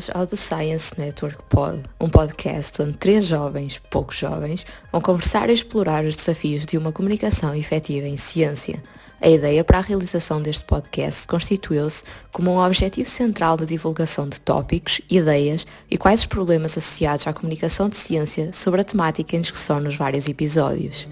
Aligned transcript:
Bem-vindos 0.00 0.10
ao 0.14 0.26
The 0.26 0.36
Science 0.36 0.98
Network 0.98 1.42
Pod, 1.50 1.82
um 2.00 2.08
podcast 2.08 2.80
onde 2.80 2.96
três 2.96 3.26
jovens, 3.26 3.82
poucos 3.90 4.16
jovens, 4.16 4.64
vão 4.90 5.02
conversar 5.02 5.50
e 5.50 5.52
explorar 5.52 6.06
os 6.06 6.16
desafios 6.16 6.64
de 6.64 6.78
uma 6.78 6.90
comunicação 6.90 7.54
efetiva 7.54 8.06
em 8.06 8.16
ciência. 8.16 8.82
A 9.20 9.28
ideia 9.28 9.62
para 9.62 9.76
a 9.76 9.82
realização 9.82 10.40
deste 10.40 10.64
podcast 10.64 11.26
constituiu-se 11.26 12.04
como 12.32 12.50
um 12.50 12.64
objetivo 12.64 13.06
central 13.10 13.58
da 13.58 13.66
divulgação 13.66 14.26
de 14.26 14.40
tópicos, 14.40 15.02
ideias 15.10 15.66
e 15.90 15.98
quais 15.98 16.20
os 16.20 16.26
problemas 16.26 16.78
associados 16.78 17.26
à 17.26 17.34
comunicação 17.34 17.90
de 17.90 17.98
ciência 17.98 18.54
sobre 18.54 18.80
a 18.80 18.84
temática 18.84 19.36
em 19.36 19.40
discussão 19.42 19.80
nos 19.80 19.96
vários 19.96 20.26
episódios. 20.26 21.06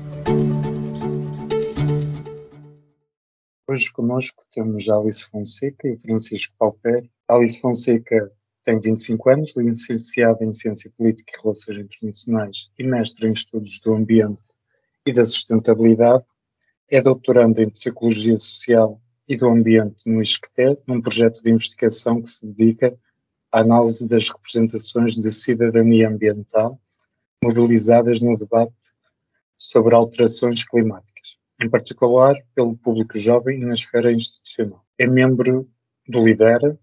Hoje 3.69 3.93
conosco 3.93 4.45
temos 4.51 4.89
Alice 4.89 5.29
Fonseca 5.29 5.89
e 5.89 6.01
Francisco 6.01 6.55
Pauper. 6.59 7.07
Alice 7.29 7.61
Fonseca 7.61 8.31
tem 8.69 8.79
25 8.79 9.31
anos, 9.31 9.55
licenciada 9.57 10.45
em 10.45 10.53
Ciência 10.53 10.93
Política 10.95 11.33
e 11.35 11.43
Relações 11.43 11.79
Internacionais 11.79 12.71
e 12.79 12.87
mestre 12.87 13.27
em 13.27 13.33
Estudos 13.33 13.81
do 13.81 13.97
Ambiente 13.97 14.59
e 15.07 15.13
da 15.13 15.25
Sustentabilidade. 15.25 16.23
É 16.91 17.01
doutoranda 17.01 17.63
em 17.63 17.71
Psicologia 17.71 18.37
Social 18.37 19.01
e 19.27 19.39
do 19.39 19.49
Ambiente 19.49 20.03
no 20.07 20.21
ISCTE, 20.21 20.77
num 20.87 21.01
projeto 21.01 21.43
de 21.43 21.51
investigação 21.51 22.21
que 22.21 22.29
se 22.29 22.47
dedica 22.47 22.95
à 23.51 23.61
análise 23.61 24.07
das 24.07 24.29
representações 24.29 25.15
de 25.15 25.33
cidadania 25.33 26.11
ambiental 26.11 26.79
mobilizadas 27.43 28.21
no 28.21 28.37
debate 28.37 28.75
sobre 29.57 29.95
alterações 29.95 30.63
climáticas 30.63 31.39
em 31.61 31.71
particular 31.71 32.35
pelo 32.55 32.77
público 32.77 33.19
jovem 33.19 33.61
na 33.61 33.73
esfera 33.73 34.13
institucional. 34.13 34.85
É 34.99 35.07
membro 35.07 35.67
do 36.07 36.21
LIDERA, 36.21 36.79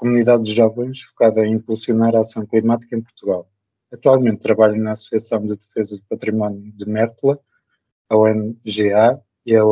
comunidade 0.00 0.42
de 0.44 0.54
jovens 0.54 1.02
focada 1.02 1.44
em 1.46 1.52
impulsionar 1.52 2.16
a 2.16 2.20
ação 2.20 2.46
climática 2.46 2.96
em 2.96 3.02
Portugal. 3.02 3.46
Atualmente 3.92 4.40
trabalha 4.40 4.76
na 4.76 4.92
Associação 4.92 5.44
de 5.44 5.54
Defesa 5.54 5.96
do 5.96 6.02
Património 6.08 6.72
de 6.72 6.86
Mértola, 6.86 7.38
a 8.08 8.16
ONGA 8.16 9.20
e 9.44 9.54
a 9.54 9.64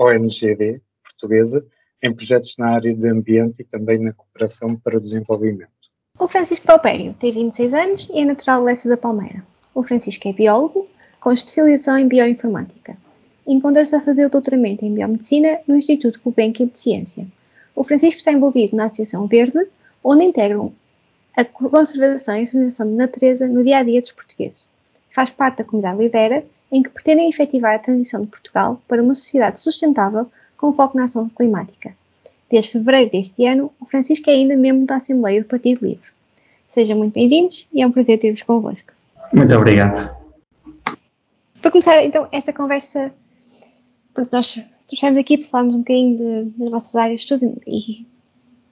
ONGD 0.00 0.80
portuguesa, 1.02 1.64
em 2.02 2.14
projetos 2.14 2.54
na 2.58 2.70
área 2.70 2.94
de 2.94 3.08
ambiente 3.08 3.60
e 3.60 3.64
também 3.64 3.98
na 4.00 4.12
cooperação 4.12 4.76
para 4.76 4.96
o 4.96 5.00
desenvolvimento. 5.00 5.70
O 6.18 6.26
Francisco 6.26 6.66
Palpério 6.66 7.14
tem 7.18 7.32
26 7.32 7.74
anos 7.74 8.08
e 8.12 8.20
é 8.20 8.24
natural 8.24 8.60
de 8.60 8.66
Lessa 8.66 8.88
da 8.88 8.96
Palmeira. 8.96 9.44
O 9.74 9.82
Francisco 9.82 10.26
é 10.26 10.32
biólogo, 10.32 10.88
com 11.20 11.32
especialização 11.32 11.98
em 11.98 12.08
bioinformática 12.08 12.96
encontra-se 13.46 13.94
a 13.94 14.00
fazer 14.00 14.26
o 14.26 14.30
doutoramento 14.30 14.84
em 14.84 14.92
Biomedicina 14.92 15.60
no 15.66 15.76
Instituto 15.76 16.20
Gulbenkian 16.22 16.66
de 16.66 16.78
Ciência. 16.78 17.26
O 17.76 17.84
Francisco 17.84 18.16
está 18.16 18.32
envolvido 18.32 18.74
na 18.74 18.86
Associação 18.86 19.26
Verde, 19.26 19.68
onde 20.02 20.24
integram 20.24 20.72
a 21.36 21.44
conservação 21.44 22.38
e 22.38 22.46
preservação 22.46 22.86
da 22.90 23.04
natureza 23.04 23.46
no 23.46 23.62
dia 23.62 23.76
a 23.78 23.82
dia 23.82 24.00
dos 24.00 24.12
portugueses. 24.12 24.66
Faz 25.10 25.28
parte 25.28 25.58
da 25.58 25.64
comunidade 25.64 25.98
Lidera, 25.98 26.42
em 26.72 26.82
que 26.82 26.88
pretendem 26.88 27.28
efetivar 27.28 27.74
a 27.74 27.78
transição 27.78 28.22
de 28.22 28.28
Portugal 28.28 28.80
para 28.88 29.02
uma 29.02 29.14
sociedade 29.14 29.60
sustentável 29.60 30.26
com 30.56 30.72
foco 30.72 30.96
na 30.96 31.04
ação 31.04 31.28
climática. 31.28 31.94
Desde 32.50 32.72
fevereiro 32.72 33.10
deste 33.10 33.46
ano, 33.46 33.70
o 33.78 33.84
Francisco 33.84 34.30
é 34.30 34.32
ainda 34.32 34.56
membro 34.56 34.86
da 34.86 34.96
Assembleia 34.96 35.42
do 35.42 35.46
Partido 35.46 35.84
Livre. 35.84 36.08
Sejam 36.68 36.96
muito 36.96 37.12
bem-vindos 37.12 37.68
e 37.72 37.82
é 37.82 37.86
um 37.86 37.92
prazer 37.92 38.18
ter-vos 38.18 38.42
convosco. 38.42 38.92
Muito 39.34 39.54
obrigado. 39.54 40.16
Para 41.60 41.70
começar, 41.70 42.02
então, 42.02 42.26
esta 42.32 42.52
conversa 42.54 43.12
nós 44.32 44.64
trouxemos 44.86 45.18
aqui 45.18 45.38
para 45.38 45.48
falarmos 45.48 45.74
um 45.74 45.78
bocadinho 45.78 46.16
de, 46.16 46.44
das 46.58 46.70
vossas 46.70 46.96
áreas 46.96 47.20
de 47.20 47.34
estudo 47.34 47.60
e 47.66 48.06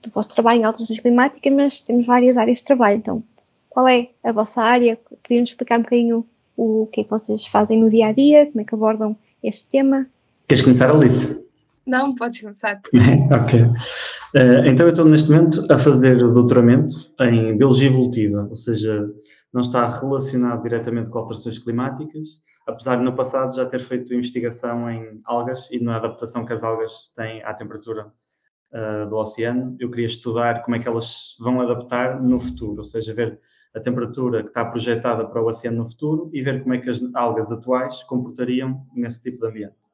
do 0.03 0.11
vosso 0.11 0.29
trabalho 0.29 0.61
em 0.61 0.63
alterações 0.63 0.99
climáticas, 0.99 1.53
mas 1.53 1.79
temos 1.79 2.05
várias 2.05 2.37
áreas 2.37 2.57
de 2.57 2.63
trabalho. 2.63 2.97
Então, 2.97 3.23
qual 3.69 3.87
é 3.87 4.09
a 4.23 4.31
vossa 4.31 4.61
área? 4.61 4.97
Poderiam-nos 4.97 5.49
explicar 5.49 5.79
um 5.79 5.83
bocadinho 5.83 6.25
o, 6.55 6.83
o 6.83 6.87
que 6.87 7.01
é 7.01 7.03
que 7.03 7.09
vocês 7.09 7.45
fazem 7.45 7.79
no 7.79 7.89
dia 7.89 8.07
a 8.07 8.11
dia, 8.11 8.45
como 8.45 8.61
é 8.61 8.63
que 8.63 8.75
abordam 8.75 9.15
este 9.43 9.69
tema? 9.69 10.07
Queres 10.47 10.63
começar, 10.63 10.89
Alice? 10.89 11.43
Não, 11.85 12.15
podes 12.15 12.41
começar. 12.41 12.81
ok. 13.31 13.61
Uh, 13.61 14.65
então, 14.67 14.87
eu 14.87 14.91
estou 14.91 15.05
neste 15.05 15.29
momento 15.29 15.65
a 15.71 15.77
fazer 15.77 16.23
o 16.23 16.31
doutoramento 16.31 17.11
em 17.19 17.57
Biologia 17.57 17.89
Evolutiva, 17.89 18.47
ou 18.49 18.55
seja, 18.55 19.07
não 19.53 19.61
está 19.61 19.99
relacionado 19.99 20.63
diretamente 20.63 21.09
com 21.09 21.19
alterações 21.19 21.59
climáticas, 21.59 22.41
apesar 22.65 22.97
de 22.97 23.03
no 23.03 23.15
passado 23.15 23.55
já 23.55 23.65
ter 23.65 23.79
feito 23.79 24.13
investigação 24.13 24.89
em 24.89 25.21
algas 25.23 25.69
e 25.71 25.79
na 25.79 25.97
adaptação 25.97 26.45
que 26.45 26.53
as 26.53 26.63
algas 26.63 27.11
têm 27.15 27.43
à 27.43 27.53
temperatura 27.53 28.11
uh, 28.73 29.09
do 29.09 29.15
oceano, 29.15 29.75
eu 29.79 29.89
queria 29.89 30.07
estudar 30.07 30.63
como 30.63 30.75
é 30.75 30.79
que 30.79 30.87
elas 30.87 31.35
vão 31.39 31.61
adaptar 31.61 32.21
no 32.21 32.39
futuro, 32.39 32.79
ou 32.79 32.83
seja, 32.83 33.13
ver 33.13 33.39
a 33.75 33.79
temperatura 33.79 34.41
que 34.41 34.49
está 34.49 34.65
projetada 34.65 35.27
para 35.27 35.41
o 35.41 35.47
oceano 35.47 35.77
no 35.77 35.85
futuro 35.85 36.29
e 36.33 36.41
ver 36.41 36.63
como 36.63 36.73
é 36.73 36.79
que 36.79 36.89
as 36.89 37.01
algas 37.13 37.51
atuais 37.51 38.03
comportariam 38.03 38.85
nesse 38.93 39.21
tipo 39.21 39.39
de 39.41 39.47
ambiente. 39.47 39.84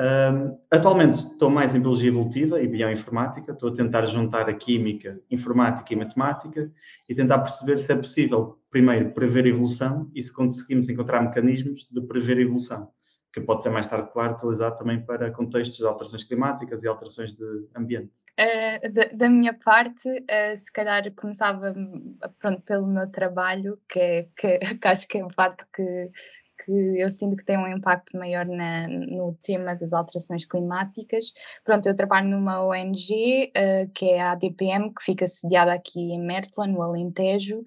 Um, 0.00 0.58
atualmente 0.70 1.18
estou 1.18 1.50
mais 1.50 1.74
em 1.74 1.80
biologia 1.80 2.08
evolutiva 2.08 2.58
e 2.58 2.66
bioinformática, 2.66 3.52
estou 3.52 3.68
a 3.68 3.74
tentar 3.74 4.06
juntar 4.06 4.48
a 4.48 4.54
química, 4.54 5.20
informática 5.30 5.92
e 5.92 5.96
matemática 5.96 6.72
e 7.06 7.14
tentar 7.14 7.40
perceber 7.40 7.76
se 7.78 7.92
é 7.92 7.96
possível, 7.96 8.58
primeiro, 8.70 9.10
prever 9.10 9.44
evolução 9.44 10.10
e 10.14 10.22
se 10.22 10.32
conseguimos 10.32 10.88
encontrar 10.88 11.20
mecanismos 11.20 11.86
de 11.90 12.00
prever 12.00 12.38
evolução, 12.38 12.88
que 13.30 13.42
pode 13.42 13.62
ser 13.62 13.68
mais 13.68 13.86
tarde, 13.86 14.10
claro, 14.10 14.36
utilizado 14.36 14.78
também 14.78 15.04
para 15.04 15.30
contextos 15.30 15.76
de 15.76 15.84
alterações 15.84 16.24
climáticas 16.24 16.82
e 16.82 16.88
alterações 16.88 17.32
de 17.32 17.68
ambiente. 17.76 18.10
Uh, 18.40 18.92
da, 18.92 19.04
da, 19.12 19.28
minha 19.28 19.52
parte, 19.52 20.08
uh, 20.08 20.56
se 20.56 20.72
calhar 20.72 21.12
começava 21.14 21.74
pronto, 22.38 22.62
pelo 22.62 22.86
meu 22.86 23.06
trabalho, 23.10 23.78
que, 23.86 24.00
é, 24.00 24.28
que, 24.34 24.58
que 24.80 24.88
acho 24.88 25.06
que 25.06 25.18
é 25.18 25.22
a 25.22 25.26
parte 25.26 25.62
que 25.74 26.10
que 26.64 26.72
eu 26.72 27.10
sinto 27.10 27.36
que 27.36 27.44
tem 27.44 27.58
um 27.58 27.66
impacto 27.66 28.16
maior 28.16 28.46
na, 28.46 28.86
no 28.88 29.36
tema 29.42 29.74
das 29.74 29.92
alterações 29.92 30.44
climáticas. 30.44 31.32
Pronto, 31.64 31.86
eu 31.88 31.94
trabalho 31.94 32.28
numa 32.28 32.64
ONG 32.64 33.46
uh, 33.46 33.50
eh, 33.54 33.86
que 33.94 34.10
é 34.10 34.20
a 34.20 34.32
ADPM, 34.32 34.92
que 34.94 35.02
fica 35.02 35.26
sediada 35.26 35.72
aqui 35.72 36.12
em 36.12 36.20
Mértola, 36.20 36.66
no 36.66 36.82
Alentejo. 36.82 37.60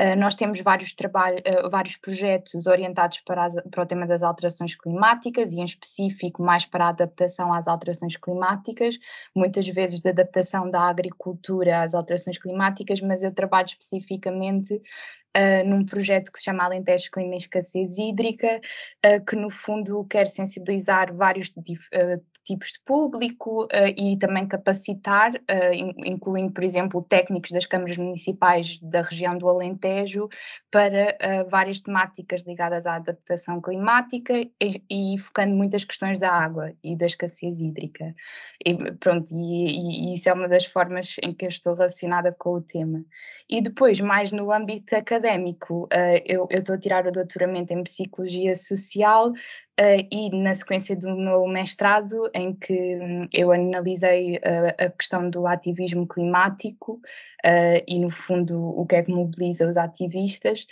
Uh, 0.00 0.16
nós 0.18 0.34
temos 0.34 0.60
vários, 0.60 0.90
uh, 0.92 1.70
vários 1.70 1.96
projetos 1.96 2.66
orientados 2.66 3.20
para, 3.20 3.44
as, 3.44 3.54
para 3.70 3.82
o 3.82 3.86
tema 3.86 4.06
das 4.06 4.22
alterações 4.22 4.74
climáticas 4.74 5.52
e, 5.52 5.60
em 5.60 5.64
específico, 5.64 6.42
mais 6.42 6.66
para 6.66 6.86
a 6.86 6.88
adaptação 6.88 7.52
às 7.52 7.66
alterações 7.66 8.16
climáticas, 8.16 8.98
muitas 9.34 9.66
vezes 9.68 10.00
de 10.00 10.08
adaptação 10.10 10.70
da 10.70 10.82
agricultura 10.82 11.82
às 11.82 11.94
alterações 11.94 12.38
climáticas, 12.38 13.00
mas 13.00 13.22
eu 13.22 13.32
trabalho 13.32 13.66
especificamente 13.66 14.80
uh, 15.36 15.68
num 15.68 15.84
projeto 15.84 16.30
que 16.30 16.38
se 16.38 16.44
chama 16.44 16.64
Alentejo 16.64 17.10
Clima 17.10 17.34
e 17.34 17.38
Escassez 17.38 17.98
Hídrica, 17.98 18.60
uh, 19.04 19.24
que 19.24 19.36
no 19.36 19.50
fundo 19.50 20.04
quer 20.04 20.26
sensibilizar 20.26 21.14
vários 21.14 21.48
uh, 21.50 22.22
tipos 22.44 22.72
de 22.72 22.80
público 22.84 23.66
e 23.96 24.18
também 24.18 24.46
capacitar, 24.46 25.32
incluindo, 26.04 26.52
por 26.52 26.62
exemplo, 26.62 27.00
técnicos 27.00 27.50
das 27.50 27.64
câmaras 27.64 27.96
municipais 27.96 28.78
da 28.80 29.00
região 29.00 29.38
do 29.38 29.48
Alentejo, 29.48 30.28
para 30.70 31.16
várias 31.48 31.80
temáticas 31.80 32.42
ligadas 32.42 32.84
à 32.84 32.96
adaptação 32.96 33.62
climática 33.62 34.34
e, 34.60 34.82
e, 34.90 35.18
focando 35.18 35.54
muitas 35.54 35.84
questões 35.84 36.18
da 36.18 36.30
água 36.30 36.70
e 36.84 36.94
da 36.94 37.06
escassez 37.06 37.62
hídrica. 37.62 38.14
E, 38.62 38.92
pronto, 38.96 39.30
e, 39.32 40.10
e 40.10 40.14
isso 40.14 40.28
é 40.28 40.34
uma 40.34 40.46
das 40.46 40.66
formas 40.66 41.16
em 41.22 41.32
que 41.32 41.46
eu 41.46 41.48
estou 41.48 41.72
relacionada 41.72 42.30
com 42.30 42.56
o 42.56 42.60
tema. 42.60 43.02
E 43.48 43.62
depois, 43.62 44.00
mais 44.00 44.30
no 44.30 44.52
âmbito 44.52 44.94
académico, 44.94 45.23
académico, 45.24 45.84
uh, 45.84 46.22
eu 46.26 46.46
estou 46.50 46.74
a 46.74 46.78
tirar 46.78 47.06
o 47.06 47.12
doutoramento 47.12 47.72
em 47.72 47.82
Psicologia 47.82 48.54
Social 48.54 49.30
uh, 49.30 50.08
e 50.12 50.30
na 50.30 50.52
sequência 50.52 50.94
do 50.94 51.16
meu 51.16 51.46
mestrado, 51.46 52.30
em 52.34 52.54
que 52.54 52.98
um, 53.00 53.26
eu 53.32 53.50
analisei 53.50 54.36
uh, 54.36 54.84
a 54.84 54.90
questão 54.90 55.30
do 55.30 55.46
ativismo 55.46 56.06
climático 56.06 57.00
e, 57.86 57.98
no 57.98 58.08
fundo, 58.08 58.58
o 58.58 58.86
que 58.86 58.96
é 58.96 59.02
que 59.02 59.12
mobiliza 59.12 59.68
os 59.68 59.76
ativistas, 59.76 60.66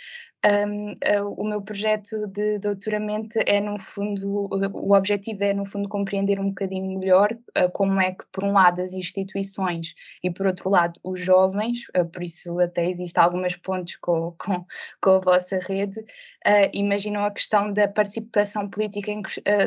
um, 0.45 0.87
uh, 0.87 1.33
o 1.37 1.45
meu 1.45 1.61
projeto 1.61 2.27
de 2.27 2.59
doutoramento 2.59 3.39
é, 3.45 3.61
no 3.61 3.79
fundo, 3.79 4.49
o 4.73 4.93
objetivo 4.93 5.43
é, 5.43 5.53
no 5.53 5.65
fundo, 5.65 5.87
compreender 5.87 6.39
um 6.39 6.49
bocadinho 6.49 6.99
melhor 6.99 7.31
uh, 7.57 7.71
como 7.71 7.99
é 8.01 8.11
que, 8.11 8.25
por 8.31 8.43
um 8.43 8.51
lado, 8.51 8.81
as 8.81 8.93
instituições 8.93 9.95
e, 10.21 10.29
por 10.29 10.45
outro 10.45 10.69
lado, 10.69 10.99
os 11.03 11.19
jovens, 11.19 11.83
uh, 11.97 12.05
por 12.05 12.23
isso 12.23 12.59
até 12.59 12.89
existem 12.89 13.23
algumas 13.23 13.55
pontes 13.55 13.95
com, 13.97 14.35
com, 14.37 14.65
com 15.01 15.09
a 15.11 15.19
vossa 15.19 15.59
rede, 15.59 16.03
imaginam 16.73 17.23
a 17.23 17.31
questão 17.31 17.71
da 17.71 17.87
participação 17.87 18.69
política 18.69 19.11
em, 19.11 19.21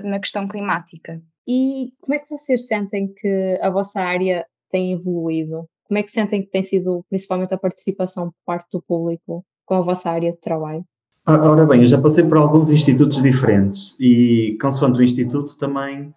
na 0.05 0.21
questão 0.21 0.47
climática. 0.47 1.23
E 1.49 1.93
como 2.01 2.15
é 2.15 2.19
que 2.19 2.29
vocês 2.29 2.67
sentem 2.67 3.09
que 3.15 3.59
a 3.63 3.71
vossa 3.71 4.01
área 4.03 4.47
tem 4.71 4.93
evoluído? 4.93 5.67
Como 5.85 5.99
é 5.99 6.03
que 6.03 6.11
sentem 6.11 6.43
que 6.43 6.51
tem 6.51 6.63
sido, 6.63 7.05
principalmente, 7.09 7.55
a 7.55 7.59
participação 7.59 8.27
por 8.27 8.45
parte 8.45 8.67
do 8.71 8.83
público 8.83 9.45
com 9.67 9.75
a 9.75 9.83
vossa 9.83 10.11
área 10.11 10.33
de 10.33 10.39
trabalho? 10.39 10.85
Ora 11.27 11.67
bem, 11.67 11.81
eu 11.81 11.89
já 11.89 12.01
passei 12.01 12.25
por 12.25 12.39
alguns 12.39 12.71
institutos 12.71 13.21
diferentes 13.21 13.97
e, 13.99 14.57
consoante 14.63 15.01
o 15.01 15.03
instituto, 15.03 15.59
também 15.59 16.15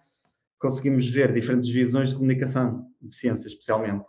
conseguimos 0.58 1.08
ver 1.10 1.32
diferentes 1.32 1.68
visões 1.68 2.10
de 2.10 2.14
comunicação, 2.14 2.86
de 3.02 3.12
ciência 3.12 3.48
especialmente. 3.48 4.04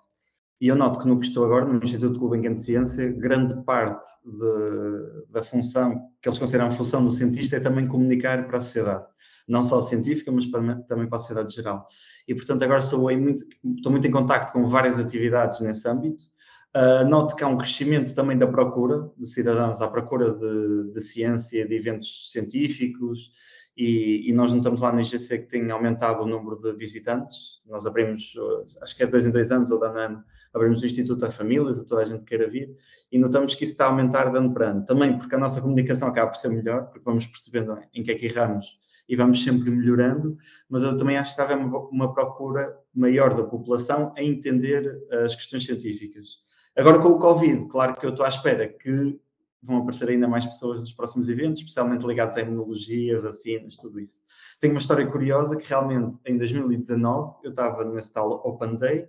E 0.62 0.68
eu 0.68 0.76
noto 0.76 1.00
que 1.00 1.08
no 1.08 1.20
que 1.20 1.26
estou 1.26 1.44
agora, 1.44 1.66
no 1.66 1.84
Instituto 1.84 2.20
Gulbenkian 2.20 2.54
de 2.54 2.62
Ciência, 2.62 3.12
grande 3.14 3.64
parte 3.64 4.08
de, 4.24 5.32
da 5.32 5.42
função, 5.42 6.00
que 6.22 6.30
eles 6.30 6.38
consideram 6.38 6.68
a 6.68 6.72
função 6.72 7.04
do 7.04 7.12
cientista, 7.12 7.56
é 7.56 7.60
também 7.60 7.88
comunicar 7.88 8.46
para 8.46 8.60
a 8.60 8.62
sociedade. 8.62 9.06
Não 9.48 9.64
só 9.64 9.82
científica, 9.82 10.32
mas 10.32 10.46
para, 10.46 10.76
também 10.84 11.08
para 11.08 11.16
a 11.16 11.20
sociedade 11.20 11.56
geral. 11.56 11.88
E, 12.28 12.36
portanto, 12.36 12.62
agora 12.62 12.82
estou, 12.82 13.00
muito, 13.00 13.44
estou 13.76 13.92
muito 13.92 14.06
em 14.06 14.12
contato 14.12 14.54
com 14.54 14.68
várias 14.68 15.00
atividades 15.00 15.60
nesse 15.62 15.88
âmbito. 15.88 16.26
Uh, 16.74 17.06
noto 17.06 17.36
que 17.36 17.44
há 17.44 17.48
um 17.48 17.58
crescimento 17.58 18.16
também 18.16 18.38
da 18.38 18.48
procura 18.48 19.12
de 19.18 19.26
cidadãos 19.28 19.82
à 19.82 19.90
procura 19.90 20.34
de, 20.34 20.94
de 20.94 21.02
ciência, 21.02 21.68
de 21.68 21.76
eventos 21.76 22.32
científicos, 22.32 23.34
e, 23.76 24.30
e, 24.30 24.34
nós 24.34 24.54
notamos 24.54 24.80
lá 24.80 24.92
no 24.92 25.02
IGC 25.02 25.40
que 25.40 25.48
tem 25.50 25.70
aumentado 25.72 26.24
o 26.24 26.28
número 26.28 26.62
de 26.62 26.74
visitantes. 26.74 27.62
Nós 27.66 27.86
abrimos, 27.86 28.34
acho 28.82 28.96
que 28.96 29.04
é 29.04 29.08
dois 29.08 29.26
em 29.26 29.32
dois 29.32 29.52
anos 29.52 29.72
ou 29.72 29.80
de 29.80 29.86
ano 29.88 29.98
a 29.98 30.06
ano, 30.06 30.24
abrimos 30.54 30.82
o 30.82 30.86
Instituto 30.86 31.26
a 31.26 31.32
Famílias, 31.32 31.80
a 31.80 31.86
toda 31.86 32.02
a 32.02 32.06
gente 32.06 32.24
queira 32.24 32.50
vir, 32.50 32.76
e 33.12 33.18
notamos 33.18 33.56
que 33.56 33.64
isso 33.64 33.74
está 33.74 33.86
a 33.86 33.88
aumentar 33.88 34.30
de 34.30 34.38
ano 34.38 34.54
para 34.54 34.72
ano. 34.72 34.86
Também 34.86 35.18
porque 35.18 35.36
a 35.36 35.38
nossa 35.38 35.62
comunicação 35.62 36.08
acaba 36.08 36.32
por 36.32 36.40
ser 36.40 36.50
melhor, 36.50 36.86
porque 36.88 37.04
vamos 37.04 37.26
percebendo 37.26 37.78
em 37.94 38.04
que 38.04 38.12
é 38.12 38.16
que 38.16 38.26
erramos 38.26 38.80
e 39.08 39.16
vamos 39.16 39.44
sempre 39.44 39.70
melhorando, 39.72 40.38
mas 40.70 40.84
eu 40.84 40.96
também 40.96 41.18
acho 41.18 41.36
que 41.36 41.42
estava 41.42 41.60
uma, 41.60 41.80
uma 41.90 42.14
procura 42.14 42.78
maior 42.94 43.34
da 43.34 43.44
população 43.44 44.14
a 44.18 44.24
entender 44.24 45.02
as 45.26 45.36
questões 45.36 45.66
científicas. 45.66 46.40
Agora 46.78 47.00
com 47.00 47.10
o 47.10 47.20
Covid, 47.20 47.68
claro 47.68 47.96
que 47.96 48.06
eu 48.06 48.12
estou 48.12 48.26
à 48.26 48.30
espera 48.30 48.68
que 48.68 49.20
vão 49.62 49.78
aparecer 49.78 50.10
ainda 50.10 50.28
mais 50.28 50.46
pessoas 50.46 50.80
nos 50.80 50.94
próximos 50.94 51.30
eventos, 51.30 51.60
especialmente 51.60 52.06
ligados 52.06 52.36
à 52.38 52.42
imunologia, 52.42 53.22
vacinas, 53.22 53.78
tudo 53.78 54.00
isso. 54.00 54.18
Tenho 54.60 54.74
uma 54.74 54.80
história 54.80 55.06
curiosa 55.06 55.56
que 55.56 55.68
realmente 55.68 56.18
em 56.26 56.38
2019 56.38 57.36
eu 57.44 57.52
estava 57.52 57.84
nesse 57.86 58.12
tal 58.12 58.32
Open 58.46 58.78
Day 58.78 59.08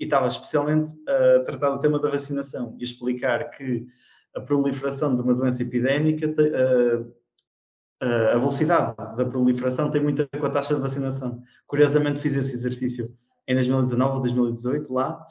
e 0.00 0.04
estava 0.04 0.26
especialmente 0.26 0.90
a 1.06 1.44
tratar 1.44 1.70
do 1.70 1.80
tema 1.80 2.00
da 2.00 2.10
vacinação 2.10 2.74
e 2.80 2.84
explicar 2.84 3.50
que 3.50 3.86
a 4.34 4.40
proliferação 4.40 5.14
de 5.14 5.22
uma 5.22 5.34
doença 5.34 5.62
epidémica, 5.62 6.34
a 8.00 8.38
velocidade 8.38 8.96
da 8.96 9.24
proliferação 9.24 9.90
tem 9.90 10.02
muito 10.02 10.22
a 10.22 10.26
ver 10.32 10.40
com 10.40 10.46
a 10.46 10.50
taxa 10.50 10.74
de 10.74 10.80
vacinação. 10.80 11.40
Curiosamente 11.66 12.20
fiz 12.20 12.34
esse 12.34 12.56
exercício 12.56 13.14
em 13.46 13.54
2019 13.54 14.14
ou 14.14 14.20
2018 14.20 14.92
lá, 14.92 15.24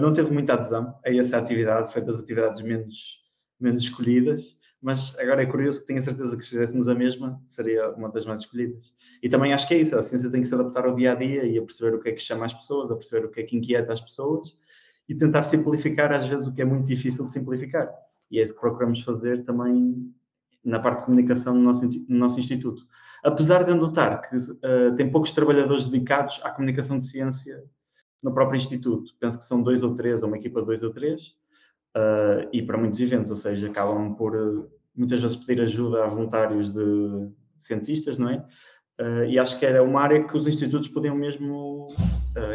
não 0.00 0.12
teve 0.12 0.30
muita 0.30 0.54
adesão 0.54 0.94
a 1.04 1.10
essa 1.10 1.38
atividade, 1.38 1.92
foi 1.92 2.02
das 2.02 2.18
atividades 2.18 2.62
menos, 2.62 3.20
menos 3.58 3.82
escolhidas, 3.82 4.56
mas 4.82 5.18
agora 5.18 5.42
é 5.42 5.46
curioso 5.46 5.80
que 5.80 5.86
tenho 5.86 5.98
a 5.98 6.02
certeza 6.02 6.36
que 6.36 6.42
se 6.42 6.50
fizéssemos 6.50 6.88
a 6.88 6.94
mesma, 6.94 7.40
seria 7.46 7.90
uma 7.90 8.10
das 8.10 8.24
mais 8.24 8.40
escolhidas. 8.40 8.94
E 9.22 9.28
também 9.28 9.52
acho 9.52 9.68
que 9.68 9.74
é 9.74 9.78
isso, 9.78 9.96
a 9.96 10.02
ciência 10.02 10.30
tem 10.30 10.40
que 10.40 10.48
se 10.48 10.54
adaptar 10.54 10.86
ao 10.86 10.94
dia 10.94 11.12
a 11.12 11.14
dia 11.14 11.44
e 11.44 11.58
a 11.58 11.62
perceber 11.62 11.94
o 11.94 12.00
que 12.00 12.08
é 12.08 12.12
que 12.12 12.22
chama 12.22 12.46
as 12.46 12.54
pessoas, 12.54 12.90
a 12.90 12.96
perceber 12.96 13.26
o 13.26 13.30
que 13.30 13.40
é 13.40 13.42
que 13.42 13.56
inquieta 13.56 13.92
as 13.92 14.00
pessoas 14.00 14.56
e 15.08 15.14
tentar 15.14 15.42
simplificar 15.42 16.12
às 16.12 16.26
vezes 16.26 16.46
o 16.46 16.54
que 16.54 16.62
é 16.62 16.64
muito 16.64 16.86
difícil 16.86 17.26
de 17.26 17.32
simplificar. 17.32 17.92
E 18.30 18.38
é 18.38 18.42
isso 18.42 18.54
que 18.54 18.60
procuramos 18.60 19.02
fazer 19.02 19.44
também 19.44 20.14
na 20.64 20.78
parte 20.78 21.00
de 21.00 21.04
comunicação 21.06 21.54
no 21.54 21.62
nosso, 21.62 21.86
no 22.08 22.18
nosso 22.18 22.38
instituto. 22.38 22.86
Apesar 23.24 23.64
de 23.64 23.74
notar 23.74 24.22
que 24.28 24.36
uh, 24.36 24.94
tem 24.96 25.10
poucos 25.10 25.32
trabalhadores 25.32 25.88
dedicados 25.88 26.40
à 26.42 26.50
comunicação 26.50 26.98
de 26.98 27.06
ciência 27.06 27.62
no 28.22 28.32
próprio 28.32 28.56
instituto, 28.56 29.14
penso 29.18 29.38
que 29.38 29.44
são 29.44 29.62
dois 29.62 29.82
ou 29.82 29.94
três, 29.94 30.22
ou 30.22 30.28
uma 30.28 30.36
equipa 30.36 30.60
de 30.60 30.66
dois 30.66 30.82
ou 30.82 30.90
três, 30.90 31.36
uh, 31.96 32.48
e 32.52 32.62
para 32.62 32.78
muitos 32.78 33.00
eventos, 33.00 33.30
ou 33.30 33.36
seja, 33.36 33.68
acabam 33.68 34.14
por 34.14 34.36
uh, 34.36 34.70
muitas 34.94 35.20
vezes 35.20 35.36
pedir 35.36 35.62
ajuda 35.62 36.04
a 36.04 36.08
voluntários 36.08 36.70
de 36.70 37.30
cientistas, 37.56 38.18
não 38.18 38.28
é? 38.28 38.46
Uh, 39.00 39.24
e 39.24 39.38
acho 39.38 39.58
que 39.58 39.64
era 39.64 39.82
uma 39.82 40.00
área 40.00 40.22
que 40.24 40.36
os 40.36 40.46
institutos 40.46 40.88
podiam 40.88 41.14
mesmo 41.14 41.88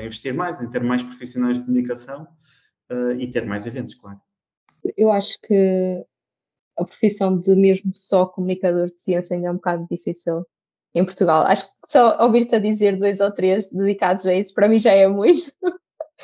investir 0.01 0.33
mais, 0.33 0.61
em 0.61 0.69
ter 0.69 0.81
mais 0.81 1.03
profissionais 1.03 1.57
de 1.57 1.65
comunicação 1.65 2.25
e 3.19 3.27
ter 3.27 3.45
mais 3.45 3.65
eventos, 3.65 3.93
claro. 3.95 4.19
Eu 4.95 5.11
acho 5.11 5.37
que 5.41 6.05
a 6.77 6.85
profissão 6.85 7.37
de 7.37 7.55
mesmo 7.55 7.91
só 7.93 8.25
comunicador 8.25 8.87
de 8.87 9.01
ciência 9.01 9.35
ainda 9.35 9.47
é 9.47 9.51
um 9.51 9.55
bocado 9.55 9.85
difícil 9.89 10.45
em 10.95 11.05
Portugal. 11.05 11.43
Acho 11.45 11.65
que 11.65 11.71
só 11.87 12.17
ouvir-te 12.23 12.55
a 12.55 12.59
dizer 12.59 12.97
dois 12.97 13.19
ou 13.19 13.31
três 13.31 13.69
dedicados 13.69 14.25
a 14.25 14.33
isso, 14.33 14.53
para 14.53 14.67
mim 14.67 14.79
já 14.79 14.93
é 14.93 15.07
muito. 15.07 15.51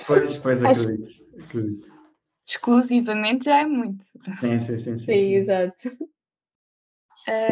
Pois, 0.07 0.37
pois, 0.37 0.63
acredito. 0.65 1.03
Acho... 1.03 1.43
acredito 1.43 1.91
exclusivamente 2.45 3.45
já 3.45 3.59
é 3.59 3.65
muito. 3.65 4.03
Sim, 4.39 4.59
sim, 4.59 4.59
sim. 4.59 4.77
Sim, 4.77 4.97
sim, 4.97 5.05
sim. 5.05 5.33
exato. 5.33 5.89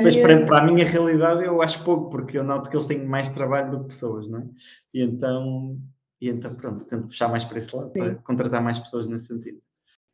Mas 0.01 0.15
para, 0.15 0.45
para, 0.45 0.57
a 0.59 0.65
minha 0.65 0.83
realidade 0.83 1.45
eu 1.45 1.61
acho 1.61 1.83
pouco, 1.83 2.09
porque 2.09 2.37
eu 2.37 2.43
noto 2.43 2.69
que 2.69 2.75
eles 2.75 2.87
têm 2.87 3.05
mais 3.05 3.29
trabalho 3.29 3.71
do 3.71 3.79
que 3.81 3.89
pessoas, 3.89 4.27
não 4.27 4.39
é? 4.39 4.49
E 4.93 5.01
então, 5.03 5.79
e 6.19 6.27
então 6.27 6.55
pronto, 6.55 6.85
tento 6.85 7.07
puxar 7.07 7.27
mais 7.27 7.43
para 7.43 7.59
esse 7.59 7.75
lado, 7.75 7.91
para 7.91 8.15
contratar 8.15 8.63
mais 8.63 8.79
pessoas 8.79 9.07
nesse 9.07 9.27
sentido. 9.27 9.61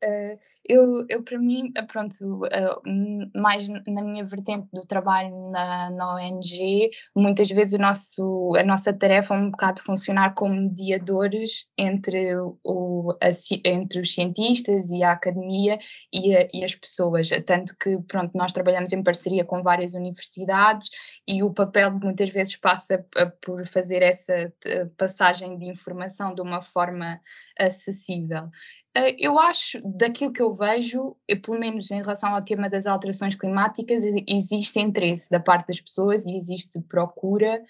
Uh, 0.04 0.38
eu, 0.68 1.06
eu, 1.10 1.24
para 1.24 1.38
mim, 1.38 1.72
eh, 1.76 1.82
pronto, 1.84 2.16
uh, 2.44 3.40
mais 3.40 3.68
na 3.68 4.02
minha 4.02 4.26
vertente 4.26 4.68
do 4.74 4.84
trabalho 4.86 5.52
na, 5.52 5.92
na 5.92 6.16
ONG, 6.16 6.90
muitas 7.16 7.48
vezes 7.50 7.76
o 7.76 7.78
nosso, 7.78 8.56
a 8.58 8.64
nossa 8.64 8.92
tarefa 8.92 9.36
é 9.36 9.38
um 9.38 9.52
bocado 9.52 9.82
funcionar 9.82 10.34
como 10.34 10.56
mediadores 10.56 11.68
entre, 11.78 12.36
o, 12.64 13.16
a, 13.22 13.30
entre 13.64 14.02
os 14.02 14.14
cientistas 14.14 14.90
e 14.90 15.04
a 15.04 15.12
academia 15.12 15.78
e, 16.12 16.36
a, 16.36 16.48
e 16.52 16.64
as 16.64 16.74
pessoas, 16.74 17.30
tanto 17.46 17.76
que, 17.78 18.02
pronto, 18.08 18.36
nós 18.36 18.52
trabalhamos 18.52 18.92
em 18.92 19.04
parceria 19.04 19.46
com 19.46 19.62
várias 19.62 19.94
universidades 19.94 20.90
e 21.28 21.44
o 21.44 21.54
papel 21.54 21.92
muitas 21.92 22.30
vezes 22.30 22.56
passa 22.58 23.06
por 23.42 23.66
fazer 23.68 24.02
essa 24.02 24.52
passagem 24.98 25.60
de 25.60 25.66
informação 25.66 26.34
de 26.34 26.42
uma 26.42 26.62
forma 26.62 27.20
acessível. 27.60 28.50
Eh, 28.96 29.16
eu 29.20 29.38
acho, 29.38 29.82
daquilo 29.84 30.32
que 30.32 30.42
eu 30.42 30.54
vejo, 30.54 31.18
pelo 31.44 31.60
menos 31.60 31.92
em 31.92 31.98
relação 32.02 32.34
ao 32.34 32.42
tema 32.42 32.70
das 32.70 32.86
alterações 32.88 33.36
climáticas, 33.36 34.04
existe 34.28 34.80
interesse 34.80 35.30
da 35.30 35.40
parte 35.40 35.68
das 35.68 35.82
pessoas 35.82 36.26
e 36.26 36.38
existe 36.38 36.80
procura, 36.82 37.62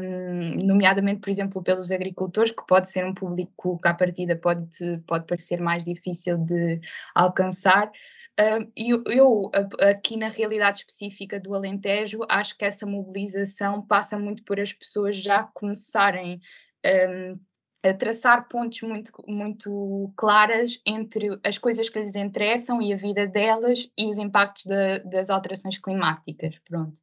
um, 0.00 0.66
nomeadamente, 0.66 1.20
por 1.20 1.30
exemplo, 1.30 1.62
pelos 1.62 1.90
agricultores, 1.92 2.50
que 2.50 2.66
pode 2.66 2.90
ser 2.90 3.04
um 3.04 3.14
público 3.14 3.78
que 3.80 3.88
à 3.88 3.94
partida 3.94 4.34
pode, 4.34 4.98
pode 5.06 5.26
parecer 5.26 5.60
mais 5.60 5.84
difícil 5.84 6.36
de 6.38 6.80
alcançar. 7.14 7.90
E 8.74 8.90
eu, 8.90 9.04
eu, 9.06 9.50
aqui 9.80 10.16
na 10.16 10.28
realidade 10.28 10.80
específica 10.80 11.38
do 11.38 11.54
Alentejo, 11.54 12.20
acho 12.28 12.56
que 12.56 12.64
essa 12.64 12.86
mobilização 12.86 13.82
passa 13.82 14.18
muito 14.18 14.42
por 14.44 14.58
as 14.58 14.72
pessoas 14.72 15.14
já 15.16 15.44
começarem 15.44 16.40
um, 16.84 17.38
a 17.82 17.94
traçar 17.94 18.46
pontos 18.48 18.82
muito, 18.82 19.12
muito 19.26 20.12
claras 20.16 20.80
entre 20.84 21.38
as 21.44 21.56
coisas 21.56 21.88
que 21.88 21.98
lhes 21.98 22.14
interessam 22.14 22.80
e 22.82 22.92
a 22.92 22.96
vida 22.96 23.26
delas 23.26 23.88
e 23.96 24.06
os 24.06 24.18
impactos 24.18 24.64
de, 24.66 24.98
das 25.00 25.30
alterações 25.30 25.78
climáticas, 25.78 26.58
pronto. 26.68 27.00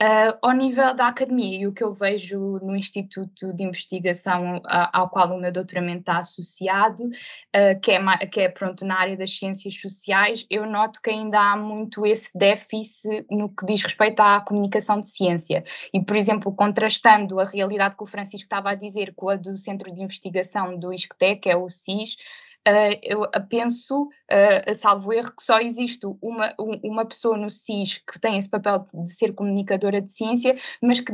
Uh, 0.00 0.38
ao 0.42 0.52
nível 0.52 0.94
da 0.94 1.08
academia 1.08 1.58
e 1.58 1.66
o 1.66 1.72
que 1.72 1.82
eu 1.82 1.92
vejo 1.92 2.38
no 2.62 2.76
Instituto 2.76 3.52
de 3.52 3.64
Investigação 3.64 4.62
ao 4.92 5.08
qual 5.08 5.28
o 5.30 5.40
meu 5.40 5.50
doutoramento 5.50 6.00
está 6.00 6.18
associado, 6.18 7.02
uh, 7.06 7.80
que, 7.82 7.90
é, 7.90 8.16
que 8.28 8.40
é 8.42 8.48
pronto, 8.48 8.84
na 8.84 8.96
área 8.96 9.16
das 9.16 9.36
ciências 9.36 9.74
sociais, 9.74 10.46
eu 10.48 10.66
noto 10.66 11.02
que 11.02 11.10
ainda 11.10 11.40
há 11.40 11.56
muito 11.56 12.06
esse 12.06 12.30
déficit 12.38 13.26
no 13.28 13.48
que 13.48 13.66
diz 13.66 13.82
respeito 13.82 14.20
à 14.20 14.40
comunicação 14.40 15.00
de 15.00 15.08
ciência. 15.08 15.64
E, 15.92 16.00
por 16.00 16.16
exemplo, 16.16 16.54
contrastando 16.54 17.40
a 17.40 17.44
realidade 17.44 17.96
que 17.96 18.02
o 18.04 18.06
Francisco 18.06 18.46
estava 18.46 18.70
a 18.70 18.76
dizer 18.76 19.12
com 19.16 19.30
a 19.30 19.34
do 19.36 19.56
Centro 19.56 19.92
de 19.92 20.00
Investigação 20.00 20.78
do 20.78 20.92
ISCTE, 20.92 21.36
que 21.36 21.50
é 21.50 21.56
o 21.56 21.68
CIS, 21.68 22.16
Uh, 22.16 22.47
eu 23.02 23.26
penso, 23.48 24.04
uh, 24.04 24.74
salvo 24.74 25.12
erro, 25.12 25.32
que 25.34 25.42
só 25.42 25.60
existe 25.60 26.06
uma, 26.20 26.54
uma 26.82 27.06
pessoa 27.06 27.36
no 27.36 27.50
SIS 27.50 27.98
que 27.98 28.20
tem 28.20 28.36
esse 28.38 28.48
papel 28.48 28.86
de 28.92 29.12
ser 29.12 29.32
comunicadora 29.32 30.00
de 30.00 30.12
ciência, 30.12 30.56
mas 30.82 31.00
que, 31.00 31.12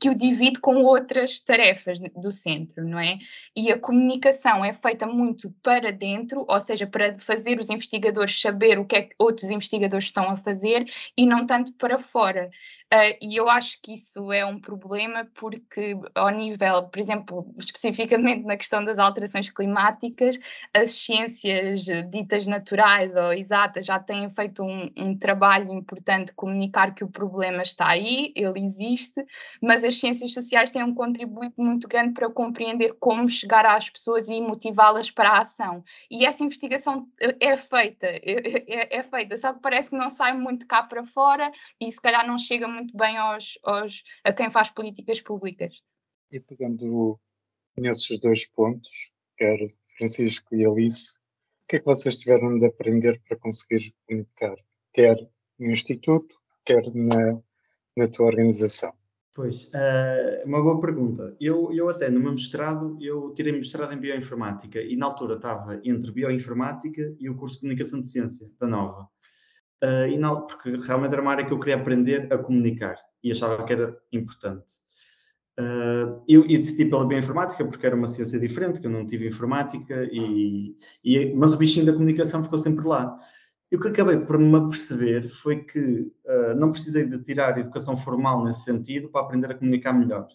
que 0.00 0.10
o 0.10 0.14
divide 0.14 0.60
com 0.60 0.76
outras 0.84 1.40
tarefas 1.40 1.98
do 2.16 2.30
centro, 2.30 2.84
não 2.84 2.98
é? 2.98 3.18
E 3.56 3.72
a 3.72 3.78
comunicação 3.78 4.64
é 4.64 4.72
feita 4.72 5.06
muito 5.06 5.50
para 5.62 5.92
dentro, 5.92 6.44
ou 6.48 6.60
seja, 6.60 6.86
para 6.86 7.12
fazer 7.18 7.58
os 7.58 7.70
investigadores 7.70 8.40
saber 8.40 8.78
o 8.78 8.84
que 8.84 8.96
é 8.96 9.02
que 9.02 9.14
outros 9.18 9.50
investigadores 9.50 10.06
estão 10.06 10.30
a 10.30 10.36
fazer 10.36 10.84
e 11.16 11.26
não 11.26 11.46
tanto 11.46 11.72
para 11.74 11.98
fora. 11.98 12.50
Uh, 12.92 13.16
e 13.22 13.36
eu 13.36 13.48
acho 13.48 13.80
que 13.80 13.94
isso 13.94 14.30
é 14.30 14.44
um 14.44 14.60
problema 14.60 15.26
porque, 15.34 15.96
ao 16.14 16.28
nível, 16.28 16.82
por 16.82 17.00
exemplo, 17.00 17.54
especificamente 17.58 18.44
na 18.44 18.54
questão 18.54 18.84
das 18.84 18.98
alterações 18.98 19.48
climáticas, 19.48 20.38
as 20.74 20.90
ciências 20.90 21.86
ditas 22.10 22.46
naturais 22.46 23.16
ou 23.16 23.32
exatas 23.32 23.86
já 23.86 23.98
têm 23.98 24.28
feito 24.28 24.62
um, 24.62 24.90
um 24.94 25.16
trabalho 25.16 25.72
importante 25.72 26.34
comunicar 26.34 26.94
que 26.94 27.02
o 27.02 27.08
problema 27.08 27.62
está 27.62 27.88
aí, 27.88 28.30
ele 28.36 28.62
existe, 28.62 29.24
mas 29.62 29.84
as 29.84 29.98
ciências 29.98 30.34
sociais 30.34 30.70
têm 30.70 30.84
um 30.84 30.94
contributo 30.94 31.62
muito 31.62 31.88
grande 31.88 32.12
para 32.12 32.28
compreender 32.28 32.94
como 33.00 33.26
chegar 33.26 33.64
às 33.64 33.88
pessoas 33.88 34.28
e 34.28 34.38
motivá-las 34.38 35.10
para 35.10 35.30
a 35.30 35.40
ação. 35.40 35.82
E 36.10 36.26
essa 36.26 36.44
investigação 36.44 37.08
eh, 37.18 37.36
é 37.40 37.56
feita, 37.56 38.04
é, 38.20 38.20
é, 38.22 38.98
é 38.98 39.02
feita, 39.02 39.34
só 39.38 39.54
que 39.54 39.60
parece 39.60 39.88
que 39.88 39.96
não 39.96 40.10
sai 40.10 40.34
muito 40.34 40.66
cá 40.66 40.82
para 40.82 41.06
fora 41.06 41.50
e 41.80 41.90
se 41.90 41.98
calhar 41.98 42.26
não 42.26 42.36
chega 42.36 42.68
muito 42.68 42.81
muito 42.82 42.96
bem 42.96 43.16
aos, 43.16 43.58
aos, 43.62 44.02
a 44.24 44.32
quem 44.32 44.50
faz 44.50 44.68
políticas 44.70 45.20
públicas. 45.20 45.80
E 46.30 46.40
pegando 46.40 47.18
nesses 47.76 48.18
dois 48.18 48.46
pontos, 48.46 49.12
quer 49.36 49.58
Francisco 49.96 50.54
e 50.54 50.66
Alice, 50.66 51.18
o 51.62 51.66
que 51.68 51.76
é 51.76 51.78
que 51.78 51.84
vocês 51.84 52.16
tiveram 52.16 52.58
de 52.58 52.66
aprender 52.66 53.20
para 53.26 53.38
conseguir 53.38 53.94
comunicar, 54.06 54.56
quer 54.92 55.16
no 55.58 55.70
Instituto, 55.70 56.34
quer 56.64 56.82
na, 56.94 57.40
na 57.96 58.06
tua 58.10 58.26
organização? 58.26 58.92
Pois, 59.34 59.64
uh, 59.64 60.44
uma 60.44 60.60
boa 60.60 60.78
pergunta. 60.78 61.34
Eu, 61.40 61.72
eu 61.72 61.88
até 61.88 62.10
no 62.10 62.20
meu 62.20 62.32
mestrado, 62.32 62.98
eu 63.00 63.32
tirei 63.32 63.52
mestrado 63.52 63.94
em 63.94 63.98
Bioinformática 63.98 64.82
e 64.82 64.94
na 64.94 65.06
altura 65.06 65.36
estava 65.36 65.80
entre 65.84 66.12
Bioinformática 66.12 67.14
e 67.18 67.30
o 67.30 67.36
curso 67.36 67.54
de 67.54 67.60
Comunicação 67.60 68.00
de 68.00 68.08
Ciência, 68.08 68.50
da 68.60 68.66
Nova. 68.66 69.08
Uh, 69.82 70.06
e 70.08 70.16
não, 70.16 70.46
porque 70.46 70.76
realmente 70.76 71.12
era 71.12 71.22
uma 71.22 71.32
área 71.32 71.44
que 71.44 71.52
eu 71.52 71.58
queria 71.58 71.74
aprender 71.74 72.32
a 72.32 72.38
comunicar 72.38 72.96
e 73.22 73.32
achava 73.32 73.64
que 73.64 73.72
era 73.72 73.98
importante. 74.12 74.74
Uh, 75.58 76.22
eu, 76.28 76.42
eu 76.42 76.58
decidi 76.60 76.84
pela 76.84 77.04
bioinformática 77.04 77.64
porque 77.64 77.84
era 77.84 77.96
uma 77.96 78.06
ciência 78.06 78.38
diferente, 78.38 78.80
que 78.80 78.86
eu 78.86 78.90
não 78.90 79.06
tive 79.06 79.26
informática, 79.26 80.08
e, 80.10 80.76
e, 81.04 81.34
mas 81.34 81.52
o 81.52 81.56
bichinho 81.56 81.84
da 81.84 81.92
comunicação 81.92 82.44
ficou 82.44 82.58
sempre 82.58 82.86
lá. 82.86 83.18
E 83.72 83.76
o 83.76 83.80
que 83.80 83.88
acabei 83.88 84.18
por 84.18 84.38
me 84.38 84.56
aperceber 84.56 85.28
foi 85.28 85.64
que 85.64 86.12
uh, 86.26 86.54
não 86.56 86.70
precisei 86.70 87.04
de 87.04 87.18
tirar 87.24 87.58
educação 87.58 87.96
formal 87.96 88.44
nesse 88.44 88.62
sentido 88.64 89.08
para 89.08 89.22
aprender 89.22 89.50
a 89.50 89.54
comunicar 89.54 89.92
melhor. 89.92 90.28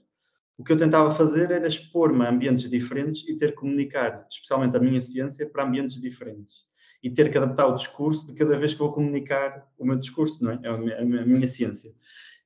O 0.57 0.63
que 0.63 0.73
eu 0.73 0.77
tentava 0.77 1.11
fazer 1.11 1.51
era 1.51 1.67
expor-me 1.67 2.25
a 2.25 2.29
ambientes 2.29 2.69
diferentes 2.69 3.27
e 3.29 3.37
ter 3.37 3.51
que 3.51 3.57
comunicar, 3.57 4.25
especialmente 4.29 4.75
a 4.75 4.79
minha 4.79 4.99
ciência, 4.99 5.47
para 5.47 5.63
ambientes 5.63 6.01
diferentes. 6.01 6.66
E 7.03 7.09
ter 7.09 7.31
que 7.31 7.37
adaptar 7.37 7.67
o 7.67 7.75
discurso 7.75 8.27
de 8.27 8.33
cada 8.33 8.57
vez 8.57 8.73
que 8.73 8.79
vou 8.79 8.91
comunicar 8.91 9.67
o 9.77 9.85
meu 9.85 9.97
discurso, 9.97 10.43
não 10.43 10.51
é? 10.51 10.67
A 10.67 10.77
minha, 10.77 11.21
a 11.21 11.25
minha 11.25 11.47
ciência. 11.47 11.93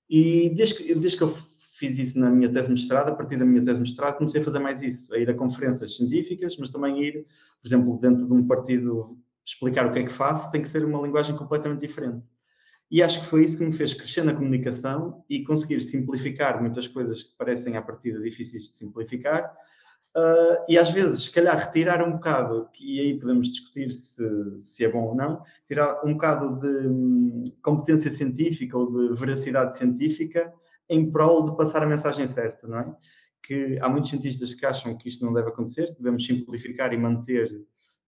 E 0.09 0.49
desde 0.49 0.75
que, 0.75 0.95
desde 0.95 1.17
que 1.17 1.23
eu 1.23 1.29
fiz 1.29 1.97
isso 1.97 2.19
na 2.19 2.29
minha 2.29 2.51
tese 2.51 2.67
de 2.67 2.73
mestrado, 2.73 3.09
a 3.09 3.15
partir 3.15 3.37
da 3.37 3.45
minha 3.45 3.63
tese 3.63 3.79
de 3.79 3.89
mestrado 3.89 4.17
comecei 4.17 4.41
a 4.41 4.43
fazer 4.43 4.59
mais 4.59 4.81
isso, 4.83 5.13
a 5.13 5.17
ir 5.17 5.29
a 5.29 5.33
conferências 5.33 5.95
científicas, 5.95 6.55
mas 6.57 6.69
também 6.69 7.01
ir, 7.01 7.25
por 7.61 7.67
exemplo, 7.67 7.99
dentro 7.99 8.27
de 8.27 8.33
um 8.33 8.45
partido 8.45 9.17
explicar 9.45 9.87
o 9.87 9.91
que 9.93 9.99
é 9.99 10.03
que 10.03 10.11
faço, 10.11 10.51
tem 10.51 10.61
que 10.61 10.69
ser 10.69 10.85
uma 10.85 11.01
linguagem 11.01 11.35
completamente 11.35 11.81
diferente. 11.81 12.23
E 12.91 13.01
acho 13.01 13.21
que 13.21 13.25
foi 13.25 13.45
isso 13.45 13.57
que 13.57 13.65
me 13.65 13.71
fez 13.71 13.93
crescer 13.93 14.23
na 14.23 14.33
comunicação 14.33 15.23
e 15.29 15.43
conseguir 15.43 15.79
simplificar 15.79 16.61
muitas 16.61 16.87
coisas 16.87 17.23
que 17.23 17.37
parecem 17.37 17.77
à 17.77 17.81
partida 17.81 18.21
difíceis 18.21 18.63
de 18.63 18.77
simplificar. 18.77 19.55
Uh, 20.15 20.65
e 20.67 20.77
às 20.77 20.91
vezes, 20.91 21.23
se 21.23 21.31
calhar, 21.31 21.57
retirar 21.57 22.05
um 22.05 22.11
bocado, 22.11 22.69
e 22.81 22.99
aí 22.99 23.19
podemos 23.19 23.47
discutir 23.47 23.91
se, 23.91 24.59
se 24.59 24.83
é 24.83 24.89
bom 24.89 25.03
ou 25.03 25.15
não, 25.15 25.41
tirar 25.67 26.05
um 26.05 26.13
bocado 26.13 26.59
de 26.59 26.87
hum, 26.87 27.43
competência 27.61 28.11
científica 28.11 28.77
ou 28.77 28.91
de 28.91 29.17
veracidade 29.17 29.77
científica 29.77 30.53
em 30.89 31.09
prol 31.09 31.49
de 31.49 31.55
passar 31.55 31.81
a 31.81 31.85
mensagem 31.85 32.27
certa, 32.27 32.67
não 32.67 32.79
é? 32.79 32.95
Que 33.41 33.79
há 33.79 33.87
muitos 33.87 34.09
cientistas 34.09 34.53
que 34.53 34.65
acham 34.65 34.97
que 34.97 35.07
isto 35.07 35.25
não 35.25 35.31
deve 35.31 35.47
acontecer, 35.47 35.87
que 35.87 36.03
devemos 36.03 36.25
simplificar 36.25 36.93
e 36.93 36.97
manter 36.97 37.65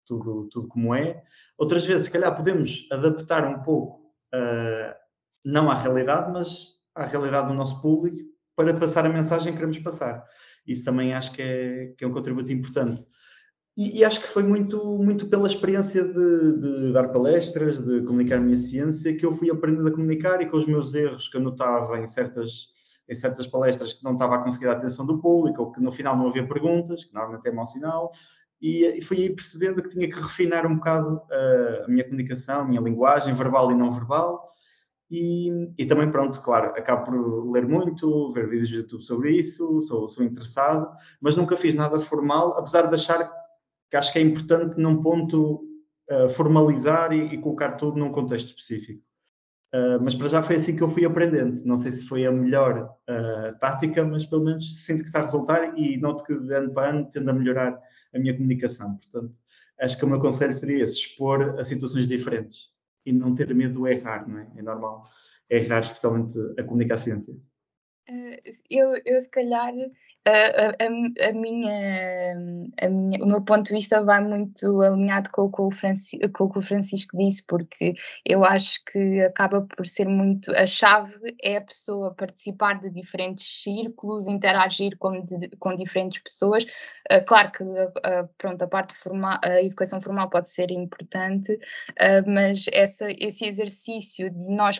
tudo, 0.05 0.47
tudo 0.49 0.69
como 0.69 0.95
é. 0.95 1.21
Outras 1.57 1.85
vezes, 1.85 2.05
se 2.05 2.11
calhar, 2.11 2.33
podemos 2.33 2.87
adaptar 2.89 3.45
um 3.45 3.61
pouco, 3.61 4.13
uh, 4.33 4.95
não 5.43 5.69
à 5.69 5.75
realidade, 5.75 6.31
mas 6.31 6.79
à 6.95 7.05
realidade 7.05 7.49
do 7.49 7.53
nosso 7.53 7.81
público, 7.81 8.29
para 8.55 8.73
passar 8.73 9.05
a 9.05 9.09
mensagem 9.09 9.51
que 9.51 9.59
queremos 9.59 9.79
passar. 9.79 10.25
Isso 10.65 10.85
também 10.85 11.13
acho 11.13 11.31
que 11.33 11.41
é, 11.41 11.93
que 11.97 12.03
é 12.03 12.07
um 12.07 12.13
contributo 12.13 12.51
importante. 12.51 13.05
E, 13.77 13.99
e, 13.99 14.03
acho 14.03 14.19
que 14.19 14.27
foi 14.27 14.43
muito, 14.43 14.97
muito 14.97 15.27
pela 15.27 15.47
experiência 15.47 16.03
de, 16.03 16.59
de, 16.59 16.91
dar 16.91 17.07
palestras, 17.09 17.81
de 17.81 18.01
comunicar 18.01 18.35
a 18.35 18.41
minha 18.41 18.57
ciência, 18.57 19.15
que 19.15 19.25
eu 19.25 19.31
fui 19.31 19.49
aprendendo 19.49 19.87
a 19.87 19.91
comunicar 19.91 20.41
e 20.41 20.49
com 20.49 20.57
os 20.57 20.65
meus 20.65 20.93
erros 20.93 21.29
que 21.29 21.37
eu 21.37 21.41
notava 21.41 21.97
em 21.97 22.05
certas, 22.05 22.73
em 23.07 23.15
certas 23.15 23.47
palestras 23.47 23.93
que 23.93 24.03
não 24.03 24.13
estava 24.13 24.35
a 24.35 24.39
conseguir 24.39 24.67
a 24.67 24.73
atenção 24.73 25.05
do 25.05 25.21
público, 25.21 25.61
ou 25.61 25.71
que 25.71 25.81
no 25.81 25.93
final 25.93 26.17
não 26.17 26.27
havia 26.27 26.45
perguntas, 26.45 27.05
que 27.05 27.13
normalmente 27.13 27.47
é 27.47 27.51
mau 27.53 27.65
sinal, 27.65 28.11
e, 28.61 28.85
e 28.85 29.01
fui 29.01 29.17
aí 29.17 29.29
percebendo 29.29 29.81
que 29.81 29.89
tinha 29.89 30.09
que 30.09 30.19
refinar 30.19 30.65
um 30.65 30.75
bocado 30.75 31.15
uh, 31.15 31.85
a 31.85 31.87
minha 31.87 32.03
comunicação, 32.03 32.61
a 32.61 32.65
minha 32.65 32.81
linguagem, 32.81 33.33
verbal 33.33 33.71
e 33.71 33.75
não 33.75 33.93
verbal. 33.93 34.51
E, 35.09 35.73
e, 35.75 35.85
também, 35.87 36.11
pronto, 36.11 36.39
claro, 36.41 36.69
acabo 36.77 37.05
por 37.05 37.51
ler 37.51 37.67
muito, 37.67 38.31
ver 38.31 38.47
vídeos 38.47 38.69
de 38.69 38.77
YouTube 38.77 39.03
sobre 39.03 39.31
isso, 39.31 39.81
sou, 39.81 40.07
sou 40.07 40.23
interessado, 40.23 40.87
mas 41.19 41.35
nunca 41.35 41.57
fiz 41.57 41.73
nada 41.73 41.99
formal, 41.99 42.55
apesar 42.55 42.83
de 42.83 42.93
achar 42.93 43.31
que 43.89 43.97
acho 43.97 44.13
que 44.13 44.19
é 44.19 44.21
importante, 44.21 44.79
num 44.79 45.01
ponto, 45.01 45.63
uh, 46.11 46.29
formalizar 46.29 47.11
e, 47.11 47.33
e, 47.33 47.41
colocar 47.41 47.71
tudo 47.71 47.97
num 47.97 48.11
contexto 48.11 48.49
específico. 48.49 49.01
Uh, 49.73 50.01
mas 50.01 50.13
para 50.13 50.27
já 50.27 50.43
foi 50.43 50.57
assim 50.57 50.75
que 50.75 50.83
eu 50.83 50.89
fui 50.89 51.05
aprendendo. 51.05 51.65
Não 51.65 51.77
sei 51.77 51.91
se 51.91 52.07
foi 52.07 52.25
a 52.27 52.31
melhor 52.31 52.95
uh, 53.09 53.59
tática, 53.59 54.03
mas 54.03 54.25
pelo 54.25 54.43
menos 54.43 54.83
sinto 54.83 55.01
que 55.01 55.07
está 55.07 55.19
a 55.19 55.23
resultar 55.23 55.77
e 55.77 55.97
noto 55.97 56.23
que 56.23 56.37
de 56.39 56.53
ano 56.53 56.71
para 56.71 56.89
ano 56.89 57.09
tendo 57.11 57.29
a 57.29 57.33
melhorar 57.33 57.79
a 58.13 58.19
minha 58.19 58.35
comunicação. 58.35 58.95
Portanto, 58.95 59.33
acho 59.79 59.97
que 59.97 60.05
o 60.05 60.07
meu 60.07 60.19
conselho 60.19 60.53
seria 60.53 60.83
esse, 60.83 60.93
expor 60.93 61.59
a 61.59 61.63
situações 61.63 62.07
diferentes 62.07 62.69
e 63.09 63.13
não 63.13 63.35
ter 63.35 63.53
medo 63.55 63.83
de 63.83 63.91
errar, 63.91 64.27
não 64.27 64.39
é? 64.39 64.47
É 64.55 64.61
normal 64.61 65.09
errar, 65.49 65.81
especialmente 65.81 66.37
a 66.57 66.63
comunicar 66.63 66.95
a 66.95 66.97
ciência. 66.97 67.35
Eu, 68.69 68.93
eu, 69.05 69.21
se 69.21 69.29
calhar, 69.29 69.73
a, 70.25 70.31
a, 70.31 71.29
a, 71.29 71.33
minha, 71.33 72.35
a 72.81 72.89
minha, 72.89 73.23
o 73.23 73.27
meu 73.27 73.41
ponto 73.41 73.67
de 73.67 73.73
vista 73.73 74.03
vai 74.03 74.21
muito 74.21 74.81
alinhado 74.81 75.29
com, 75.31 75.43
o 75.43 75.49
com 75.49 75.67
o 75.67 76.51
que 76.51 76.59
o 76.59 76.61
Francisco 76.61 77.17
disse, 77.17 77.43
porque 77.47 77.95
eu 78.25 78.43
acho 78.43 78.83
que 78.85 79.21
acaba 79.21 79.61
por 79.61 79.87
ser 79.87 80.07
muito. 80.07 80.55
A 80.55 80.65
chave 80.65 81.35
é 81.41 81.57
a 81.57 81.61
pessoa 81.61 82.13
participar 82.13 82.79
de 82.79 82.89
diferentes 82.89 83.63
círculos, 83.63 84.27
interagir 84.27 84.97
com, 84.97 85.23
de, 85.23 85.49
com 85.57 85.75
diferentes 85.75 86.21
pessoas. 86.21 86.63
Uh, 87.11 87.23
claro 87.25 87.51
que 87.51 87.63
uh, 87.63 88.29
pronto, 88.37 88.61
a 88.61 88.67
parte 88.67 88.93
formal, 88.93 89.39
a 89.43 89.61
educação 89.61 90.01
formal 90.01 90.29
pode 90.29 90.49
ser 90.49 90.69
importante, 90.71 91.53
uh, 91.53 92.29
mas 92.29 92.65
essa, 92.71 93.07
esse 93.11 93.45
exercício 93.45 94.29
de 94.29 94.55
nós 94.55 94.79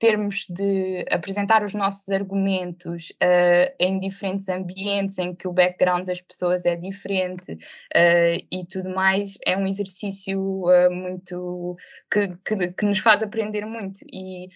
termos 0.00 0.46
de 0.48 1.04
apresentar 1.10 1.62
os 1.62 1.74
nossos 1.74 2.08
argumentos 2.08 3.10
uh, 3.22 3.74
em 3.78 4.00
diferentes 4.00 4.48
ambientes 4.48 5.18
em 5.18 5.34
que 5.34 5.46
o 5.46 5.52
background 5.52 6.06
das 6.06 6.22
pessoas 6.22 6.64
é 6.64 6.74
diferente 6.74 7.52
uh, 7.52 8.46
e 8.50 8.64
tudo 8.66 8.88
mais, 8.88 9.36
é 9.44 9.58
um 9.58 9.66
exercício 9.66 10.40
uh, 10.40 10.90
muito 10.90 11.76
que, 12.10 12.28
que, 12.44 12.72
que, 12.72 12.86
nos 12.86 12.98
faz 12.98 13.22
aprender 13.22 13.66
muito. 13.66 14.00
E 14.10 14.48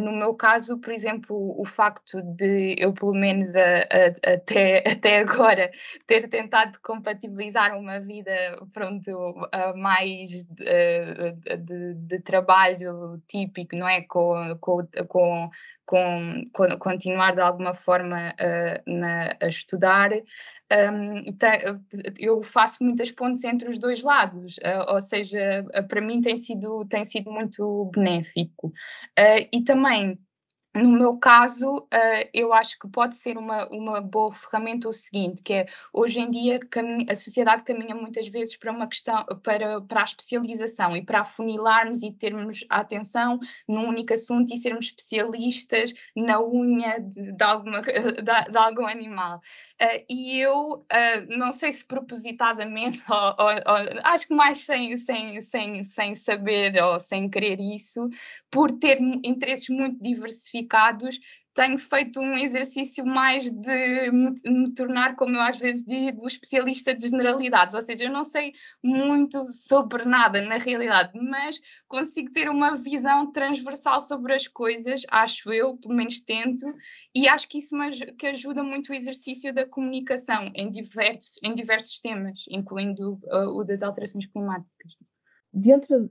no 0.00 0.12
meu 0.12 0.34
caso, 0.34 0.78
por 0.78 0.92
exemplo, 0.92 1.60
o 1.60 1.64
facto 1.64 2.22
de 2.22 2.76
eu, 2.78 2.92
pelo 2.92 3.12
menos 3.12 3.56
a, 3.56 3.78
a, 3.80 4.34
até, 4.34 4.84
até 4.86 5.18
agora, 5.18 5.72
ter 6.06 6.28
tentado 6.28 6.78
compatibilizar 6.80 7.76
uma 7.76 7.98
vida 7.98 8.30
pronto, 8.72 9.34
mais 9.74 10.30
de, 10.30 11.56
de, 11.58 11.94
de, 11.94 12.20
trabalho 12.20 13.20
típico, 13.26 13.74
não 13.74 13.88
é? 13.88 14.02
Com, 14.02 14.56
com 14.60 14.83
com, 15.08 15.50
com, 15.84 16.44
com 16.52 16.78
continuar 16.78 17.34
de 17.34 17.40
alguma 17.40 17.74
forma 17.74 18.34
uh, 18.34 18.90
na, 18.90 19.36
a 19.40 19.48
estudar, 19.48 20.10
um, 20.12 21.24
eu 22.18 22.42
faço 22.42 22.82
muitas 22.82 23.10
pontes 23.10 23.44
entre 23.44 23.68
os 23.68 23.78
dois 23.78 24.02
lados, 24.02 24.56
uh, 24.58 24.92
ou 24.92 25.00
seja, 25.00 25.64
para 25.88 26.00
mim 26.00 26.20
tem 26.20 26.36
sido, 26.36 26.84
tem 26.86 27.04
sido 27.04 27.30
muito 27.30 27.90
benéfico. 27.94 28.68
Uh, 29.18 29.48
e 29.52 29.62
também 29.62 30.18
no 30.74 30.90
meu 30.90 31.16
caso, 31.16 31.78
uh, 31.78 32.28
eu 32.32 32.52
acho 32.52 32.78
que 32.78 32.88
pode 32.88 33.16
ser 33.16 33.38
uma, 33.38 33.68
uma 33.68 34.00
boa 34.00 34.32
ferramenta 34.32 34.88
o 34.88 34.92
seguinte, 34.92 35.40
que 35.40 35.52
é 35.52 35.66
hoje 35.92 36.18
em 36.18 36.28
dia 36.28 36.58
a 37.08 37.14
sociedade 37.14 37.62
caminha 37.62 37.94
muitas 37.94 38.26
vezes 38.26 38.56
para 38.56 38.72
uma 38.72 38.88
questão, 38.88 39.24
para, 39.42 39.80
para 39.82 40.00
a 40.00 40.04
especialização 40.04 40.96
e 40.96 41.04
para 41.04 41.20
afunilarmos 41.20 42.02
e 42.02 42.10
termos 42.10 42.64
a 42.68 42.78
atenção 42.78 43.38
num 43.68 43.88
único 43.88 44.14
assunto 44.14 44.52
e 44.52 44.56
sermos 44.56 44.86
especialistas 44.86 45.94
na 46.16 46.42
unha 46.42 46.98
de, 46.98 47.32
de, 47.32 47.44
alguma, 47.44 47.80
de, 47.80 48.50
de 48.50 48.58
algum 48.58 48.86
animal. 48.86 49.40
Uh, 49.82 50.04
e 50.08 50.38
eu, 50.38 50.74
uh, 50.74 51.36
não 51.36 51.50
sei 51.50 51.72
se 51.72 51.84
propositadamente, 51.84 53.02
ou, 53.10 53.16
ou, 53.16 53.54
ou, 53.54 54.00
acho 54.04 54.28
que 54.28 54.34
mais 54.34 54.58
sem, 54.58 54.96
sem, 54.96 55.40
sem, 55.40 55.82
sem 55.82 56.14
saber 56.14 56.80
ou 56.80 57.00
sem 57.00 57.28
querer 57.28 57.60
isso, 57.60 58.08
por 58.50 58.70
ter 58.70 59.00
interesses 59.00 59.68
muito 59.68 60.00
diversificados, 60.00 60.63
tenho 61.54 61.78
feito 61.78 62.20
um 62.20 62.36
exercício 62.36 63.06
mais 63.06 63.48
de 63.48 64.10
me, 64.10 64.40
me, 64.44 64.74
tornar, 64.74 65.14
como 65.14 65.36
eu 65.36 65.40
às 65.40 65.56
vezes 65.56 65.84
digo, 65.84 66.26
especialista 66.26 66.92
de 66.92 67.08
generalidades, 67.08 67.74
ou 67.74 67.80
seja, 67.80 68.04
eu 68.04 68.10
não 68.10 68.24
sei 68.24 68.52
muito 68.82 69.46
sobre 69.46 70.04
nada 70.04 70.42
na 70.42 70.56
realidade, 70.56 71.12
mas 71.14 71.60
consigo 71.86 72.32
ter 72.32 72.48
uma 72.50 72.74
visão 72.74 73.30
transversal 73.30 74.00
sobre 74.00 74.34
as 74.34 74.48
coisas, 74.48 75.02
acho 75.08 75.52
eu, 75.52 75.76
pelo 75.76 75.94
menos 75.94 76.18
tento, 76.20 76.66
e 77.14 77.28
acho 77.28 77.48
que 77.48 77.58
isso 77.58 77.76
me, 77.76 77.90
que 78.14 78.26
ajuda 78.26 78.62
muito 78.64 78.90
o 78.90 78.94
exercício 78.94 79.54
da 79.54 79.64
comunicação 79.64 80.50
em 80.56 80.68
diversos, 80.70 81.38
em 81.42 81.54
diversos 81.54 82.00
temas, 82.00 82.44
incluindo 82.50 83.20
uh, 83.24 83.56
o 83.56 83.62
das 83.62 83.80
alterações 83.80 84.26
climáticas. 84.26 84.96
Dentro 85.52 86.10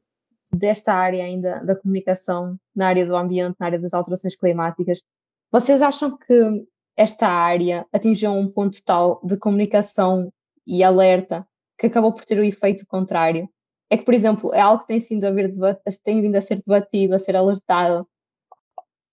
desta 0.53 0.93
área 0.93 1.23
ainda 1.23 1.63
da 1.63 1.75
comunicação, 1.75 2.57
na 2.75 2.87
área 2.87 3.05
do 3.05 3.15
ambiente, 3.15 3.55
na 3.59 3.65
área 3.65 3.79
das 3.79 3.93
alterações 3.93 4.35
climáticas, 4.35 5.01
vocês 5.51 5.81
acham 5.81 6.17
que 6.17 6.65
esta 6.95 7.27
área 7.27 7.85
atingiu 7.91 8.31
um 8.31 8.49
ponto 8.49 8.77
tal 8.85 9.19
de 9.23 9.37
comunicação 9.37 10.31
e 10.65 10.83
alerta 10.83 11.47
que 11.77 11.87
acabou 11.87 12.13
por 12.13 12.23
ter 12.23 12.39
o 12.39 12.43
efeito 12.43 12.85
contrário. 12.87 13.49
É 13.89 13.97
que, 13.97 14.05
por 14.05 14.13
exemplo, 14.13 14.53
é 14.53 14.61
algo 14.61 14.81
que 14.81 14.87
tem, 14.87 14.99
sido 14.99 15.25
a 15.25 15.31
ver, 15.31 15.51
tem 16.03 16.21
vindo 16.21 16.35
a 16.35 16.41
ser 16.41 16.61
debatido, 16.65 17.15
a 17.15 17.19
ser 17.19 17.35
alertado 17.35 18.07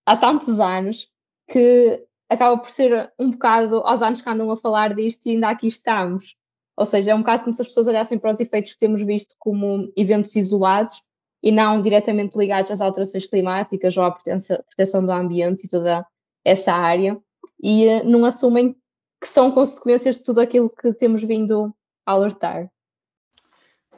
há 0.05 0.15
tantos 0.17 0.59
anos, 0.59 1.09
que 1.51 2.03
acaba 2.29 2.57
por 2.57 2.71
ser 2.71 3.11
um 3.19 3.31
bocado 3.31 3.77
aos 3.77 4.01
anos 4.01 4.21
que 4.21 4.29
andam 4.29 4.49
a 4.51 4.57
falar 4.57 4.95
disto 4.95 5.25
e 5.25 5.31
ainda 5.31 5.49
aqui 5.49 5.67
estamos. 5.67 6.35
Ou 6.77 6.85
seja, 6.85 7.11
é 7.11 7.15
um 7.15 7.19
bocado 7.19 7.43
como 7.43 7.53
se 7.53 7.61
as 7.61 7.67
pessoas 7.67 7.87
olhassem 7.87 8.17
para 8.17 8.31
os 8.31 8.39
efeitos 8.39 8.73
que 8.73 8.79
temos 8.79 9.03
visto 9.03 9.35
como 9.37 9.89
eventos 9.95 10.35
isolados 10.35 11.03
e 11.43 11.51
não 11.51 11.81
diretamente 11.81 12.37
ligados 12.37 12.71
às 12.71 12.81
alterações 12.81 13.25
climáticas 13.25 13.97
ou 13.97 14.03
à 14.03 14.11
proteção 14.11 15.05
do 15.05 15.11
ambiente 15.11 15.65
e 15.65 15.69
toda 15.69 16.05
essa 16.45 16.73
área, 16.73 17.17
e 17.61 17.87
uh, 17.87 18.09
não 18.09 18.25
assumem 18.25 18.75
que 19.19 19.27
são 19.27 19.51
consequências 19.51 20.15
de 20.15 20.23
tudo 20.23 20.41
aquilo 20.41 20.69
que 20.69 20.93
temos 20.93 21.23
vindo 21.23 21.73
a 22.05 22.13
alertar. 22.13 22.69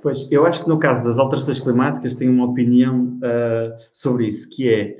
Pois, 0.01 0.29
eu 0.29 0.45
acho 0.45 0.63
que 0.63 0.69
no 0.69 0.77
caso 0.77 1.01
das 1.03 1.17
alterações 1.17 1.61
climáticas 1.61 2.15
tenho 2.15 2.33
uma 2.33 2.45
opinião 2.45 3.19
uh, 3.19 3.73
sobre 3.93 4.27
isso, 4.27 4.49
que 4.49 4.69
é, 4.69 4.97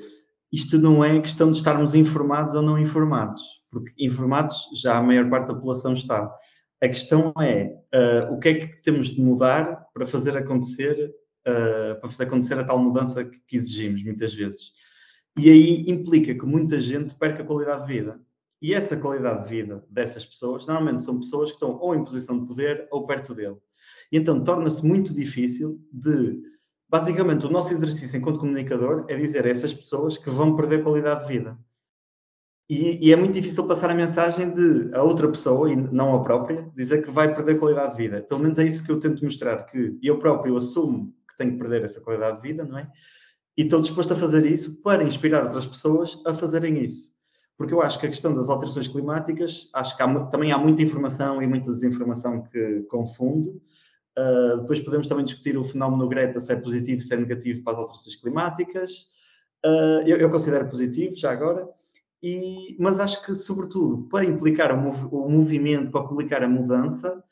isto 0.50 0.78
não 0.78 1.04
é 1.04 1.20
questão 1.20 1.52
de 1.52 1.58
estarmos 1.58 1.94
informados 1.94 2.54
ou 2.54 2.62
não 2.62 2.80
informados, 2.80 3.42
porque 3.70 3.92
informados 4.00 4.70
já 4.82 4.98
a 4.98 5.04
maior 5.04 5.30
parte 5.30 5.48
da 5.48 5.56
população 5.56 5.92
está. 5.92 6.34
A 6.82 6.88
questão 6.88 7.34
é 7.42 7.76
uh, 7.94 8.34
o 8.34 8.40
que 8.40 8.50
é 8.50 8.54
que 8.54 8.82
temos 8.82 9.10
de 9.10 9.22
mudar 9.22 9.88
para 9.94 10.08
fazer 10.08 10.38
acontecer 10.38 11.14
uh, 11.48 12.00
para 12.00 12.10
fazer 12.10 12.24
acontecer 12.24 12.58
a 12.58 12.64
tal 12.64 12.80
mudança 12.80 13.24
que, 13.24 13.40
que, 13.48 13.58
exigimos 13.58 14.04
muitas 14.04 14.34
vezes. 14.34 14.72
E 15.38 15.50
aí 15.50 15.86
implica 15.90 16.34
que 16.34 16.46
muita 16.46 16.80
gente 16.80 17.16
perca 17.16 17.44
qualidade 17.44 17.88
de 17.88 17.94
vida. 17.94 18.20
E 18.62 18.74
essa 18.74 18.96
qualidade 18.96 19.44
de 19.44 19.50
vida 19.50 19.84
dessas 19.90 20.26
pessoas, 20.26 20.66
normalmente 20.68 21.02
são 21.02 21.20
pessoas 21.20 21.50
que 21.50 21.56
estão 21.56 21.78
ou 21.80 21.96
em 21.96 22.04
posição 22.04 22.40
de 22.40 22.48
poder 22.48 22.88
ou 22.92 23.06
perto 23.06 23.34
dele. 23.36 23.58
E 24.12 24.18
então 24.18 24.44
torna-se 24.44 24.86
muito 24.86 25.14
difícil 25.14 25.82
de. 25.92 26.42
Basicamente, 26.88 27.48
o 27.48 27.50
nosso 27.50 27.74
exercício 27.74 28.16
enquanto 28.16 28.40
comunicador 28.40 29.06
é 29.10 29.18
dizer 29.18 29.48
a 29.48 29.50
essas 29.50 29.74
pessoas 29.74 30.16
que 30.16 30.30
vão 30.30 30.56
perder 30.56 30.84
qualidade 30.84 31.26
de 31.26 31.34
vida. 31.34 31.58
E, 32.70 33.08
e, 33.08 33.12
é 33.12 33.16
muito 33.16 33.34
difícil 33.34 33.68
passar 33.68 33.90
a 33.90 33.96
mensagem 33.96 34.54
de 34.54 34.96
a 34.96 35.04
outra 35.04 35.28
pessoa, 35.28 35.72
e 35.72 35.76
não 35.76 36.16
a 36.16 36.24
própria, 36.24 36.72
dizer 36.76 37.04
que 37.04 37.12
vai 37.12 37.34
perder 37.34 37.60
qualidade 37.60 37.92
de 37.92 38.04
vida. 38.04 38.22
Pelo 38.22 38.42
menos 38.42 38.58
é 38.58 38.66
isso 38.66 38.84
que 38.84 38.92
eu 38.92 39.00
tento 39.00 39.24
mostrar, 39.24 39.66
que 39.66 39.98
eu 40.02 40.20
próprio 40.20 40.56
assumo 40.56 41.14
que 41.34 41.38
tenho 41.38 41.54
que 41.54 41.60
perder 41.60 41.84
essa 41.84 42.02
qualidade 42.02 42.38
de 42.38 42.48
vida, 42.48 42.64
não 42.64 42.78
é? 42.78 42.90
E 43.58 43.64
estou 43.64 43.82
disposto 43.82 44.14
a 44.14 44.16
fazer 44.16 44.46
isso 44.46 44.82
para 44.82 45.04
inspirar 45.04 45.44
outras 45.44 45.66
pessoas 45.66 46.20
a 46.26 46.34
fazerem 46.34 46.84
isso. 46.84 47.12
Porque 47.58 47.74
eu 47.74 47.82
acho 47.82 48.00
que 48.00 48.08
a 48.08 48.10
questão 48.10 48.34
das 48.34 48.50
alterações 48.50 48.88
climáticas, 48.88 49.70
acho 49.74 49.96
que 49.96 50.02
há, 50.02 50.26
também 50.26 50.52
há 50.52 50.58
muita 50.58 50.82
informação 50.82 51.42
e 51.42 51.48
muita 51.48 51.72
desinformação 51.72 52.44
que 52.44 52.82
confunde. 52.90 53.50
Uh, 54.18 54.62
depois 54.62 54.80
podemos 54.80 55.08
também 55.08 55.26
discutir 55.26 55.58
o 55.58 55.64
fenómeno 55.64 56.08
Greta, 56.08 56.40
se 56.40 56.52
é 56.52 56.56
positivo, 56.56 57.02
se 57.02 57.14
é 57.14 57.18
negativo 57.18 57.64
para 57.64 57.74
as 57.74 57.80
alterações 57.80 58.16
climáticas. 58.16 59.08
Uh, 59.64 60.02
eu, 60.06 60.18
eu, 60.18 60.30
considero 60.30 60.68
positivo, 60.68 61.16
já 61.16 61.32
agora. 61.32 61.68
E, 62.22 62.76
mas 62.80 63.00
acho 63.00 63.24
que, 63.24 63.36
sobretudo, 63.36 64.08
para 64.08 64.26
implicar 64.26 64.72
o, 64.72 64.82
mov 64.82 65.08
o 65.12 65.30
movimento, 65.30 65.92
para 65.92 66.08
publicar 66.08 66.44
a 66.44 66.48
mudança, 66.48 67.24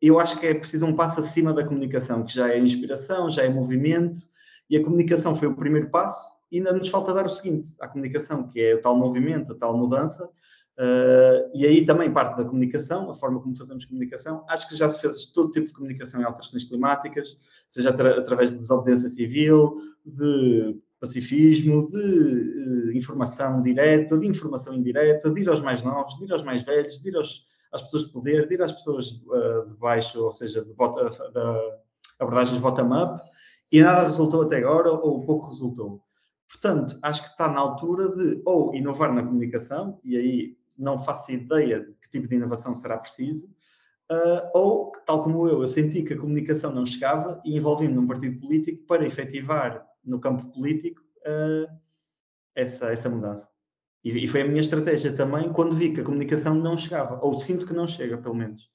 eu 0.00 0.18
acho 0.18 0.38
que 0.38 0.46
é 0.46 0.54
preciso 0.54 0.86
um 0.86 0.94
passo 0.94 1.20
acima 1.20 1.52
da 1.52 1.64
comunicação, 1.64 2.24
que 2.24 2.34
já 2.34 2.48
é 2.48 2.58
inspiração, 2.58 3.30
já 3.30 3.42
é 3.42 3.48
movimento, 3.48 4.22
e 4.68 4.76
a 4.76 4.82
comunicação 4.82 5.34
foi 5.34 5.48
o 5.48 5.54
primeiro 5.54 5.90
passo, 5.90 6.38
e 6.50 6.58
ainda 6.58 6.72
nos 6.72 6.88
falta 6.88 7.12
dar 7.12 7.26
o 7.26 7.28
seguinte 7.28 7.74
à 7.80 7.86
comunicação, 7.86 8.48
que 8.48 8.60
é 8.60 8.74
o 8.74 8.80
tal 8.80 8.96
movimento, 8.96 9.52
a 9.52 9.56
tal 9.56 9.76
mudança, 9.76 10.24
uh, 10.24 11.50
e 11.54 11.66
aí 11.66 11.84
também 11.84 12.12
parte 12.12 12.36
da 12.36 12.44
comunicação, 12.44 13.10
a 13.10 13.14
forma 13.14 13.40
como 13.40 13.54
fazemos 13.54 13.84
comunicação. 13.84 14.44
Acho 14.48 14.68
que 14.68 14.76
já 14.76 14.88
se 14.88 15.00
fez 15.00 15.26
todo 15.26 15.50
tipo 15.50 15.66
de 15.66 15.74
comunicação 15.74 16.20
em 16.20 16.24
alterações 16.24 16.64
climáticas, 16.64 17.38
seja 17.68 17.90
atra 17.90 18.18
através 18.18 18.50
de 18.50 18.58
desobediência 18.58 19.08
civil, 19.08 19.80
de 20.04 20.76
pacifismo, 20.98 21.86
de 21.86 21.96
uh, 21.96 22.92
informação 22.92 23.62
direta, 23.62 24.18
de 24.18 24.26
informação 24.26 24.74
indireta, 24.74 25.30
de 25.30 25.40
ir 25.42 25.48
aos 25.48 25.60
mais 25.60 25.82
novos, 25.82 26.16
de 26.16 26.24
ir 26.24 26.32
aos 26.32 26.42
mais 26.42 26.62
velhos, 26.62 27.00
de 27.00 27.08
ir 27.08 27.16
aos 27.16 27.49
às 27.72 27.82
pessoas 27.82 28.04
de 28.04 28.12
poder, 28.12 28.48
de 28.48 28.54
ir 28.54 28.62
às 28.62 28.72
pessoas 28.72 29.10
uh, 29.10 29.68
de 29.68 29.76
baixo, 29.76 30.22
ou 30.24 30.32
seja, 30.32 30.64
de, 30.64 30.72
de 30.72 31.72
abordagens 32.18 32.58
bottom-up, 32.58 33.22
e 33.70 33.82
nada 33.82 34.06
resultou 34.06 34.42
até 34.42 34.56
agora, 34.58 34.90
ou 34.90 35.24
pouco 35.24 35.48
resultou. 35.48 36.02
Portanto, 36.48 36.98
acho 37.02 37.22
que 37.22 37.28
está 37.28 37.48
na 37.48 37.60
altura 37.60 38.08
de 38.08 38.42
ou 38.44 38.74
inovar 38.74 39.12
na 39.14 39.22
comunicação, 39.22 40.00
e 40.02 40.16
aí 40.16 40.58
não 40.76 40.98
faço 40.98 41.30
ideia 41.30 41.80
de 41.80 41.92
que 41.94 42.10
tipo 42.10 42.26
de 42.26 42.36
inovação 42.36 42.74
será 42.74 42.98
preciso, 42.98 43.46
uh, 44.10 44.50
ou, 44.52 44.90
tal 45.06 45.22
como 45.22 45.46
eu, 45.46 45.62
eu 45.62 45.68
senti 45.68 46.02
que 46.02 46.14
a 46.14 46.18
comunicação 46.18 46.72
não 46.72 46.84
chegava 46.84 47.40
e 47.44 47.56
envolvi-me 47.56 47.94
num 47.94 48.06
partido 48.06 48.40
político 48.40 48.84
para 48.86 49.06
efetivar 49.06 49.86
no 50.04 50.18
campo 50.18 50.50
político 50.50 51.00
uh, 51.20 51.72
essa, 52.54 52.90
essa 52.90 53.08
mudança. 53.08 53.48
E, 54.04 54.24
e, 54.24 54.26
foi 54.28 54.42
a 54.42 54.44
minha 54.44 54.60
estratégia 54.60 55.14
também 55.14 55.52
quando 55.52 55.74
vi 55.74 55.92
que 55.92 56.00
a 56.00 56.04
comunicação 56.04 56.54
não 56.54 56.76
chegava, 56.76 57.18
ou 57.22 57.38
sinto 57.38 57.66
que 57.66 57.74
não 57.74 57.86
chega, 57.86 58.18
pelo 58.18 58.34
menos. 58.34 58.70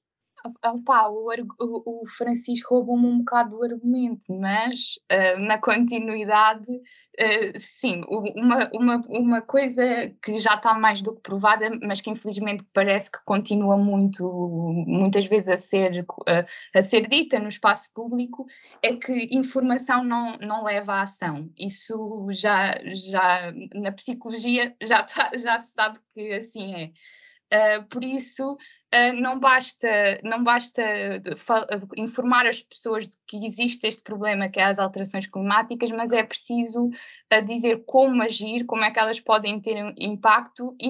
Opa, 0.63 1.07
o, 1.09 1.31
o, 1.59 2.07
Francisco 2.07 2.75
roubou-me 2.75 3.07
um 3.07 3.19
bocado 3.19 3.57
o 3.57 3.63
argumento, 3.63 4.25
mas 4.29 4.99
uh, 5.11 5.39
na 5.39 5.57
continuidade, 5.57 6.71
uh, 6.71 7.51
sim, 7.55 8.03
uma, 8.07 8.69
uma, 8.71 9.03
uma 9.09 9.41
coisa 9.41 9.83
que 10.21 10.37
já 10.37 10.53
está 10.53 10.75
mais 10.75 11.01
do 11.01 11.15
que 11.15 11.21
provada, 11.21 11.71
mas 11.81 11.99
que 11.99 12.11
infelizmente 12.11 12.63
parece 12.73 13.11
que 13.11 13.17
continua 13.25 13.75
muito, 13.75 14.23
muitas 14.87 15.25
vezes 15.25 15.49
a 15.49 15.57
ser, 15.57 16.01
uh, 16.03 16.45
a 16.75 16.81
ser 16.81 17.07
dita 17.07 17.39
no 17.39 17.49
espaço 17.49 17.91
público, 17.93 18.45
é 18.83 18.95
que 18.95 19.27
informação 19.31 20.03
não, 20.03 20.37
não 20.37 20.63
leva 20.63 20.93
à 20.95 21.01
ação. 21.01 21.49
Isso 21.57 22.27
já, 22.29 22.75
já 22.93 23.51
na 23.73 23.91
psicologia 23.91 24.75
já, 24.81 25.01
tá, 25.01 25.31
já 25.35 25.57
se 25.57 25.73
sabe 25.73 25.99
que 26.13 26.33
assim 26.33 26.75
é. 26.75 27.79
Por 27.89 28.03
isso, 28.03 28.57
não 29.21 29.39
basta, 29.39 30.17
não 30.23 30.43
basta 30.43 30.81
informar 31.97 32.45
as 32.45 32.61
pessoas 32.61 33.07
de 33.07 33.17
que 33.27 33.45
existe 33.45 33.87
este 33.87 34.01
problema 34.01 34.49
que 34.49 34.59
é 34.59 34.63
as 34.63 34.79
alterações 34.79 35.27
climáticas, 35.27 35.91
mas 35.91 36.11
é 36.11 36.23
preciso 36.23 36.87
uh, 36.87 37.45
dizer 37.45 37.83
como 37.85 38.21
agir, 38.21 38.65
como 38.65 38.83
é 38.83 38.91
que 38.91 38.99
elas 38.99 39.19
podem 39.19 39.59
ter 39.59 39.83
um 39.83 39.93
impacto 39.97 40.75
e, 40.79 40.89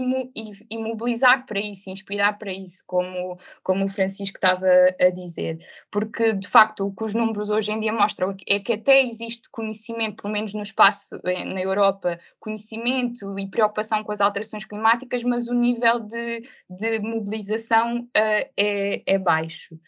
e, 0.70 0.78
mobilizar 0.78 1.46
para 1.46 1.60
isso, 1.60 1.90
inspirar 1.90 2.38
para 2.38 2.52
isso, 2.52 2.84
como, 2.86 3.38
como 3.64 3.86
o 3.86 3.90
Francisco 3.90 4.38
estava 4.38 4.68
a 5.00 5.10
dizer. 5.10 5.60
Porque, 5.92 6.34
de 6.34 6.48
facto, 6.48 6.88
o 6.88 6.94
que 6.94 7.04
os 7.04 7.14
números 7.14 7.50
hoje 7.50 7.72
em 7.72 7.80
dia 7.80 7.94
mostram 7.94 8.36
é 8.48 8.60
que 8.60 8.74
até 8.74 9.04
existe 9.04 9.50
conhecimento, 9.50 10.22
pelo 10.22 10.34
menos 10.34 10.54
no 10.54 10.62
espaço 10.62 11.20
na 11.24 11.62
Europa, 11.62 12.20
conhecimento 12.40 13.38
e 13.40 13.48
preocupação 13.50 14.04
com 14.04 14.12
as 14.12 14.22
alterações 14.22 14.66
climáticas, 14.66 15.24
mas 15.24 15.48
o 15.48 15.54
nível 15.54 16.00
de, 16.00 16.44
de 16.70 17.00
mobilização 17.00 17.95
uh, 18.00 18.50
é, 18.58 19.04
é 19.06 19.18
baixo. 19.18 19.80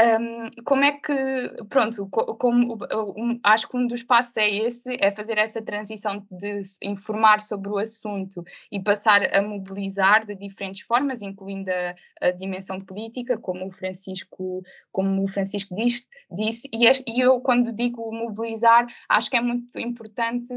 Um, 0.00 0.62
como 0.64 0.82
é 0.82 0.92
que, 0.92 1.12
pronto, 1.68 2.08
como, 2.08 2.78
um, 3.18 3.38
acho 3.42 3.68
que 3.68 3.76
um 3.76 3.86
dos 3.86 4.02
passos 4.02 4.34
é 4.38 4.48
esse, 4.48 4.96
é 4.98 5.10
fazer 5.10 5.36
essa 5.36 5.60
transição 5.60 6.26
de 6.30 6.62
informar 6.82 7.42
sobre 7.42 7.68
o 7.68 7.76
assunto 7.76 8.42
e 8.72 8.82
passar 8.82 9.22
a 9.34 9.42
mobilizar 9.42 10.24
de 10.24 10.34
diferentes 10.34 10.80
formas, 10.86 11.20
incluindo 11.20 11.70
a, 11.70 12.28
a 12.28 12.30
dimensão 12.30 12.80
política, 12.80 13.36
como 13.36 13.66
o 13.66 13.70
Francisco, 13.70 14.62
como 14.90 15.22
o 15.22 15.28
Francisco 15.28 15.74
disse, 15.76 16.06
disse 16.30 16.66
e, 16.72 16.86
este, 16.86 17.04
e 17.06 17.20
eu 17.20 17.38
quando 17.42 17.70
digo 17.70 18.10
mobilizar, 18.10 18.86
acho 19.06 19.28
que 19.28 19.36
é 19.36 19.40
muito 19.42 19.78
importante 19.78 20.54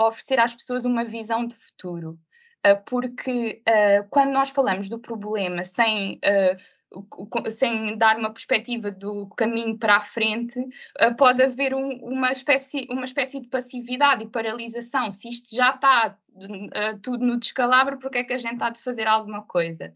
oferecer 0.00 0.40
às 0.40 0.54
pessoas 0.54 0.86
uma 0.86 1.04
visão 1.04 1.46
de 1.46 1.54
futuro. 1.54 2.18
Ah, 2.62 2.76
porque 2.76 3.62
uh, 3.68 4.08
quando 4.10 4.30
nós 4.32 4.50
falamos 4.50 4.88
do 4.88 4.98
problema 4.98 5.64
sem, 5.64 6.20
uh, 6.24 7.50
sem 7.50 7.96
dar 7.96 8.18
uma 8.18 8.32
perspectiva 8.32 8.90
do 8.90 9.28
caminho 9.28 9.78
para 9.78 9.96
a 9.96 10.00
frente, 10.00 10.58
pode 11.16 11.42
haver 11.42 11.74
um, 11.74 11.90
uma, 12.02 12.32
espécie, 12.32 12.86
uma 12.90 13.04
espécie 13.04 13.40
de 13.40 13.48
passividade 13.48 14.24
e 14.24 14.28
paralisação. 14.28 15.10
Se 15.10 15.28
isto 15.28 15.54
já 15.54 15.70
está 15.74 16.16
tudo 17.02 17.24
no 17.24 17.38
descalabro, 17.38 17.98
porque 17.98 18.18
é 18.18 18.24
que 18.24 18.32
a 18.32 18.38
gente 18.38 18.62
há 18.62 18.70
de 18.70 18.80
fazer 18.80 19.06
alguma 19.06 19.42
coisa? 19.42 19.92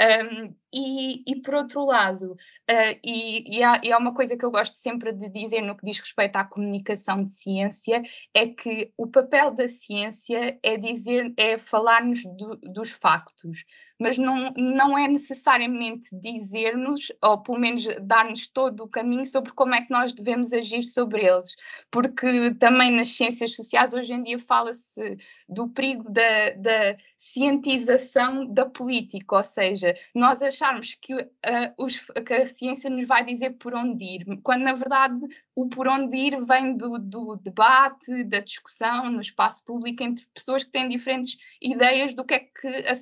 Um, 0.00 0.54
e, 0.72 1.22
e, 1.26 1.42
por 1.42 1.54
outro 1.54 1.84
lado, 1.84 2.32
uh, 2.32 2.98
e, 3.04 3.58
e, 3.58 3.62
há, 3.62 3.80
e, 3.84 3.92
há, 3.92 3.98
uma 3.98 4.14
coisa 4.14 4.36
que 4.36 4.44
eu 4.44 4.50
gosto 4.50 4.76
sempre 4.76 5.12
de 5.12 5.28
dizer 5.28 5.60
no 5.60 5.76
que 5.76 5.84
diz 5.84 5.98
respeito 5.98 6.36
à 6.36 6.44
comunicação 6.44 7.22
de 7.22 7.32
ciência, 7.32 8.02
é 8.32 8.46
que 8.46 8.90
o 8.96 9.06
papel 9.06 9.50
da 9.50 9.68
ciência 9.68 10.58
é 10.62 10.76
dizer, 10.78 11.32
é 11.36 11.58
falar-nos 11.58 12.24
do, 12.24 12.56
dos 12.56 12.90
factos, 12.90 13.64
mas 14.00 14.16
não, 14.16 14.52
não 14.56 14.98
é 14.98 15.06
necessariamente 15.06 16.08
dizer-nos, 16.12 17.12
ou 17.22 17.38
pelo 17.42 17.58
menos 17.58 17.84
dar-nos 18.00 18.46
todo 18.48 18.84
o 18.84 18.88
caminho 18.88 19.26
sobre 19.26 19.52
como 19.52 19.74
é 19.74 19.82
que 19.82 19.90
nós 19.90 20.14
devemos 20.14 20.52
agir 20.52 20.82
sobre 20.82 21.24
eles, 21.24 21.54
porque 21.90 22.54
também 22.54 22.90
nas 22.90 23.10
ciências 23.10 23.54
sociais 23.54 23.92
hoje 23.92 24.12
em 24.12 24.22
dia 24.22 24.38
fala-se 24.38 25.18
do 25.48 25.68
perigo 25.68 26.10
da, 26.10 26.50
da 26.56 26.96
cientização 27.16 28.46
da 28.46 28.66
política, 28.66 29.36
ou 29.36 29.44
seja, 29.44 29.94
nós 30.14 30.42
achamos 30.42 30.61
acharmos 30.62 30.94
que, 30.94 31.14
uh, 31.14 31.28
os, 31.76 31.98
que, 32.00 32.32
a 32.32 32.46
ciência 32.46 32.88
nos 32.88 33.06
vai 33.06 33.24
dizer 33.24 33.50
por 33.58 33.74
onde 33.74 34.04
ir, 34.04 34.40
quando 34.42 34.62
na 34.62 34.74
verdade 34.74 35.20
o 35.54 35.68
por 35.68 35.88
onde 35.88 36.16
ir 36.16 36.44
vem 36.44 36.76
do, 36.76 36.98
do, 36.98 37.36
debate, 37.36 38.24
da 38.24 38.38
discussão 38.38 39.10
no 39.10 39.20
espaço 39.20 39.64
público 39.64 40.02
entre 40.02 40.24
pessoas 40.32 40.62
que 40.62 40.70
têm 40.70 40.88
diferentes 40.88 41.36
ideias 41.60 42.14
do 42.14 42.24
que 42.24 42.34
é 42.34 42.38
que, 42.40 42.68
a, 42.68 42.92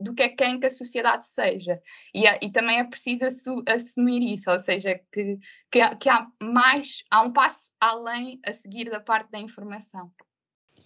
do 0.00 0.14
que, 0.14 0.22
é 0.22 0.28
que 0.28 0.36
querem 0.36 0.60
que 0.60 0.66
a 0.66 0.70
sociedade 0.70 1.26
seja. 1.26 1.80
E, 2.14 2.24
e 2.44 2.52
também 2.52 2.78
é 2.78 2.84
preciso 2.84 3.24
assumir 3.66 4.34
isso, 4.34 4.50
ou 4.50 4.58
seja, 4.58 5.00
que, 5.10 5.38
que, 5.70 5.96
que 5.96 6.08
há 6.08 6.26
mais, 6.40 7.02
há 7.10 7.22
um 7.22 7.32
passo 7.32 7.72
além 7.80 8.38
a 8.44 8.52
seguir 8.52 8.90
da 8.90 9.00
parte 9.00 9.30
da 9.30 9.38
informação. 9.38 10.12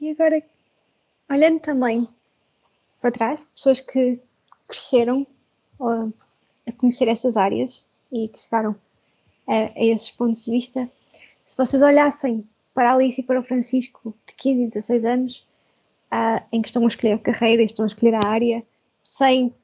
E 0.01 0.11
agora, 0.11 0.43
olhando 1.31 1.61
também 1.61 2.09
para 3.01 3.11
trás, 3.11 3.41
pessoas 3.55 3.81
que 3.81 4.21
cresceram 4.69 5.27
a 5.89 6.73
conhecer 6.73 7.09
essas 7.09 7.37
áreas 7.37 7.87
e 8.13 8.29
que 8.29 8.41
chegaram 8.41 8.77
a, 9.47 9.55
a, 9.55 9.85
esses 9.85 10.11
pontos 10.11 10.45
de 10.45 10.51
vista, 10.51 10.91
se 11.47 11.57
vocês 11.57 11.83
olhassem 11.83 12.47
para 12.75 12.91
a 12.91 12.95
Alice 12.95 13.21
e 13.21 13.25
para 13.25 13.41
o 13.41 13.45
Francisco 13.45 14.15
de 14.27 14.35
15 14.35 14.63
e 14.63 14.67
16 14.69 15.05
anos, 15.05 15.47
uh, 16.13 16.45
em 16.53 16.63
que 16.63 16.69
estão 16.69 16.85
a 16.85 16.89
escolher 16.89 17.15
a 17.15 17.19
carreira, 17.19 17.63
estão 17.63 17.85
a 17.85 17.89
escolher 17.89 18.15
a 18.15 18.27
área, 18.27 18.65
sem 19.03 19.55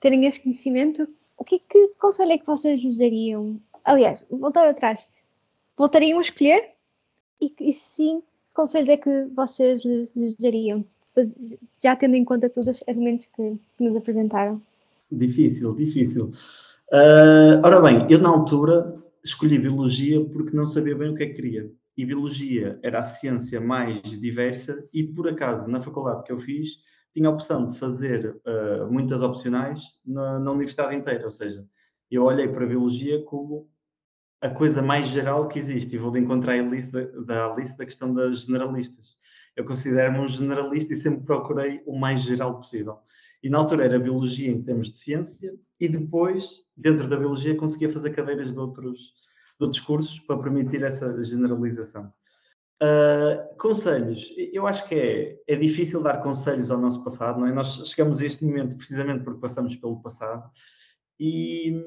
terem 0.00 0.24
esse 0.26 0.40
conhecimento, 0.40 1.08
o 1.36 1.44
que, 1.44 1.58
que 1.58 1.88
conselho 1.98 2.32
é 2.32 2.38
que 2.38 2.46
vocês 2.46 2.80
lhes 2.80 2.98
dariam? 2.98 3.60
Aliás, 3.84 4.24
voltar 4.30 4.68
atrás, 4.68 5.08
voltariam 5.76 6.18
a 6.18 6.22
escolher? 6.22 6.72
E, 7.40 7.54
e 7.60 7.72
sim, 7.72 8.20
que 8.20 8.54
conselho 8.54 8.90
é 8.90 8.96
que 8.96 9.24
vocês 9.34 9.84
lhes, 9.84 10.10
lhes 10.14 10.34
dariam? 10.34 10.84
já 11.82 11.96
tendo 11.96 12.14
em 12.14 12.24
conta 12.24 12.48
todos 12.48 12.68
os 12.68 12.82
argumentos 12.86 13.26
que, 13.34 13.58
que 13.76 13.84
nos 13.84 13.96
apresentaram? 13.96 14.62
Difícil, 15.10 15.74
difícil. 15.74 16.30
Uh, 16.92 17.60
ora 17.64 17.80
bem, 17.80 18.06
eu 18.10 18.18
na 18.18 18.28
altura 18.28 18.94
escolhi 19.24 19.58
biologia 19.58 20.24
porque 20.26 20.56
não 20.56 20.66
sabia 20.66 20.96
bem 20.96 21.10
o 21.10 21.14
que 21.14 21.22
é 21.22 21.26
que 21.26 21.34
queria. 21.34 21.70
E 21.96 22.04
biologia 22.04 22.78
era 22.82 23.00
a 23.00 23.04
ciência 23.04 23.60
mais 23.60 24.02
diversa 24.20 24.86
e, 24.92 25.02
por 25.02 25.28
acaso, 25.28 25.68
na 25.68 25.80
faculdade 25.80 26.22
que 26.24 26.32
eu 26.32 26.38
fiz, 26.38 26.78
tinha 27.12 27.28
a 27.28 27.32
opção 27.32 27.66
de 27.66 27.78
fazer 27.78 28.36
uh, 28.46 28.90
muitas 28.90 29.20
opcionais 29.22 29.82
na, 30.04 30.38
na, 30.38 30.52
universidade 30.52 30.94
inteira. 30.94 31.24
Ou 31.24 31.30
seja, 31.30 31.66
eu 32.10 32.24
olhei 32.24 32.46
para 32.46 32.64
a 32.64 32.68
biologia 32.68 33.22
como 33.24 33.68
a 34.40 34.48
coisa 34.48 34.80
mais 34.80 35.08
geral 35.08 35.48
que 35.48 35.58
existe 35.58 35.96
e 35.96 35.98
vou 35.98 36.12
de 36.12 36.20
encontrar 36.20 36.52
a 36.52 36.62
lista 36.62 37.06
da, 37.24 37.54
lista 37.56 37.78
da 37.78 37.84
questão 37.84 38.14
das 38.14 38.42
generalistas 38.42 39.18
eu 39.58 39.64
considero-me 39.64 40.20
um 40.20 40.28
generalista 40.28 40.92
e 40.92 40.96
sempre 40.96 41.24
procurei 41.24 41.82
o 41.84 41.98
mais 41.98 42.22
geral 42.22 42.56
possível. 42.56 42.98
E 43.42 43.48
na 43.48 43.58
altura 43.58 43.84
era 43.84 43.98
biologia 43.98 44.50
em 44.50 44.62
termos 44.62 44.90
de 44.90 44.98
ciência, 44.98 45.54
e 45.78 45.88
depois, 45.88 46.62
dentro 46.76 47.08
da 47.08 47.16
biologia, 47.16 47.56
conseguia 47.56 47.90
fazer 47.90 48.10
cadeiras 48.10 48.52
de 48.52 48.58
outros, 48.58 48.98
de 49.58 49.64
outros 49.64 49.80
cursos 49.80 50.18
para 50.20 50.38
permitir 50.38 50.82
essa 50.82 51.22
generalização. 51.22 52.12
Uh, 52.80 53.56
conselhos, 53.56 54.32
eu 54.52 54.64
acho 54.64 54.86
que 54.88 54.94
é, 54.94 55.38
é 55.48 55.56
difícil 55.56 56.00
dar 56.00 56.22
conselhos 56.22 56.70
ao 56.70 56.78
nosso 56.78 57.02
passado, 57.02 57.40
não 57.40 57.46
é? 57.46 57.52
Nós 57.52 57.88
chegamos 57.88 58.20
a 58.20 58.24
este 58.24 58.44
momento 58.44 58.76
precisamente 58.76 59.24
porque 59.24 59.40
passamos 59.40 59.74
pelo 59.74 60.00
passado, 60.00 60.48
e, 61.18 61.82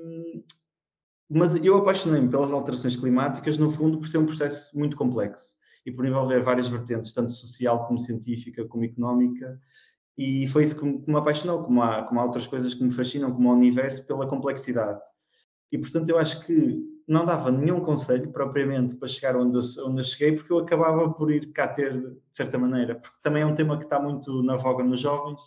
mas 1.29 1.55
eu 1.63 1.77
apaixonei-me 1.77 2.29
pelas 2.29 2.51
alterações 2.51 2.97
climáticas, 2.97 3.57
no 3.57 3.69
fundo, 3.69 3.99
por 3.99 4.07
ser 4.07 4.17
um 4.17 4.25
processo 4.25 4.77
muito 4.77 4.97
complexo 4.97 5.53
e 5.85 5.91
por 5.91 6.05
envolver 6.05 6.43
várias 6.43 6.67
vertentes, 6.67 7.13
tanto 7.13 7.31
social 7.31 7.87
como 7.87 7.99
científica, 7.99 8.65
como 8.65 8.83
económica, 8.83 9.59
e 10.17 10.47
foi 10.47 10.65
isso 10.65 10.75
que 10.75 10.85
me, 10.85 11.17
apaixonou, 11.17 11.63
como 11.63 11.81
há, 11.81 12.03
como 12.03 12.19
há 12.19 12.25
outras 12.25 12.47
coisas 12.47 12.73
que 12.73 12.83
me 12.83 12.91
fascinam, 12.91 13.31
como 13.31 13.49
o 13.49 13.53
universo, 13.53 14.05
pela 14.05 14.27
complexidade. 14.27 14.99
E, 15.71 15.77
portanto, 15.77 16.09
eu 16.09 16.19
acho 16.19 16.45
que 16.45 16.85
não 17.07 17.25
dava 17.25 17.51
nenhum 17.51 17.79
conselho 17.79 18.31
propriamente 18.31 18.95
para 18.95 19.07
chegar 19.07 19.35
onde 19.35 19.57
eu, 19.57 19.85
onde 19.85 20.01
eu 20.01 20.03
cheguei, 20.03 20.37
porque 20.37 20.51
eu 20.51 20.59
acabava 20.59 21.09
por 21.11 21.31
ir 21.31 21.51
cá 21.51 21.67
ter, 21.67 21.99
de 21.99 22.17
certa 22.31 22.57
maneira, 22.57 22.95
porque 22.95 23.17
também 23.23 23.43
é 23.43 23.45
um 23.45 23.55
tema 23.55 23.77
que 23.77 23.85
está 23.85 23.99
muito 23.99 24.43
na 24.43 24.57
voga 24.57 24.83
nos 24.83 24.99
jovens. 24.99 25.39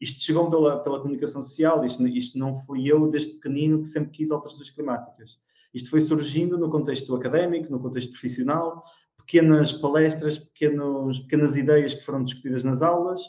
Isto 0.00 0.20
chegou 0.20 0.50
pela, 0.50 0.82
pela 0.82 1.00
comunicação 1.00 1.42
social, 1.42 1.84
isto, 1.84 2.06
isto 2.06 2.38
não 2.38 2.54
fui 2.54 2.90
eu 2.90 3.10
desde 3.10 3.32
pequenino 3.34 3.82
que 3.82 3.88
sempre 3.88 4.10
quis 4.10 4.30
alterações 4.30 4.70
climáticas. 4.70 5.38
Isto 5.74 5.90
foi 5.90 6.00
surgindo 6.00 6.58
no 6.58 6.70
contexto 6.70 7.14
académico, 7.14 7.70
no 7.70 7.80
contexto 7.80 8.10
profissional, 8.12 8.84
pequenas 9.18 9.72
palestras, 9.72 10.38
pequenos, 10.38 11.20
pequenas 11.20 11.56
ideias 11.56 11.94
que 11.94 12.04
foram 12.04 12.24
discutidas 12.24 12.64
nas 12.64 12.82
aulas 12.82 13.20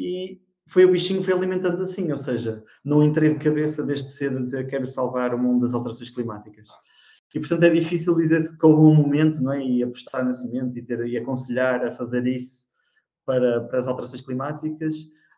e 0.00 0.40
foi 0.66 0.84
o 0.84 0.92
bichinho 0.92 1.22
foi 1.22 1.34
alimentando 1.34 1.82
assim, 1.82 2.10
ou 2.12 2.18
seja, 2.18 2.64
não 2.84 3.02
entrei 3.02 3.34
de 3.34 3.42
cabeça 3.42 3.82
desde 3.82 4.10
cedo 4.12 4.38
a 4.38 4.42
dizer 4.42 4.66
quero 4.68 4.86
salvar 4.86 5.34
o 5.34 5.38
mundo 5.38 5.62
das 5.62 5.74
alterações 5.74 6.10
climáticas. 6.10 6.68
E 7.34 7.38
portanto 7.38 7.62
é 7.64 7.70
difícil 7.70 8.16
dizer 8.16 8.56
que 8.56 8.66
houve 8.66 8.82
um 8.82 8.94
momento, 8.94 9.42
não 9.42 9.52
é? 9.52 9.64
E 9.64 9.82
apostar 9.82 10.24
nesse 10.24 10.44
momento 10.44 10.76
e, 10.78 10.82
ter, 10.82 11.06
e 11.06 11.16
aconselhar 11.16 11.84
a 11.84 11.94
fazer 11.96 12.26
isso 12.26 12.60
para, 13.24 13.62
para 13.62 13.78
as 13.78 13.86
alterações 13.86 14.20
climáticas. 14.20 14.94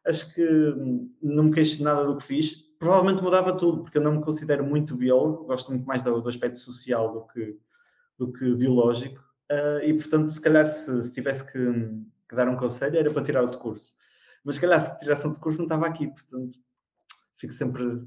Acho 0.06 0.34
que 0.34 0.44
não 1.22 1.44
me 1.44 1.52
queixo 1.52 1.76
de 1.78 1.84
nada 1.84 2.04
do 2.04 2.16
que 2.16 2.24
fiz. 2.24 2.54
Provavelmente 2.78 3.22
mudava 3.22 3.56
tudo, 3.56 3.82
porque 3.82 3.98
eu 3.98 4.02
não 4.02 4.16
me 4.16 4.22
considero 4.22 4.64
muito 4.64 4.96
biólogo, 4.96 5.44
gosto 5.44 5.70
muito 5.70 5.86
mais 5.86 6.02
do, 6.02 6.20
do 6.20 6.28
aspecto 6.28 6.58
social 6.58 7.12
do 7.12 7.26
que, 7.28 7.56
do 8.18 8.32
que 8.32 8.54
biológico. 8.54 9.20
Uh, 9.50 9.84
e, 9.84 9.94
portanto, 9.94 10.30
se 10.30 10.40
calhar, 10.40 10.66
se, 10.66 11.02
se 11.02 11.12
tivesse 11.12 11.44
que, 11.44 11.58
que, 12.28 12.34
dar 12.34 12.48
um 12.48 12.56
conselho, 12.56 12.96
era 12.98 13.10
para 13.10 13.22
tirar 13.22 13.42
outro 13.42 13.58
curso. 13.58 13.94
Mas, 14.44 14.56
se 14.56 14.60
calhar, 14.60 14.80
se 14.80 14.98
tirasse 14.98 15.26
outro 15.26 15.40
curso, 15.40 15.58
não 15.58 15.66
estava 15.66 15.86
aqui. 15.86 16.08
Portanto, 16.08 16.58
fico 17.38 17.52
sempre 17.52 18.06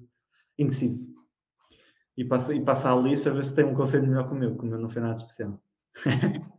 indeciso. 0.57 1.13
E 2.17 2.23
passo, 2.23 2.53
e 2.53 2.63
passo 2.63 2.87
a 2.87 2.93
Alice 2.93 3.27
a 3.27 3.33
ver 3.33 3.43
se 3.43 3.53
tem 3.53 3.65
um 3.65 3.75
conselho 3.75 4.07
melhor 4.07 4.27
que 4.27 4.33
o 4.33 4.37
meu, 4.37 4.57
que 4.57 4.63
o 4.63 4.67
meu 4.67 4.79
não 4.79 4.89
foi 4.89 5.01
nada 5.01 5.15
especial. 5.15 5.61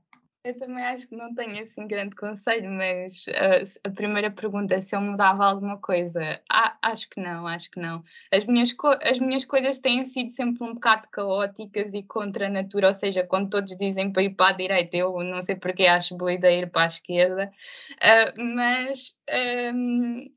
Eu 0.46 0.56
também 0.56 0.84
acho 0.84 1.08
que 1.08 1.16
não 1.16 1.34
tenho 1.34 1.60
assim 1.60 1.88
grande 1.88 2.14
conselho, 2.14 2.70
mas 2.70 3.26
uh, 3.26 3.80
a 3.82 3.90
primeira 3.90 4.30
pergunta 4.30 4.76
é 4.76 4.80
se 4.80 4.94
eu 4.94 5.00
mudava 5.00 5.44
alguma 5.44 5.76
coisa. 5.76 6.40
Ah, 6.48 6.78
acho 6.82 7.10
que 7.10 7.20
não, 7.20 7.48
acho 7.48 7.68
que 7.68 7.80
não. 7.80 8.04
As 8.32 8.46
minhas, 8.46 8.72
as 9.02 9.18
minhas 9.18 9.44
coisas 9.44 9.80
têm 9.80 10.04
sido 10.04 10.30
sempre 10.30 10.62
um 10.62 10.74
bocado 10.74 11.08
caóticas 11.10 11.92
e 11.94 12.04
contra 12.04 12.46
a 12.46 12.48
natura, 12.48 12.86
ou 12.86 12.94
seja, 12.94 13.26
quando 13.26 13.50
todos 13.50 13.76
dizem 13.76 14.12
para 14.12 14.22
ir 14.22 14.36
para 14.36 14.50
a 14.50 14.56
direita, 14.56 14.96
eu 14.96 15.20
não 15.24 15.42
sei 15.42 15.56
porque 15.56 15.84
acho 15.84 16.16
boa 16.16 16.32
ideia 16.32 16.60
ir 16.60 16.70
para 16.70 16.84
a 16.84 16.86
esquerda, 16.86 17.50
uh, 17.94 18.44
mas, 18.54 19.16
um, 19.74 20.30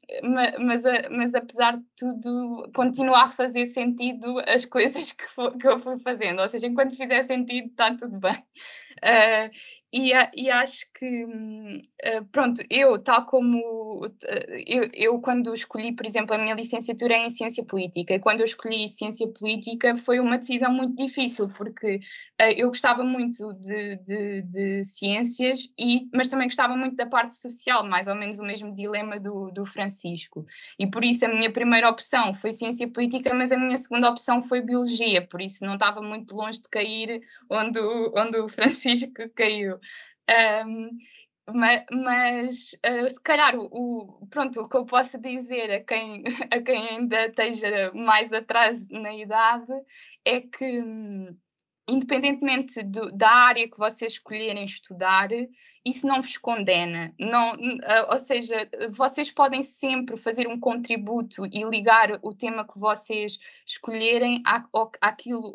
mas, 0.57 0.83
mas 1.11 1.35
apesar 1.35 1.77
de 1.77 1.83
tudo, 1.95 2.67
continua 2.73 3.25
a 3.25 3.27
fazer 3.27 3.67
sentido 3.67 4.39
as 4.47 4.65
coisas 4.65 5.11
que, 5.13 5.25
que 5.59 5.67
eu 5.67 5.77
fui 5.79 5.99
fazendo, 5.99 6.41
ou 6.41 6.49
seja, 6.49 6.65
enquanto 6.65 6.97
fizer 6.97 7.21
sentido, 7.21 7.67
está 7.67 7.95
tudo 7.95 8.19
bem. 8.19 8.43
Uh, 9.03 9.49
e, 9.91 10.11
e, 10.35 10.51
acho 10.51 10.85
que, 10.93 11.23
uh, 11.25 12.25
pronto, 12.31 12.61
eu, 12.69 12.99
tal 12.99 13.25
como 13.25 14.05
uh, 14.05 14.11
eu, 14.67 14.87
eu, 14.93 15.19
quando 15.19 15.51
escolhi, 15.51 15.95
por 15.95 16.05
exemplo, 16.05 16.35
a 16.35 16.37
minha 16.37 16.53
licenciatura 16.53 17.17
em 17.17 17.31
Ciência 17.31 17.65
Política, 17.65 18.13
e 18.13 18.19
quando 18.19 18.41
eu 18.41 18.45
escolhi 18.45 18.87
Ciência 18.87 19.27
Política 19.27 19.97
foi 19.97 20.19
uma 20.19 20.37
decisão 20.37 20.71
muito 20.71 20.95
difícil, 20.95 21.49
porque 21.49 21.95
uh, 22.39 22.53
eu 22.55 22.67
gostava 22.67 23.03
muito 23.03 23.51
de, 23.55 23.95
de, 23.97 24.41
de, 24.43 24.83
ciências, 24.83 25.67
e, 25.77 26.07
mas 26.13 26.27
também 26.27 26.47
gostava 26.47 26.77
muito 26.77 26.95
da 26.95 27.07
parte 27.07 27.35
social, 27.35 27.83
mais 27.83 28.07
ou 28.07 28.13
menos 28.13 28.37
o 28.37 28.43
mesmo 28.43 28.75
dilema 28.75 29.19
do, 29.19 29.49
do 29.49 29.65
Francisco. 29.65 30.45
E 30.77 30.85
por 30.85 31.03
isso 31.03 31.25
a 31.25 31.29
minha 31.29 31.51
primeira 31.51 31.89
opção 31.89 32.31
foi 32.35 32.53
Ciência 32.53 32.87
Política, 32.87 33.33
mas 33.33 33.51
a 33.51 33.57
minha 33.57 33.77
segunda 33.77 34.07
opção 34.07 34.43
foi 34.43 34.61
Biologia, 34.61 35.25
por 35.27 35.41
isso 35.41 35.65
não 35.65 35.73
estava 35.73 35.99
muito 35.99 36.35
longe 36.35 36.61
de 36.61 36.69
cair 36.69 37.21
onde, 37.49 37.79
onde 38.15 38.37
o 38.37 38.47
Francisco 38.49 39.27
caiu. 39.33 39.78
Um, 40.65 40.97
mas, 41.53 41.85
mas 41.91 42.71
uh, 42.85 43.09
se 43.09 43.21
calhar 43.21 43.55
o, 43.57 43.67
o, 43.71 44.27
pronto, 44.27 44.61
o 44.61 44.69
que 44.69 44.77
eu 44.77 44.85
posso 44.85 45.19
dizer 45.19 45.71
a 45.71 45.83
quem, 45.83 46.23
a 46.51 46.61
quem 46.61 46.87
ainda 46.89 47.25
esteja 47.25 47.91
mais 47.93 48.31
atrás 48.31 48.87
na 48.89 49.13
idade 49.15 49.71
é 50.25 50.41
que, 50.41 50.81
hum, 50.81 51.35
independentemente 51.89 52.83
do, 52.83 53.11
da 53.11 53.31
área 53.31 53.69
que 53.69 53.77
vocês 53.77 54.13
escolherem 54.13 54.65
estudar, 54.65 55.29
isso 55.89 56.07
não 56.07 56.21
vos 56.21 56.37
condena. 56.37 57.13
Não, 57.19 57.53
ou 58.09 58.19
seja, 58.19 58.69
vocês 58.91 59.31
podem 59.31 59.61
sempre 59.61 60.17
fazer 60.17 60.47
um 60.47 60.59
contributo 60.59 61.45
e 61.45 61.63
ligar 61.63 62.19
o 62.21 62.33
tema 62.33 62.67
que 62.67 62.77
vocês 62.79 63.37
escolherem 63.65 64.41
à, 64.45 64.65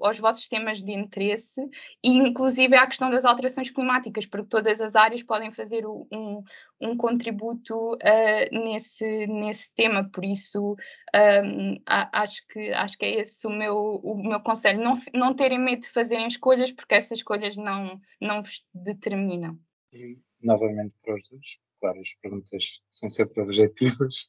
aos 0.03 0.19
vossos 0.19 0.49
temas 0.49 0.83
de 0.83 0.93
interesse, 0.93 1.61
e 2.03 2.11
inclusive 2.11 2.77
à 2.77 2.87
questão 2.87 3.11
das 3.11 3.25
alterações 3.25 3.71
climáticas, 3.71 4.27
porque 4.27 4.49
todas 4.49 4.81
as 4.81 4.97
áreas 4.97 5.23
podem 5.23 5.51
fazer 5.51 5.87
um, 5.87 6.43
um 6.81 6.97
contributo 6.97 7.95
uh, 7.95 8.65
nesse, 8.65 9.27
nesse 9.27 9.75
tema. 9.75 10.09
Por 10.11 10.25
isso, 10.25 10.77
um, 11.45 11.75
acho, 11.87 12.47
que, 12.49 12.73
acho 12.73 12.99
que 12.99 13.05
é 13.05 13.21
esse 13.21 13.47
o 13.47 13.51
meu, 13.51 13.77
o 14.03 14.17
meu 14.17 14.41
conselho. 14.41 14.83
Não, 14.83 14.95
não 15.13 15.35
terem 15.35 15.59
medo 15.59 15.81
de 15.81 15.89
fazerem 15.89 16.27
escolhas, 16.27 16.73
porque 16.73 16.95
essas 16.95 17.19
escolhas 17.19 17.57
não, 17.57 18.01
não 18.21 18.43
vos 18.43 18.65
determinam. 18.73 19.59
E, 19.95 20.19
novamente, 20.43 20.93
para 21.03 21.15
os 21.15 21.29
dois, 21.29 21.59
claro, 21.81 22.01
as 22.01 22.13
perguntas 22.15 22.83
são 22.91 23.09
sempre 23.09 23.41
objetivas. 23.41 24.29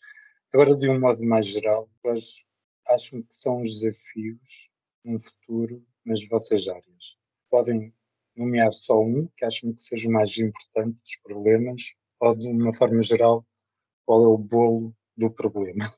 Agora, 0.54 0.78
de 0.78 0.88
um 0.88 1.00
modo 1.00 1.26
mais 1.26 1.48
geral, 1.48 1.90
quais, 2.02 2.46
acham 2.88 3.24
que 3.24 3.36
são 3.36 3.62
os 3.62 3.82
desafios 3.82 4.70
no 5.04 5.20
futuro 5.20 5.84
nas 6.06 6.24
vossas 6.28 6.68
áreas? 6.68 7.18
Podem 7.50 7.94
nomear 8.36 8.72
só 8.74 9.02
um 9.02 9.28
que 9.36 9.44
acham 9.44 9.74
que 9.74 9.82
seja 9.82 10.08
o 10.08 10.12
mais 10.12 10.38
importante 10.38 11.00
dos 11.00 11.16
problemas 11.24 11.96
ou, 12.20 12.36
de 12.36 12.48
uma 12.48 12.74
forma 12.74 13.02
geral, 13.02 13.46
qual 14.06 14.24
é 14.24 14.28
o 14.28 14.38
bolo 14.38 14.96
do 15.18 15.32
problema? 15.32 15.92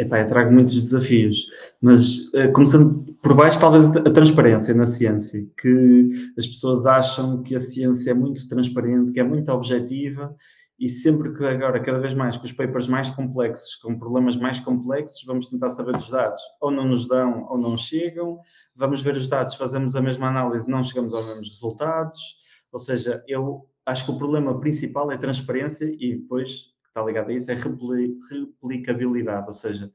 Epá, 0.00 0.20
eu 0.20 0.26
trago 0.26 0.50
muitos 0.50 0.80
desafios, 0.80 1.46
mas 1.82 2.28
uh, 2.28 2.50
começando 2.54 3.04
por 3.22 3.34
baixo, 3.34 3.60
talvez 3.60 3.84
a 3.94 4.10
transparência 4.10 4.72
na 4.72 4.86
ciência, 4.86 5.46
que 5.60 6.32
as 6.38 6.46
pessoas 6.46 6.86
acham 6.86 7.42
que 7.42 7.54
a 7.54 7.60
ciência 7.60 8.12
é 8.12 8.14
muito 8.14 8.48
transparente, 8.48 9.12
que 9.12 9.20
é 9.20 9.22
muito 9.22 9.52
objetiva 9.52 10.34
e 10.78 10.88
sempre 10.88 11.34
que 11.34 11.44
agora, 11.44 11.78
cada 11.78 11.98
vez 11.98 12.14
mais, 12.14 12.38
com 12.38 12.46
os 12.46 12.52
papers 12.52 12.88
mais 12.88 13.10
complexos, 13.10 13.74
com 13.76 13.98
problemas 13.98 14.38
mais 14.38 14.58
complexos, 14.58 15.22
vamos 15.26 15.50
tentar 15.50 15.68
saber 15.68 15.92
dos 15.92 16.08
dados. 16.08 16.40
Ou 16.62 16.70
não 16.70 16.86
nos 16.86 17.06
dão 17.06 17.46
ou 17.50 17.58
não 17.58 17.76
chegam, 17.76 18.38
vamos 18.74 19.02
ver 19.02 19.14
os 19.14 19.28
dados, 19.28 19.56
fazemos 19.56 19.94
a 19.94 20.00
mesma 20.00 20.28
análise, 20.28 20.70
não 20.70 20.82
chegamos 20.82 21.12
aos 21.12 21.26
mesmos 21.26 21.50
resultados. 21.50 22.36
Ou 22.72 22.78
seja, 22.78 23.22
eu 23.28 23.66
acho 23.84 24.06
que 24.06 24.10
o 24.12 24.16
problema 24.16 24.58
principal 24.58 25.12
é 25.12 25.18
transparência 25.18 25.84
e 25.84 26.16
depois, 26.16 26.70
está 26.90 27.04
ligado 27.04 27.30
a 27.30 27.32
isso, 27.32 27.50
é 27.50 27.54
replicabilidade. 27.54 29.46
Ou 29.46 29.54
seja, 29.54 29.90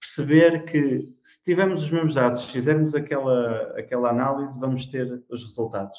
perceber 0.00 0.64
que 0.64 1.00
se 1.22 1.44
tivermos 1.44 1.82
os 1.82 1.90
mesmos 1.90 2.14
dados, 2.14 2.40
se 2.40 2.52
fizermos 2.52 2.94
aquela, 2.94 3.74
aquela 3.78 4.10
análise, 4.10 4.58
vamos 4.58 4.86
ter 4.86 5.22
os 5.28 5.42
resultados 5.44 5.98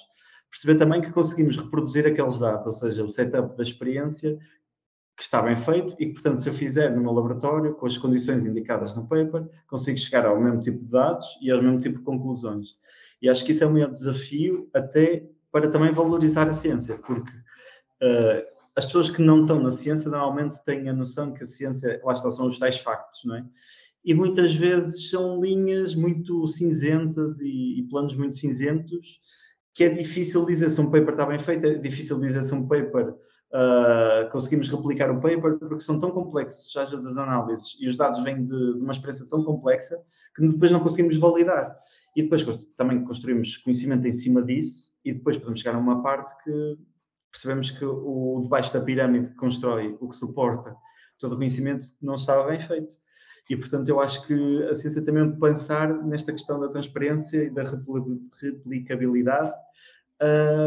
perceber 0.51 0.77
também 0.77 1.01
que 1.01 1.11
conseguimos 1.11 1.55
reproduzir 1.55 2.05
aqueles 2.05 2.37
dados, 2.37 2.67
ou 2.67 2.73
seja, 2.73 3.03
o 3.03 3.09
setup 3.09 3.55
da 3.55 3.63
experiência 3.63 4.37
que 5.15 5.23
está 5.23 5.41
bem 5.41 5.55
feito 5.55 5.95
e 5.97 6.07
que, 6.07 6.13
portanto, 6.13 6.41
se 6.41 6.49
eu 6.49 6.53
fizer 6.53 6.89
no 6.89 7.01
meu 7.01 7.11
laboratório, 7.11 7.73
com 7.75 7.85
as 7.85 7.97
condições 7.97 8.45
indicadas 8.45 8.93
no 8.95 9.07
paper, 9.07 9.47
consigo 9.67 9.97
chegar 9.97 10.25
ao 10.25 10.39
mesmo 10.39 10.61
tipo 10.61 10.79
de 10.79 10.89
dados 10.89 11.25
e 11.41 11.49
ao 11.49 11.61
mesmo 11.61 11.79
tipo 11.79 11.99
de 11.99 12.03
conclusões. 12.03 12.75
E 13.21 13.29
acho 13.29 13.45
que 13.45 13.53
isso 13.53 13.63
é 13.63 13.67
o 13.67 13.71
maior 13.71 13.91
desafio 13.91 14.69
até 14.73 15.25
para 15.51 15.69
também 15.69 15.91
valorizar 15.91 16.47
a 16.47 16.53
ciência, 16.53 16.97
porque 16.97 17.31
uh, 17.31 18.50
as 18.75 18.85
pessoas 18.85 19.09
que 19.09 19.21
não 19.21 19.41
estão 19.41 19.61
na 19.61 19.71
ciência 19.71 20.09
normalmente 20.09 20.63
têm 20.63 20.87
a 20.89 20.93
noção 20.93 21.33
que 21.33 21.43
a 21.43 21.47
ciência, 21.47 22.01
lá 22.03 22.13
está, 22.13 22.31
são 22.31 22.45
os 22.47 22.57
tais 22.57 22.77
factos, 22.77 23.21
não 23.25 23.35
é? 23.35 23.45
E 24.03 24.13
muitas 24.13 24.53
vezes 24.53 25.09
são 25.09 25.39
linhas 25.39 25.93
muito 25.93 26.47
cinzentas 26.47 27.39
e, 27.39 27.79
e 27.79 27.87
planos 27.89 28.15
muito 28.15 28.35
cinzentos 28.35 29.21
que 29.73 29.83
é 29.83 29.89
difícil 29.89 30.45
dizer 30.45 30.69
se 30.69 30.81
um 30.81 30.89
paper 30.89 31.11
está 31.11 31.25
bem 31.25 31.39
feito, 31.39 31.65
é 31.65 31.75
difícil 31.75 32.19
dizer 32.19 32.43
se 32.43 32.53
um 32.53 32.67
paper 32.67 33.09
uh, 33.09 34.29
conseguimos 34.31 34.69
replicar 34.69 35.09
o 35.11 35.21
paper, 35.21 35.57
porque 35.59 35.79
são 35.79 35.99
tão 35.99 36.11
complexos 36.11 36.75
às 36.75 36.89
vezes 36.89 37.05
as 37.05 37.17
análises 37.17 37.77
e 37.79 37.87
os 37.87 37.95
dados 37.95 38.21
vêm 38.23 38.45
de, 38.45 38.73
de, 38.73 38.79
uma 38.79 38.91
experiência 38.91 39.25
tão 39.27 39.43
complexa 39.43 39.97
que 40.35 40.45
depois 40.47 40.71
não 40.71 40.81
conseguimos 40.81 41.17
validar. 41.17 41.77
E 42.15 42.23
depois 42.23 42.43
também 42.75 43.03
construímos 43.03 43.57
conhecimento 43.57 44.05
em 44.05 44.11
cima 44.11 44.43
disso 44.43 44.91
e 45.05 45.13
depois 45.13 45.37
podemos 45.37 45.59
chegar 45.59 45.75
a 45.75 45.79
uma 45.79 46.01
parte 46.03 46.35
que 46.43 46.77
percebemos 47.31 47.71
que 47.71 47.85
o 47.85 48.39
debaixo 48.43 48.73
da 48.73 48.81
pirâmide 48.81 49.29
que 49.29 49.35
constrói, 49.35 49.97
o 49.99 50.09
que 50.09 50.15
suporta 50.15 50.75
todo 51.19 51.33
o 51.33 51.37
conhecimento, 51.37 51.87
não 52.01 52.15
estava 52.15 52.47
bem 52.47 52.59
feito. 52.59 52.91
E, 53.49 53.55
portanto, 53.55 53.89
eu 53.89 53.99
acho 53.99 54.25
que 54.25 54.63
a 54.63 54.75
ciência 54.75 55.03
também 55.03 55.37
pensar 55.39 55.93
nesta 56.03 56.31
questão 56.31 56.59
da 56.59 56.69
transparência 56.69 57.43
e 57.43 57.49
da 57.49 57.63
replicabilidade, 57.63 59.51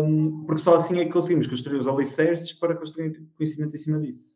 um, 0.04 0.44
porque 0.44 0.60
só 0.60 0.76
assim 0.76 0.98
é 0.98 1.04
que 1.04 1.12
conseguimos 1.12 1.46
construir 1.46 1.78
os 1.78 1.86
alicerces 1.86 2.52
para 2.52 2.74
construir 2.74 3.22
conhecimento 3.36 3.74
em 3.74 3.78
cima 3.78 3.98
disso. 4.00 4.33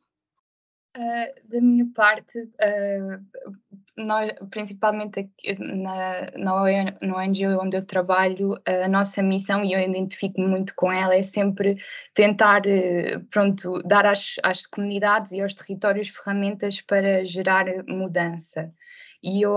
Uh, 0.96 1.48
da 1.48 1.60
minha 1.60 1.86
parte, 1.94 2.38
uh, 2.38 3.54
nós, 3.98 4.32
principalmente 4.50 5.20
aqui 5.20 5.58
na, 5.58 6.26
na, 6.36 6.62
no 7.02 7.20
NGO 7.20 7.60
onde 7.60 7.76
eu 7.76 7.84
trabalho, 7.84 8.54
a 8.64 8.88
nossa 8.88 9.22
missão, 9.22 9.64
e 9.64 9.72
eu 9.72 9.80
identifico-me 9.80 10.46
muito 10.46 10.74
com 10.74 10.92
ela, 10.92 11.14
é 11.14 11.22
sempre 11.22 11.76
tentar 12.14 12.62
eh, 12.66 13.18
pronto, 13.30 13.82
dar 13.82 14.06
às, 14.06 14.36
às 14.42 14.66
comunidades 14.66 15.32
e 15.32 15.40
aos 15.40 15.54
territórios 15.54 16.08
ferramentas 16.08 16.80
para 16.80 17.24
gerar 17.24 17.66
mudança. 17.88 18.72
E 19.22 19.42
eu, 19.42 19.56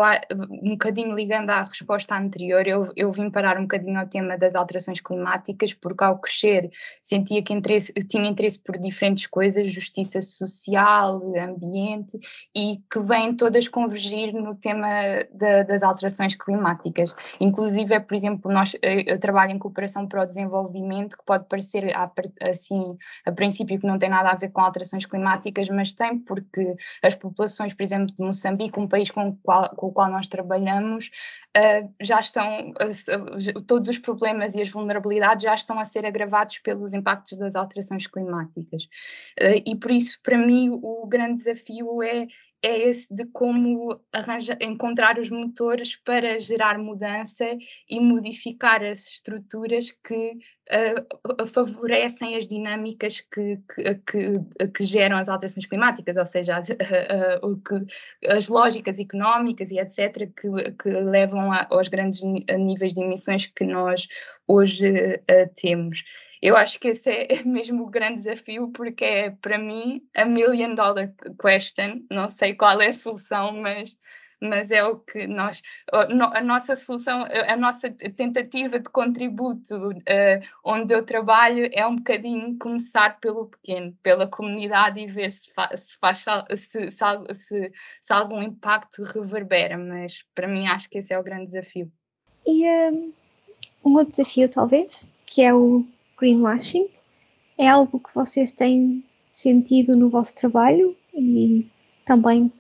um 0.50 0.72
bocadinho 0.72 1.16
ligando 1.16 1.52
à 1.52 1.62
resposta 1.62 2.16
anterior, 2.16 2.68
eu, 2.68 2.92
eu 2.96 3.12
vim 3.12 3.30
parar 3.30 3.58
um 3.58 3.64
bocadinho 3.64 4.00
ao 4.00 4.08
tema 4.08 4.38
das 4.38 4.56
alterações 4.56 5.00
climáticas, 5.00 5.74
porque 5.74 6.04
ao 6.04 6.18
crescer 6.18 6.72
sentia 7.02 7.44
que 7.44 7.54
interesse, 7.54 7.94
tinha 7.94 8.28
interesse 8.28 8.60
por 8.60 8.78
diferentes 8.80 9.28
coisas, 9.28 9.72
justiça 9.72 10.22
social, 10.22 11.22
ambiente, 11.38 12.20
e 12.56 12.78
que 12.92 13.00
vêm 13.00 13.36
todas 13.36 13.68
convergir 13.68 14.34
no 14.34 14.56
tema 14.56 14.88
de, 15.32 15.64
das 15.66 15.84
alterações 15.84 16.36
climáticas. 16.36 17.16
Inclusive, 17.40 17.94
é, 17.94 18.00
por 18.00 18.16
exemplo, 18.16 18.52
nós, 18.52 18.76
eu 18.82 19.20
trabalho 19.20 19.52
em 19.52 19.60
cooperação 19.60 20.08
para 20.08 20.24
o 20.24 20.26
desenvolvimento, 20.26 21.18
que 21.18 21.26
pode 21.26 21.46
parecer 21.46 21.94
assim, 22.42 22.98
a 23.26 23.32
princípio, 23.32 23.80
que 23.80 23.86
não 23.86 24.00
tem 24.00 24.10
nada 24.10 24.30
a 24.30 24.36
ver 24.36 24.50
com 24.50 24.62
alterações 24.62 25.06
climáticas, 25.06 25.70
mas 25.70 25.94
tem, 25.94 26.18
porque 26.18 26.76
as 27.04 27.14
populações, 27.14 27.74
por 27.74 27.84
exemplo, 27.84 28.16
de 28.16 28.24
Moçambique, 28.24 28.80
um 28.80 28.88
país 28.88 29.12
com 29.12 29.36
qual, 29.52 29.70
com 29.76 29.88
o 29.88 29.92
qual 29.92 30.10
nós 30.10 30.30
trabalhamos, 30.30 31.12
uh, 31.58 31.94
já 32.00 32.20
estão, 32.20 32.72
uh, 32.72 33.62
todos 33.64 33.90
os 33.90 33.98
problemas 33.98 34.56
e 34.56 34.62
as 34.62 34.70
vulnerabilidades 34.70 35.44
já 35.44 35.54
estão 35.54 35.78
a 35.78 35.84
ser 35.84 36.06
agravados 36.06 36.60
pelos 36.60 36.94
impactos 36.94 37.38
das 37.38 37.56
alterações 37.56 38.08
climáticas. 38.08 38.86
Uh, 39.40 39.62
e 39.66 39.76
por 39.76 39.92
isso, 39.92 40.20
para 40.24 40.38
mim, 40.38 40.70
o 40.70 41.06
grande 41.06 41.44
desafio 41.44 42.02
é 42.02 42.28
é 42.64 42.90
esse 42.90 43.14
de 43.14 43.26
como 43.26 44.00
arranja, 44.14 44.58
encontrar 44.62 45.18
os 45.18 45.30
motores 45.30 45.96
para 45.96 46.40
gerar 46.40 46.78
mudança 46.78 47.46
e 47.90 48.00
modificar 48.00 48.84
as 48.84 49.08
estruturas 49.08 49.92
que 49.92 50.38
uh, 50.70 51.48
favorecem 51.48 52.36
as 52.36 52.48
dinâmicas 52.48 53.22
que, 53.22 53.58
que, 53.74 53.96
que, 53.96 54.68
que, 54.68 54.86
geram 54.86 55.18
as 55.18 55.28
alterações 55.28 55.66
climáticas, 55.66 56.18
ou 56.18 56.26
seja, 56.26 56.58
as, 56.58 56.70
uh, 57.42 57.48
uh, 57.48 57.88
as 58.30 58.48
lógicas 58.48 59.00
económicas 59.00 59.72
e 59.72 59.80
etc., 59.80 60.30
que, 60.36 60.90
levam 60.90 61.52
a, 61.52 61.66
aos 61.70 61.88
grandes 61.88 62.22
níveis 62.24 62.94
de 62.94 63.02
emissões 63.02 63.48
que 63.48 63.64
nós 63.64 64.08
hoje 64.48 65.20
temos. 65.56 66.04
Eu 66.42 66.58
acho 66.58 66.80
que 66.80 66.88
esse 66.88 67.10
é 67.10 67.44
mesmo 67.46 67.84
o 67.84 67.90
grande 67.90 68.16
desafio, 68.16 68.70
porque 68.70 69.06
é, 69.06 69.30
para 69.30 69.58
mim, 69.58 70.02
a 70.16 70.26
million 70.26 70.74
dollar 70.74 71.14
question. 71.40 72.04
Não 72.10 72.28
sei 72.30 72.56
qual 72.56 72.82
é 72.82 72.88
a 72.88 72.94
solução, 72.94 73.62
mas, 73.62 73.96
mas 74.42 74.72
é 74.72 74.84
o 74.84 74.98
que 74.98 75.28
nós. 75.28 75.62
A 75.92 76.42
nossa 76.42 76.76
solução, 76.76 77.26
a 77.48 77.56
nossa 77.56 77.92
tentativa 77.92 78.80
de 78.80 78.90
contributo 78.90 79.90
uh, 79.90 80.42
onde 80.64 80.96
eu 80.96 81.06
trabalho 81.06 81.70
é 81.72 81.86
um 81.86 81.98
bocadinho 81.98 82.58
começar 82.58 83.20
pelo 83.20 83.46
pequeno, 83.46 83.96
pela 84.02 84.28
comunidade 84.28 85.00
e 85.00 85.06
ver 85.06 85.32
se, 85.32 85.54
fa 85.54 85.70
se 85.78 85.96
faz 86.00 86.26
se, 86.56 86.90
se, 86.90 87.72
se, 88.02 88.14
algum 88.14 88.42
impacto 88.42 89.04
reverbera. 89.04 89.78
Mas 89.78 90.26
para 90.34 90.48
mim, 90.48 90.66
acho 90.66 90.90
que 90.90 90.98
esse 90.98 91.14
é 91.14 91.20
o 91.20 91.24
grande 91.24 91.52
desafio. 91.52 91.92
E 92.48 92.68
um, 92.90 93.14
um 93.86 93.94
outro 93.94 94.10
desafio, 94.10 94.50
talvez, 94.50 95.12
que 95.28 95.44
é 95.44 95.54
o 95.54 95.86
greenwashing? 96.22 96.88
É 97.58 97.68
algo 97.68 98.00
que 98.00 98.14
vocês 98.14 98.52
têm 98.52 99.04
sentido 99.30 99.96
no 99.98 100.10
vosso 100.10 100.36
trabalho 100.36 100.96
e 101.14 101.68
também 102.06 102.52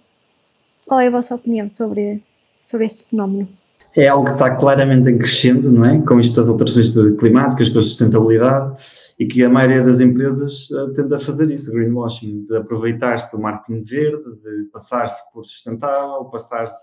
qual 0.86 1.00
é 1.00 1.08
a 1.08 1.12
vossa 1.12 1.36
opinião 1.36 1.69
sobre, 1.69 2.21
sobre 2.62 2.88
este 2.88 3.04
fenómeno? 3.04 3.47
É 3.95 4.08
algo 4.08 4.26
que 4.26 4.34
está 4.34 4.56
claramente 4.56 5.10
em 5.10 5.17
crescendo, 5.17 5.71
não 5.71 5.86
é? 5.86 6.02
Com 6.02 6.19
isto 6.19 6.36
das 6.36 6.47
alterações 6.47 6.91
climáticas, 7.19 7.69
com 7.69 7.80
a 7.80 7.84
sustentabilidade 7.84 8.84
e 9.19 9.26
que 9.26 9.43
a 9.43 9.50
maioria 9.50 9.84
das 9.84 10.00
empresas 10.00 10.69
uh, 10.71 10.93
tende 10.93 11.13
a 11.13 11.19
fazer 11.19 11.52
isso, 11.52 11.71
greenwashing, 11.71 12.45
de 12.45 12.58
aproveitar-se 12.58 13.32
do 13.32 13.41
marketing 13.41 13.84
verde, 13.84 14.24
de 14.41 14.69
passar-se 14.71 15.21
por 15.32 15.45
sustentável, 15.45 16.26
passar-se 16.26 16.82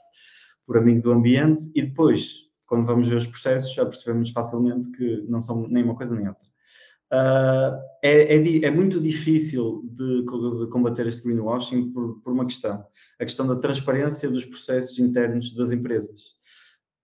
por 0.67 0.77
amigo 0.77 1.03
do 1.03 1.12
ambiente 1.12 1.71
e 1.75 1.83
depois, 1.83 2.45
quando 2.67 2.87
vamos 2.87 3.09
ver 3.09 3.17
os 3.17 3.27
processos, 3.27 3.73
já 3.73 3.85
percebemos 3.87 4.31
facilmente 4.31 4.91
que 4.91 5.25
não 5.29 5.41
são 5.41 5.67
nem 5.67 5.83
uma 5.83 5.95
coisa 5.95 6.14
nem 6.14 6.29
outra. 6.29 6.47
Uh, 7.12 7.81
é, 8.03 8.37
é, 8.37 8.64
é, 8.66 8.71
muito 8.71 9.01
difícil 9.01 9.83
de, 9.92 10.23
de, 10.23 10.66
combater 10.71 11.07
este 11.07 11.23
greenwashing 11.23 11.90
por, 11.90 12.21
por 12.21 12.33
uma 12.33 12.44
questão, 12.44 12.85
a 13.18 13.25
questão 13.25 13.47
da 13.47 13.57
transparência 13.57 14.31
dos 14.31 14.44
processos 14.44 14.99
internos 14.99 15.55
das 15.55 15.73
empresas. 15.73 16.37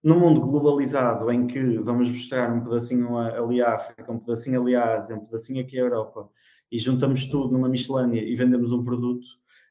No 0.03 0.21
mundo 0.21 0.43
globalizado, 0.43 1.31
em 1.33 1.47
que 1.47 1.79
vamos 1.79 2.11
buscar 2.11 2.53
um 2.53 2.63
pedacinho 2.63 3.17
ali 3.17 3.63
à 3.63 3.75
África, 3.75 4.13
um 4.13 4.19
pedacinho 4.19 4.61
ali 4.61 4.77
à 4.77 4.99
Ásia, 4.99 5.17
um 5.17 5.25
pedacinho 5.25 5.63
aqui 5.63 5.79
à 5.79 5.83
Europa, 5.83 6.29
e 6.71 6.79
juntamos 6.79 7.25
tudo 7.25 7.53
numa 7.53 7.69
miscelânea 7.69 8.23
e 8.23 8.37
vendemos 8.37 8.73
um 8.73 8.85
produto, 8.85 9.27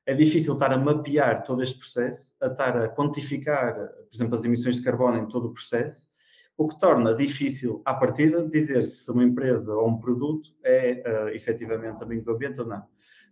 é 0.06 0.14
difícil 0.14 0.54
estar 0.54 0.74
a 0.74 0.78
mapear 0.78 1.44
todo 1.44 1.62
este 1.62 1.78
processo, 1.78 2.34
a 2.42 2.48
estar 2.48 2.76
a 2.76 2.90
quantificar, 2.90 3.76
por 3.76 4.16
exemplo, 4.16 4.36
as 4.36 4.44
emissões 4.44 4.76
de 4.78 4.82
carbono 4.82 5.18
em 5.18 5.28
todo 5.28 5.48
o 5.48 5.54
processo, 5.54 6.10
o 6.58 6.68
que 6.68 6.80
torna 6.80 7.16
difícil, 7.16 7.82
à 7.84 7.94
partida, 7.94 8.48
dizer 8.48 8.86
se 8.86 9.10
uma 9.12 9.24
empresa 9.24 9.74
ou 9.74 9.90
um 9.90 9.98
produto 9.98 10.50
é 10.64 11.04
uh, 11.06 11.28
efetivamente 11.30 12.04
amigo 12.04 12.24
do 12.24 12.32
ambiente 12.32 12.60
ou 12.60 12.68
não. 12.68 12.84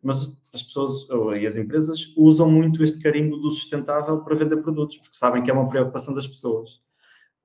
mas 0.01 0.41
as 0.53 0.63
pessoas 0.63 1.07
e 1.39 1.45
as 1.45 1.55
empresas 1.55 2.13
usam 2.17 2.49
muito 2.49 2.83
este 2.83 2.99
carimbo 2.99 3.37
do 3.37 3.51
sustentável 3.51 4.19
para 4.21 4.35
vender 4.35 4.57
produtos, 4.57 4.97
porque 4.97 5.15
sabem 5.15 5.43
que 5.43 5.51
é 5.51 5.53
uma 5.53 5.69
preocupação 5.69 6.13
das 6.13 6.27
pessoas. 6.27 6.81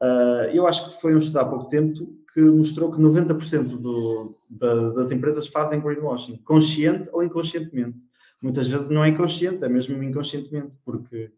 Uh, 0.03 0.49
eu 0.53 0.67
acho 0.67 0.91
que 0.91 1.01
foi 1.01 1.15
um 1.15 1.19
estudo 1.19 1.39
há 1.39 1.45
pouco 1.45 1.69
tempo 1.69 1.95
que 2.33 2.41
mostrou 2.41 2.93
que 2.93 3.01
90% 3.01 3.79
do, 3.79 4.37
da, 4.49 4.91
das 4.91 5.11
empresas 5.11 5.47
fazem 5.47 5.81
greenwashing, 5.81 6.37
consciente 6.45 7.09
ou 7.12 7.23
inconscientemente. 7.23 7.97
Muitas 8.43 8.69
vezes 8.69 8.91
não 8.91 9.03
é 9.03 9.09
inconsciente, 9.09 9.65
é 9.65 9.69
mesmo 9.69 10.03
inconscientemente, 10.03 10.73
porque 10.85 11.33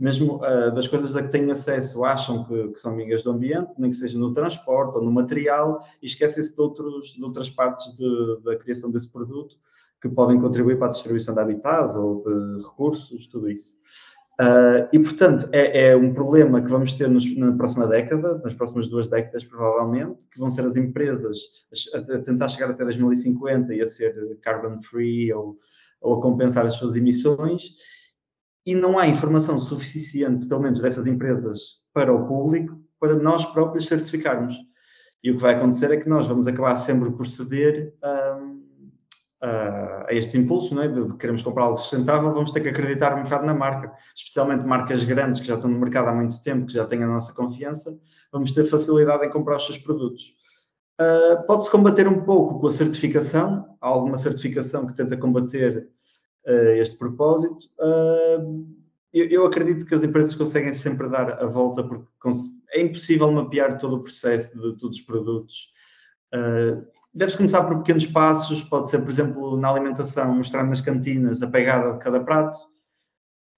mesmo 0.00 0.36
uh, 0.36 0.74
das 0.74 0.88
coisas 0.88 1.14
a 1.14 1.22
que 1.22 1.28
têm 1.28 1.50
acesso 1.50 2.02
acham 2.04 2.44
que, 2.44 2.68
que, 2.68 2.80
são 2.80 2.92
amigas 2.92 3.22
do 3.22 3.30
ambiente, 3.30 3.70
nem 3.78 3.90
que 3.90 3.96
seja 3.96 4.18
no 4.18 4.32
transporte 4.32 4.96
ou 4.96 5.04
no 5.04 5.12
material, 5.12 5.86
e 6.02 6.06
esquecem-se 6.06 6.50
de, 6.50 7.14
de 7.14 7.22
outras 7.22 7.50
partes 7.50 7.94
de, 7.94 8.40
da 8.42 8.56
criação 8.56 8.90
desse 8.90 9.10
produto 9.10 9.56
que 10.00 10.08
podem 10.08 10.40
contribuir 10.40 10.78
para 10.78 10.88
a 10.88 10.90
distribuição 10.90 11.34
de 11.34 11.40
habitats 11.40 11.94
ou 11.94 12.24
de 12.24 12.62
recursos, 12.62 13.26
tudo 13.26 13.50
isso. 13.50 13.74
Uh, 14.40 14.88
e, 14.90 14.98
portanto, 14.98 15.46
é, 15.52 15.88
é, 15.88 15.96
um 15.96 16.14
problema 16.14 16.62
que 16.62 16.70
vamos 16.70 16.92
ter 16.92 17.06
nos, 17.10 17.36
na 17.36 17.52
próxima 17.52 17.86
década, 17.86 18.40
nas 18.42 18.54
próximas 18.54 18.88
duas 18.88 19.06
décadas, 19.06 19.44
provavelmente, 19.44 20.26
que 20.32 20.38
vão 20.38 20.50
ser 20.50 20.64
as 20.64 20.76
empresas 20.76 21.38
a 21.94 22.18
tentar 22.20 22.48
chegar 22.48 22.70
até 22.70 22.82
2050 22.82 23.74
e 23.74 23.82
a 23.82 23.86
ser 23.86 24.38
carbon 24.40 24.78
free 24.80 25.30
ou, 25.30 25.58
ou 26.00 26.14
a 26.14 26.22
compensar 26.22 26.64
as 26.64 26.72
suas 26.72 26.96
emissões, 26.96 27.74
e 28.70 28.74
não 28.74 29.00
há 29.00 29.08
informação 29.08 29.58
suficiente, 29.58 30.46
pelo 30.46 30.60
menos 30.60 30.80
dessas 30.80 31.08
empresas, 31.08 31.80
para 31.92 32.14
o 32.14 32.28
público, 32.28 32.80
para 33.00 33.16
nós 33.16 33.44
próprios 33.46 33.88
certificarmos. 33.88 34.54
E 35.24 35.32
o 35.32 35.34
que 35.34 35.42
vai 35.42 35.56
acontecer 35.56 35.90
é 35.90 35.96
que 35.96 36.08
nós 36.08 36.28
vamos 36.28 36.46
acabar 36.46 36.76
sempre 36.76 37.10
por 37.10 37.26
ceder 37.26 37.92
um, 38.40 38.62
a, 39.42 40.06
a 40.08 40.14
este 40.14 40.38
impulso, 40.38 40.72
não 40.72 40.82
é? 40.82 40.88
de 40.88 41.16
queremos 41.16 41.42
comprar 41.42 41.64
algo 41.64 41.78
sustentável, 41.78 42.32
vamos 42.32 42.52
ter 42.52 42.60
que 42.60 42.68
acreditar 42.68 43.18
um 43.18 43.24
bocado 43.24 43.44
na 43.44 43.54
marca, 43.54 43.92
especialmente 44.14 44.64
marcas 44.64 45.02
grandes 45.02 45.40
que 45.40 45.48
já 45.48 45.56
estão 45.56 45.68
no 45.68 45.80
mercado 45.80 46.08
há 46.08 46.14
muito 46.14 46.40
tempo, 46.40 46.66
que 46.66 46.72
já 46.72 46.86
têm 46.86 47.02
a 47.02 47.08
nossa 47.08 47.32
confiança, 47.32 47.92
vamos 48.30 48.52
ter 48.52 48.66
facilidade 48.66 49.26
em 49.26 49.30
comprar 49.30 49.56
os 49.56 49.66
seus 49.66 49.78
produtos. 49.78 50.32
Uh, 51.00 51.44
Pode-se 51.44 51.72
combater 51.72 52.06
um 52.06 52.20
pouco 52.20 52.60
com 52.60 52.68
a 52.68 52.70
certificação, 52.70 53.76
há 53.80 53.88
alguma 53.88 54.16
certificação 54.16 54.86
que 54.86 54.94
tenta 54.94 55.16
combater 55.16 55.88
uh, 56.46 56.72
este 56.76 56.96
propósito. 56.96 57.66
Uh, 57.78 58.66
eu, 59.12 59.26
eu, 59.28 59.46
acredito 59.46 59.84
que 59.84 59.94
as 59.94 60.04
empresas 60.04 60.34
conseguem 60.34 60.74
sempre 60.74 61.08
dar 61.08 61.42
a 61.42 61.46
volta, 61.46 61.82
porque 61.82 62.06
é 62.70 62.80
impossível 62.80 63.30
mapear 63.32 63.78
todo 63.78 63.96
o 63.96 64.02
processo 64.02 64.56
de 64.56 64.76
todos 64.78 64.98
os 64.98 65.02
produtos. 65.02 65.72
Uh, 66.32 66.86
Deves 67.12 67.34
começar 67.34 67.64
por 67.64 67.78
pequenos 67.78 68.06
passos, 68.06 68.62
pode 68.62 68.88
ser, 68.88 69.00
por 69.00 69.10
exemplo, 69.10 69.56
na 69.56 69.68
alimentação, 69.68 70.32
mostrar 70.32 70.62
nas 70.64 70.80
cantinas 70.80 71.42
a 71.42 71.48
pegada 71.48 71.94
de 71.94 71.98
cada 71.98 72.20
prato, 72.20 72.56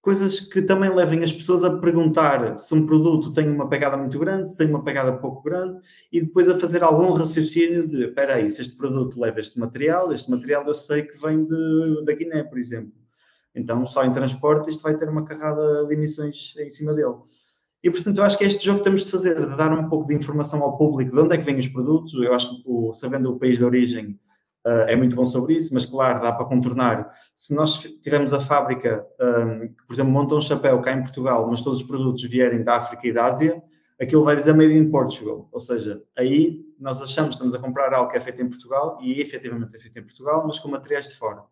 coisas 0.03 0.41
que 0.41 0.61
também 0.61 0.93
levem 0.93 1.23
as 1.23 1.31
pessoas 1.31 1.63
a 1.63 1.77
perguntar 1.77 2.57
se 2.57 2.73
um 2.73 2.85
produto 2.85 3.31
tem 3.31 3.49
uma 3.49 3.69
pegada 3.69 3.95
muito 3.95 4.19
grande, 4.19 4.49
se 4.49 4.57
tem 4.57 4.67
uma 4.67 4.83
pegada 4.83 5.13
pouco 5.13 5.41
grande, 5.41 5.79
e 6.11 6.19
depois 6.19 6.49
a 6.49 6.59
fazer 6.59 6.83
algum 6.83 7.13
raciocínio 7.13 7.87
de, 7.87 8.07
espera 8.07 8.35
aí, 8.35 8.49
se 8.49 8.61
este 8.61 8.75
produto 8.75 9.17
leva 9.17 9.39
este 9.39 9.57
material, 9.57 10.11
este 10.11 10.29
material 10.29 10.67
eu 10.67 10.73
sei 10.73 11.03
que 11.03 11.17
vem 11.21 11.45
de, 11.45 12.03
da 12.03 12.13
Guiné, 12.13 12.43
por 12.43 12.59
exemplo. 12.59 12.91
Então, 13.55 13.87
só 13.87 14.03
em 14.03 14.11
transporte, 14.11 14.69
isto 14.69 14.83
vai 14.83 14.93
ter 14.97 15.07
uma 15.07 15.23
carrada 15.23 15.85
de 15.85 15.93
emissões 15.93 16.53
em 16.59 16.69
cima 16.69 16.93
dele. 16.93 17.15
E, 17.81 17.89
portanto, 17.89 18.17
eu 18.17 18.25
acho 18.25 18.37
que 18.37 18.43
é 18.43 18.47
este 18.47 18.65
jogo 18.65 18.79
que 18.79 18.83
temos 18.83 19.05
de 19.05 19.11
fazer, 19.11 19.39
de 19.39 19.55
dar 19.55 19.71
um 19.71 19.87
pouco 19.87 20.05
de 20.05 20.15
informação 20.15 20.61
ao 20.63 20.77
público 20.77 21.13
de 21.13 21.19
onde 21.19 21.35
é 21.35 21.37
que 21.37 21.45
vêm 21.45 21.57
os 21.57 21.67
produtos. 21.69 22.13
Eu 22.15 22.33
acho 22.33 22.49
que, 22.49 22.63
o, 22.65 22.91
sabendo 22.91 23.31
o 23.31 23.39
país 23.39 23.57
de 23.57 23.63
origem, 23.63 24.19
uh, 24.65 24.87
é 24.87 24.95
muito 24.95 25.15
bom 25.15 25.25
sobre 25.25 25.55
isso, 25.55 25.73
mas, 25.73 25.85
claro, 25.85 26.21
dá 26.21 26.31
para 26.31 26.45
contornar. 26.45 27.11
Se 27.35 27.53
nós 27.53 27.81
tivermos 28.01 28.33
a 28.33 28.39
fábrica, 28.39 29.05
um, 29.19 29.67
que, 29.67 29.85
por 29.87 29.93
exemplo, 29.93 30.11
monta 30.11 30.35
um 30.35 30.41
chapéu 30.41 30.81
cá 30.81 30.93
em 30.93 31.01
Portugal, 31.01 31.47
mas 31.49 31.61
todos 31.61 31.81
os 31.81 31.87
produtos 31.87 32.23
vierem 32.23 32.63
da 32.63 32.77
África 32.77 33.07
e 33.07 33.13
da 33.13 33.25
Ásia, 33.25 33.61
aquilo 34.01 34.23
vai 34.23 34.35
dizer 34.35 34.53
Made 34.53 34.73
in 34.73 34.89
Portugal. 34.89 35.47
Ou 35.51 35.59
seja, 35.59 36.01
aí 36.17 36.61
nós 36.79 37.01
achamos 37.01 37.35
que 37.35 37.43
estamos 37.43 37.53
a 37.53 37.59
comprar 37.59 37.93
algo 37.93 38.11
que 38.11 38.17
é 38.17 38.19
feito 38.19 38.41
em 38.41 38.49
Portugal, 38.49 38.97
e 39.01 39.21
efetivamente 39.21 39.75
é 39.75 39.79
feito 39.79 39.97
em 39.99 40.03
Portugal, 40.03 40.43
mas 40.45 40.59
com 40.59 40.69
materiais 40.69 41.07
de 41.07 41.15
fora. 41.15 41.43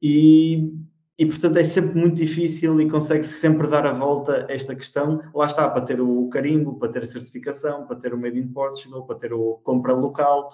E 0.00 0.72
e 1.18 1.26
portanto 1.26 1.56
é 1.58 1.64
sempre 1.64 2.00
muito 2.00 2.16
difícil 2.16 2.80
e 2.80 2.90
consegue-se 2.90 3.34
sempre 3.34 3.68
dar 3.68 3.86
a 3.86 3.92
volta 3.92 4.46
a 4.48 4.52
esta 4.52 4.74
questão. 4.74 5.22
Lá 5.34 5.46
está, 5.46 5.68
para 5.68 5.82
ter 5.82 6.00
o 6.00 6.28
carimbo, 6.28 6.78
para 6.78 6.88
ter 6.90 7.02
a 7.02 7.06
certificação, 7.06 7.86
para 7.86 7.96
ter 7.96 8.14
o 8.14 8.18
Made 8.18 8.38
in 8.38 8.48
Portugal, 8.48 9.06
para 9.06 9.16
ter 9.16 9.32
o 9.32 9.60
compra 9.62 9.92
local. 9.92 10.50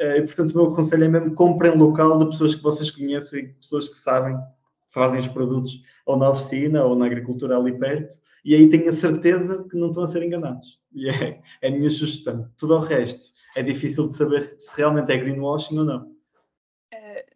Eh, 0.00 0.16
e 0.18 0.22
portanto 0.22 0.52
o 0.52 0.56
meu 0.56 0.74
conselho 0.74 1.04
é 1.04 1.08
mesmo 1.08 1.34
comprem 1.34 1.76
local 1.76 2.18
de 2.18 2.26
pessoas 2.26 2.54
que 2.54 2.62
vocês 2.62 2.90
conhecem, 2.90 3.52
pessoas 3.60 3.86
que 3.86 3.98
sabem, 3.98 4.34
fazem 4.88 5.20
os 5.20 5.28
produtos 5.28 5.82
ou 6.06 6.16
na 6.16 6.30
oficina 6.30 6.82
ou 6.84 6.96
na 6.96 7.04
agricultura 7.04 7.58
ali 7.58 7.78
perto, 7.78 8.18
e 8.42 8.54
aí 8.54 8.68
tenho 8.70 8.88
a 8.88 8.92
certeza 8.92 9.62
que 9.70 9.76
não 9.76 9.88
estão 9.88 10.02
a 10.02 10.06
ser 10.08 10.22
enganados. 10.22 10.80
E 10.94 11.10
é, 11.10 11.40
é 11.60 11.68
a 11.68 11.70
minha 11.70 11.90
sugestão. 11.90 12.48
Tudo 12.56 12.76
o 12.76 12.80
resto 12.80 13.28
é 13.54 13.62
difícil 13.62 14.08
de 14.08 14.16
saber 14.16 14.54
se 14.58 14.74
realmente 14.74 15.12
é 15.12 15.18
greenwashing 15.18 15.78
ou 15.78 15.84
não. 15.84 16.19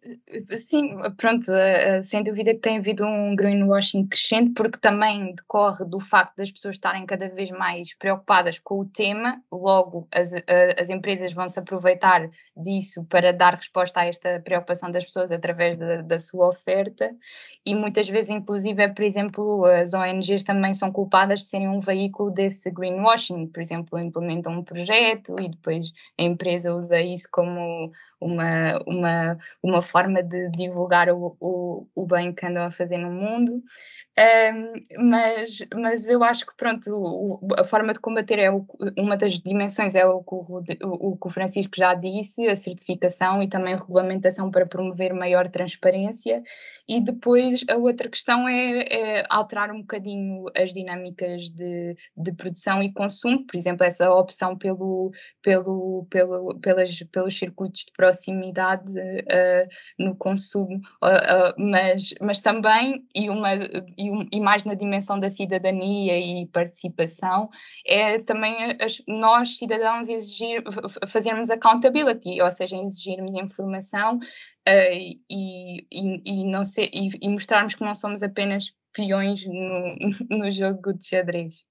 Eh, 0.05 0.57
sim, 0.57 0.97
pronto, 1.17 1.51
eh, 1.51 1.97
eh, 1.97 2.01
sem 2.01 2.21
dúvida 2.23 2.53
que 2.53 2.59
tem 2.59 2.77
havido 2.77 3.05
um 3.05 3.35
greenwashing 3.35 4.05
crescente, 4.07 4.53
porque 4.53 4.77
também 4.77 5.33
decorre 5.33 5.83
do 5.85 5.99
facto 5.99 6.35
das 6.37 6.51
pessoas 6.51 6.75
estarem 6.75 7.05
cada 7.05 7.27
vez 7.29 7.49
mais 7.49 7.93
preocupadas 7.95 8.59
com 8.59 8.79
o 8.81 8.85
tema, 8.85 9.41
logo 9.51 10.07
as, 10.13 10.31
as 10.79 10.89
empresas 10.89 11.33
vão 11.33 11.47
se 11.49 11.59
aproveitar 11.59 12.29
disso 12.55 13.03
para 13.05 13.33
dar 13.33 13.55
resposta 13.55 14.01
a 14.01 14.05
esta 14.05 14.39
preocupação 14.41 14.91
das 14.91 15.05
pessoas 15.05 15.31
através 15.31 15.77
da, 15.77 16.01
da 16.01 16.19
sua 16.19 16.49
oferta, 16.49 17.11
e 17.65 17.73
muitas 17.73 18.07
vezes, 18.07 18.29
inclusive, 18.29 18.87
por 18.89 19.03
exemplo, 19.03 19.65
as 19.65 19.93
ONGs 19.93 20.43
também 20.43 20.73
são 20.73 20.91
culpadas 20.91 21.39
de 21.41 21.49
serem 21.49 21.67
um 21.67 21.79
veículo 21.79 22.29
desse 22.29 22.69
greenwashing, 22.69 23.47
por 23.47 23.59
exemplo, 23.59 23.97
implementam 23.99 24.53
um 24.53 24.63
projeto 24.63 25.39
e 25.39 25.49
depois 25.49 25.91
a 26.19 26.23
empresa 26.23 26.73
usa 26.75 27.01
isso 27.01 27.27
como 27.31 27.91
uma, 28.25 28.81
uma, 28.87 29.37
uma 29.61 29.81
forma 29.81 30.23
de 30.23 30.49
divulgar 30.49 31.09
o, 31.09 31.37
o, 31.39 31.87
o 31.93 32.05
bem 32.07 32.33
que 32.33 32.45
andam 32.45 32.65
a 32.65 32.71
fazer 32.71 32.97
no 32.97 33.11
mundo. 33.11 33.63
Um, 34.17 35.09
mas, 35.09 35.59
mas 35.73 36.09
eu 36.09 36.23
acho 36.23 36.45
que 36.45 36.55
pronto, 36.55 37.39
a 37.57 37.63
forma 37.63 37.93
de 37.93 37.99
combater 37.99 38.39
é 38.39 38.49
o, 38.49 38.65
uma 38.97 39.15
das 39.17 39.33
dimensões 39.33 39.93
é 39.93 40.05
o, 40.07 40.23
o, 40.25 41.11
o 41.11 41.17
que 41.17 41.27
o 41.27 41.29
Francisco 41.29 41.73
já 41.75 41.93
disse, 41.93 42.47
a 42.47 42.55
certificação 42.55 43.43
e 43.43 43.47
também 43.47 43.75
regulamentação 43.75 44.49
para 44.49 44.65
promover 44.65 45.13
maior 45.13 45.47
transparência 45.49 46.41
e 46.87 47.01
depois 47.01 47.63
a 47.69 47.77
outra 47.77 48.09
questão 48.09 48.47
é, 48.47 48.81
é, 48.81 49.23
alterar 49.29 49.71
um 49.71 49.81
bocadinho 49.81 50.45
as 50.55 50.71
dinâmicas 50.73 51.49
de, 51.49 51.95
de 52.15 52.31
produção 52.33 52.81
e 52.83 52.93
consumo, 52.93 53.45
por 53.45 53.55
exemplo, 53.55 53.83
essa 53.85 54.11
opção 54.13 54.55
pelo, 54.57 55.11
pelo, 55.41 56.05
pelo, 56.09 56.59
pelas, 56.59 56.99
pelos 57.11 57.37
circuitos 57.37 57.85
de 57.85 57.91
proximidade 57.93 58.93
uh, 58.97 59.67
no 59.97 60.15
consumo, 60.15 60.75
uh, 61.03 61.07
uh, 61.07 61.53
mas, 61.57 62.13
mas 62.21 62.41
também, 62.41 63.05
e, 63.15 63.29
uma, 63.29 63.55
e, 63.97 64.11
um, 64.11 64.27
e, 64.31 64.39
mais 64.39 64.63
na 64.63 64.75
dimensão 64.75 65.19
da 65.19 65.29
cidadania 65.29 66.19
e 66.19 66.45
participação, 66.47 67.49
é 67.85 68.19
também 68.19 68.55
as, 68.79 69.01
nós, 69.07 69.57
cidadãos, 69.57 70.07
exigir, 70.07 70.63
fazermos 71.07 71.49
accountability, 71.49 72.41
ou 72.41 72.51
seja, 72.51 72.77
exigirmos 72.77 73.33
informação 73.35 74.19
uh, 74.67 75.21
e, 75.29 75.87
e, 75.91 76.21
e, 76.25 76.45
não 76.45 76.63
ser, 76.65 76.89
e, 76.93 77.09
e, 77.21 77.29
mostrarmos 77.29 77.75
que 77.75 77.83
não 77.83 77.95
somos 77.95 78.23
apenas 78.23 78.73
peões 78.93 79.45
no, 79.45 79.95
no 80.37 80.51
jogo 80.51 80.93
de 80.93 81.07
xadrez. 81.07 81.63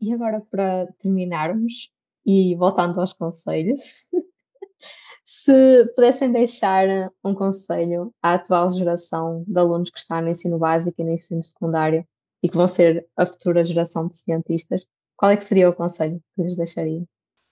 E 0.00 0.12
agora, 0.12 0.40
para 0.50 0.86
terminarmos, 1.00 1.90
e 2.24 2.54
voltando 2.56 3.00
aos 3.00 3.12
conselhos, 3.12 3.80
se 5.24 5.92
pudessem 5.94 6.30
deixar 6.30 6.86
um 7.24 7.34
conselho 7.34 8.12
à 8.22 8.34
atual 8.34 8.70
geração 8.70 9.44
de 9.46 9.58
alunos 9.58 9.90
que 9.90 9.98
está 9.98 10.20
no 10.20 10.28
ensino 10.28 10.58
básico 10.58 11.00
e 11.00 11.04
no 11.04 11.10
ensino 11.10 11.42
secundário 11.42 12.06
e 12.42 12.48
que 12.48 12.56
vão 12.56 12.68
ser 12.68 13.06
a 13.16 13.26
futura 13.26 13.64
geração 13.64 14.06
de 14.06 14.16
cientistas, 14.16 14.86
qual 15.16 15.32
é 15.32 15.36
que 15.36 15.44
seria 15.44 15.68
o 15.68 15.74
conselho 15.74 16.20
que 16.36 16.42
lhes 16.42 16.56
deixaria? 16.56 17.02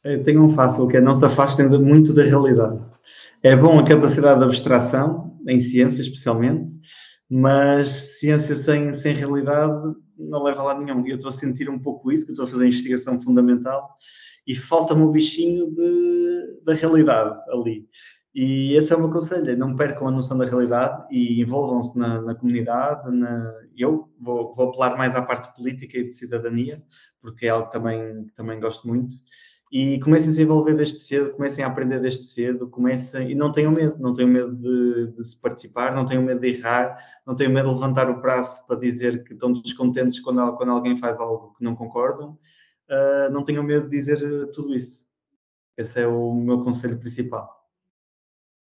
Eu 0.04 0.22
tenho 0.22 0.44
um 0.44 0.48
fácil, 0.48 0.86
que 0.86 0.96
é 0.96 1.00
não 1.00 1.14
se 1.14 1.24
afastem 1.24 1.68
muito 1.68 2.14
da 2.14 2.22
realidade. 2.22 2.80
É 3.42 3.54
bom 3.54 3.78
a 3.78 3.84
capacidade 3.84 4.40
de 4.40 4.46
abstração, 4.46 5.38
em 5.46 5.60
ciência 5.60 6.00
especialmente, 6.00 6.74
mas 7.28 8.18
ciência 8.18 8.56
sem, 8.56 8.92
sem 8.92 9.14
realidade 9.14 9.94
não 10.18 10.42
leva 10.42 10.60
a 10.60 10.64
lado 10.64 10.82
nenhum. 10.82 11.06
Eu 11.06 11.16
estou 11.16 11.28
a 11.28 11.32
sentir 11.32 11.68
um 11.68 11.78
pouco 11.78 12.10
isso, 12.10 12.24
que 12.24 12.32
estou 12.32 12.46
a 12.46 12.48
fazer 12.48 12.66
investigação 12.66 13.20
fundamental 13.20 13.96
e 14.46 14.54
falta-me 14.54 15.02
o 15.02 15.10
bichinho 15.10 15.70
de, 15.70 16.60
da 16.64 16.74
realidade 16.74 17.38
ali. 17.50 17.86
E 18.34 18.74
esse 18.74 18.92
é 18.92 18.96
o 18.96 19.00
meu 19.00 19.10
conselho, 19.10 19.50
é 19.50 19.56
não 19.56 19.74
percam 19.74 20.08
a 20.08 20.10
noção 20.10 20.36
da 20.36 20.44
realidade 20.44 21.06
e 21.10 21.40
envolvam-se 21.40 21.96
na, 21.96 22.20
na, 22.20 22.34
comunidade. 22.34 23.10
Na... 23.10 23.52
Eu 23.76 24.10
vou, 24.20 24.54
vou, 24.54 24.68
apelar 24.68 24.96
mais 24.96 25.14
à 25.14 25.22
parte 25.22 25.54
política 25.56 25.98
e 25.98 26.04
de 26.04 26.12
cidadania, 26.12 26.82
porque 27.20 27.46
é 27.46 27.48
algo 27.48 27.66
que 27.66 27.72
também, 27.72 28.24
que 28.24 28.34
também 28.34 28.60
gosto 28.60 28.86
muito 28.86 29.16
E 29.70 29.98
comecem 30.00 30.30
a 30.30 30.32
se 30.32 30.42
envolver 30.42 30.74
desde 30.74 31.00
cedo, 31.00 31.32
comecem 31.32 31.64
a 31.64 31.66
aprender 31.66 32.00
desde 32.00 32.22
cedo, 32.22 32.68
comecem, 32.68 33.32
e 33.32 33.34
não 33.34 33.50
tenham 33.50 33.72
medo, 33.72 33.96
não 33.98 34.14
tenham 34.14 34.30
medo 34.30 34.54
de, 34.54 35.12
de 35.16 35.24
se 35.24 35.36
participar, 35.40 35.92
não 35.92 36.06
tenham 36.06 36.22
medo 36.22 36.40
de 36.40 36.48
errar, 36.50 36.96
não 37.26 37.34
tenham 37.34 37.52
medo 37.52 37.68
de 37.68 37.74
levantar 37.74 38.08
o 38.08 38.20
braço 38.20 38.64
para 38.66 38.78
dizer 38.78 39.24
que 39.24 39.34
estão 39.34 39.52
descontentes 39.52 40.20
quando, 40.20 40.56
quando 40.56 40.70
alguém 40.70 40.96
faz 40.96 41.18
algo 41.18 41.52
que 41.54 41.64
não 41.64 41.74
concordam, 41.74 42.38
uh, 42.88 43.32
não 43.32 43.44
tenham 43.44 43.64
medo 43.64 43.88
de 43.88 43.96
dizer 43.96 44.20
tudo 44.52 44.74
isso. 44.74 45.04
Esse 45.76 46.00
é 46.00 46.06
o 46.06 46.32
meu 46.34 46.62
conselho 46.62 46.98
principal. 46.98 47.55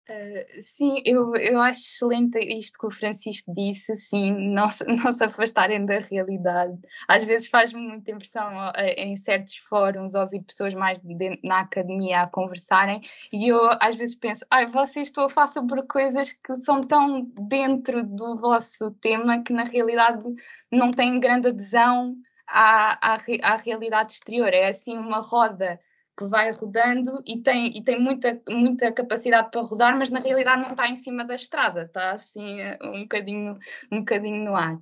Uh, 0.07 0.61
sim, 0.61 1.02
eu, 1.07 1.34
eu 1.36 1.59
acho 1.62 1.80
excelente 1.80 2.38
isto 2.38 2.78
que 2.78 2.86
o 2.86 2.90
Francisco 2.90 3.50
disse, 3.55 3.96
sim, 3.96 4.32
não 4.52 4.68
se, 4.68 4.84
não 4.84 5.11
se 5.11 5.24
afastarem 5.24 5.86
da 5.86 5.98
realidade. 5.98 6.78
Às 7.09 7.24
vezes 7.24 7.48
faz-me 7.48 7.80
muita 7.80 8.11
impressão 8.11 8.50
em 8.98 9.16
certos 9.16 9.57
fóruns 9.57 10.14
ouvir 10.14 10.42
pessoas 10.42 10.74
mais 10.74 10.98
de, 10.98 11.40
na 11.42 11.61
academia 11.61 12.20
a 12.20 12.26
conversarem 12.26 13.00
e 13.32 13.48
eu 13.48 13.59
às 13.80 13.94
vezes 13.94 14.14
penso, 14.14 14.44
ai, 14.50 14.66
vocês 14.66 15.09
estão 15.09 15.24
a 15.24 15.30
falar 15.30 15.46
sobre 15.46 15.82
coisas 15.84 16.32
que 16.32 16.55
são 16.62 16.82
tão 16.82 17.22
dentro 17.48 18.05
do 18.05 18.36
vosso 18.36 18.90
tema 19.00 19.42
que 19.42 19.55
na 19.55 19.64
realidade 19.64 20.22
não 20.70 20.92
têm 20.92 21.18
grande 21.18 21.48
adesão 21.48 22.14
à, 22.46 23.14
à, 23.14 23.16
à 23.42 23.57
realidade 23.57 24.12
exterior. 24.12 24.52
É 24.52 24.68
assim 24.68 24.98
uma 24.98 25.20
roda 25.20 25.80
que 26.17 26.25
vai 26.27 26.51
rodando 26.53 27.23
e 27.27 27.43
tem, 27.43 27.77
e 27.77 27.83
tem 27.83 27.99
muita, 28.01 28.41
muita 28.49 28.93
capacidade 28.93 29.51
para 29.51 29.62
rodar, 29.62 29.99
mas 29.99 30.11
na 30.11 30.21
realidade 30.21 30.62
não 30.62 30.71
está 30.71 30.89
em 30.89 30.97
cima 30.97 31.25
da 31.25 31.35
estrada, 31.35 31.83
está 31.83 32.12
assim 32.12 32.61
eh, 32.61 32.79
um 32.83 33.03
bocadinho, 33.03 33.59
um 33.91 33.99
bocadinho 34.01 34.45
no 34.45 34.55
ar. 34.55 34.79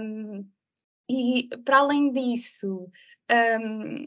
Um, 0.00 0.48
e 1.08 1.48
para 1.64 1.78
além 1.78 2.12
disso, 2.12 2.90
um, 3.60 4.06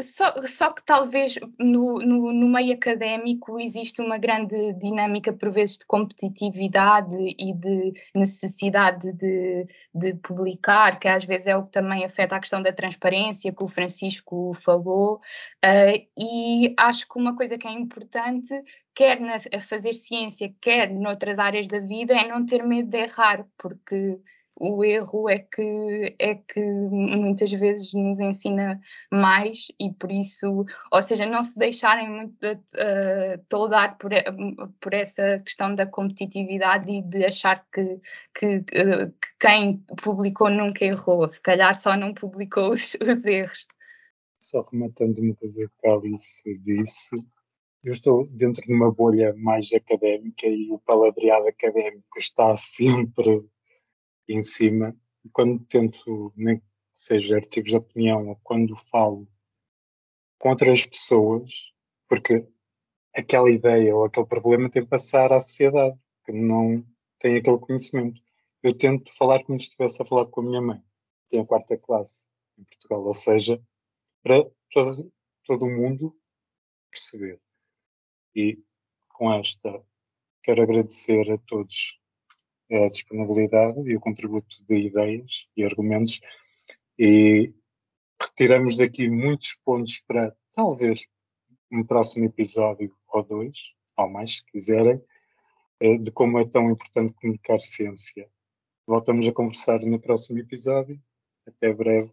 só, 0.00 0.34
só 0.46 0.72
que 0.72 0.84
talvez 0.84 1.38
no, 1.58 1.98
no, 1.98 2.32
no, 2.32 2.48
meio 2.48 2.74
académico 2.74 3.58
existe 3.58 4.00
uma 4.00 4.18
grande 4.18 4.72
dinâmica, 4.74 5.32
por 5.32 5.50
vezes, 5.50 5.78
de 5.78 5.86
competitividade 5.86 7.16
e 7.16 7.54
de 7.54 7.92
necessidade 8.14 9.12
de, 9.14 9.66
de 9.94 10.14
publicar, 10.14 10.98
que 10.98 11.08
às 11.08 11.24
vezes 11.24 11.46
é 11.46 11.56
o 11.56 11.64
que 11.64 11.70
também 11.70 12.04
afeta 12.04 12.36
a 12.36 12.40
questão 12.40 12.62
da 12.62 12.72
transparência, 12.72 13.52
que 13.52 13.64
o 13.64 13.68
Francisco 13.68 14.52
falou, 14.54 15.16
uh, 15.64 16.08
e 16.18 16.74
acho 16.78 17.08
que 17.08 17.18
uma 17.18 17.34
coisa 17.34 17.56
que 17.56 17.66
é 17.66 17.72
importante, 17.72 18.54
quer 18.94 19.20
na, 19.20 19.36
a 19.36 19.60
fazer 19.60 19.94
ciência, 19.94 20.52
quer 20.60 20.90
noutras 20.90 21.38
áreas 21.38 21.66
da 21.66 21.80
vida, 21.80 22.14
é 22.14 22.28
não 22.28 22.44
ter 22.44 22.62
medo 22.64 22.90
de 22.90 22.98
errar, 22.98 23.46
porque 23.56 24.18
o 24.60 24.84
erro 24.84 25.28
é 25.28 25.38
que, 25.38 26.16
é 26.18 26.34
que 26.34 26.60
muitas 26.60 27.50
vezes 27.52 27.92
nos 27.94 28.18
ensina 28.20 28.80
mais 29.12 29.68
e 29.78 29.92
por 29.92 30.10
isso, 30.10 30.66
ou 30.90 31.02
seja, 31.02 31.24
não 31.26 31.42
se 31.42 31.56
deixarem 31.58 32.08
muito 32.10 32.44
uh, 32.44 33.44
toldar 33.48 33.96
por, 33.98 34.10
por 34.80 34.92
essa 34.92 35.38
questão 35.40 35.74
da 35.74 35.86
competitividade 35.86 36.90
e 36.90 37.02
de 37.02 37.24
achar 37.24 37.64
que, 37.72 38.00
que, 38.34 38.56
uh, 38.56 39.10
que, 39.10 39.28
quem 39.38 39.78
publicou 40.02 40.50
nunca 40.50 40.84
errou, 40.84 41.28
se 41.28 41.40
calhar 41.40 41.74
só 41.74 41.96
não 41.96 42.12
publicou 42.12 42.72
os, 42.72 42.94
os 42.94 43.24
erros. 43.24 43.66
Só 44.40 44.62
rematando 44.62 45.20
uma 45.20 45.34
coisa 45.36 45.70
que 45.80 45.88
a 45.88 45.92
Alice 45.92 46.58
disse, 46.58 47.16
eu 47.84 47.92
estou 47.92 48.26
dentro 48.26 48.62
de 48.62 48.72
uma 48.72 48.92
bolha 48.92 49.34
mais 49.36 49.72
académica 49.72 50.46
e 50.46 50.68
o 50.70 50.78
paladreado 50.80 51.46
académico 51.46 52.18
está 52.18 52.54
sempre 52.58 53.44
em 54.28 54.42
cima. 54.42 54.96
E 55.24 55.28
quando 55.30 55.64
tento, 55.64 56.32
nem 56.36 56.58
que 56.58 56.64
seja 56.92 57.36
artigos 57.36 57.70
de 57.70 57.76
opinião, 57.76 58.28
ou 58.28 58.36
quando 58.42 58.76
falo 58.76 59.26
com 60.38 60.50
outras 60.50 60.86
pessoas, 60.86 61.72
porque 62.08 62.46
aquela 63.14 63.50
ideia 63.50 63.94
ou 63.94 64.04
aquele 64.04 64.26
problema 64.26 64.70
tem 64.70 64.82
que 64.82 64.88
passar 64.88 65.32
à 65.32 65.40
sociedade, 65.40 65.98
que 66.24 66.32
não 66.32 66.84
tem 67.18 67.36
aquele 67.36 67.58
conhecimento. 67.58 68.20
Eu 68.62 68.76
tento 68.76 69.14
falar 69.16 69.42
como 69.44 69.58
se 69.58 69.66
estivesse 69.66 70.02
a 70.02 70.04
falar 70.04 70.26
com 70.26 70.40
a 70.40 70.44
minha 70.44 70.60
mãe, 70.60 70.78
que 70.78 71.30
tem 71.30 71.40
a 71.40 71.46
quarta 71.46 71.76
classe 71.76 72.28
em 72.58 72.64
Portugal, 72.64 73.04
ou 73.04 73.14
seja, 73.14 73.60
para 74.22 74.44
todo, 74.70 75.12
todo 75.44 75.64
o 75.64 75.70
mundo 75.70 76.16
perceber. 76.90 77.40
E 78.34 78.62
com 79.08 79.32
esta, 79.32 79.82
quero 80.42 80.62
agradecer 80.62 81.30
a 81.30 81.38
todos 81.38 81.97
a 82.70 82.88
disponibilidade 82.88 83.80
e 83.88 83.96
o 83.96 84.00
contributo 84.00 84.56
de 84.66 84.76
ideias 84.76 85.48
e 85.56 85.64
argumentos 85.64 86.20
e 86.98 87.52
retiramos 88.20 88.76
daqui 88.76 89.08
muitos 89.08 89.54
pontos 89.64 89.98
para 90.06 90.34
talvez 90.52 91.06
um 91.70 91.84
próximo 91.84 92.24
episódio 92.26 92.92
ou 93.08 93.22
dois, 93.22 93.72
ou 93.96 94.08
mais 94.08 94.36
se 94.36 94.46
quiserem, 94.46 95.00
eh, 95.80 95.96
de 95.98 96.10
como 96.10 96.38
é 96.38 96.44
tão 96.44 96.70
importante 96.70 97.12
comunicar 97.14 97.60
ciência. 97.60 98.28
Voltamos 98.86 99.26
a 99.28 99.32
conversar 99.32 99.80
no 99.80 100.00
próximo 100.00 100.38
episódio. 100.38 100.98
Até 101.46 101.72
breve. 101.72 102.12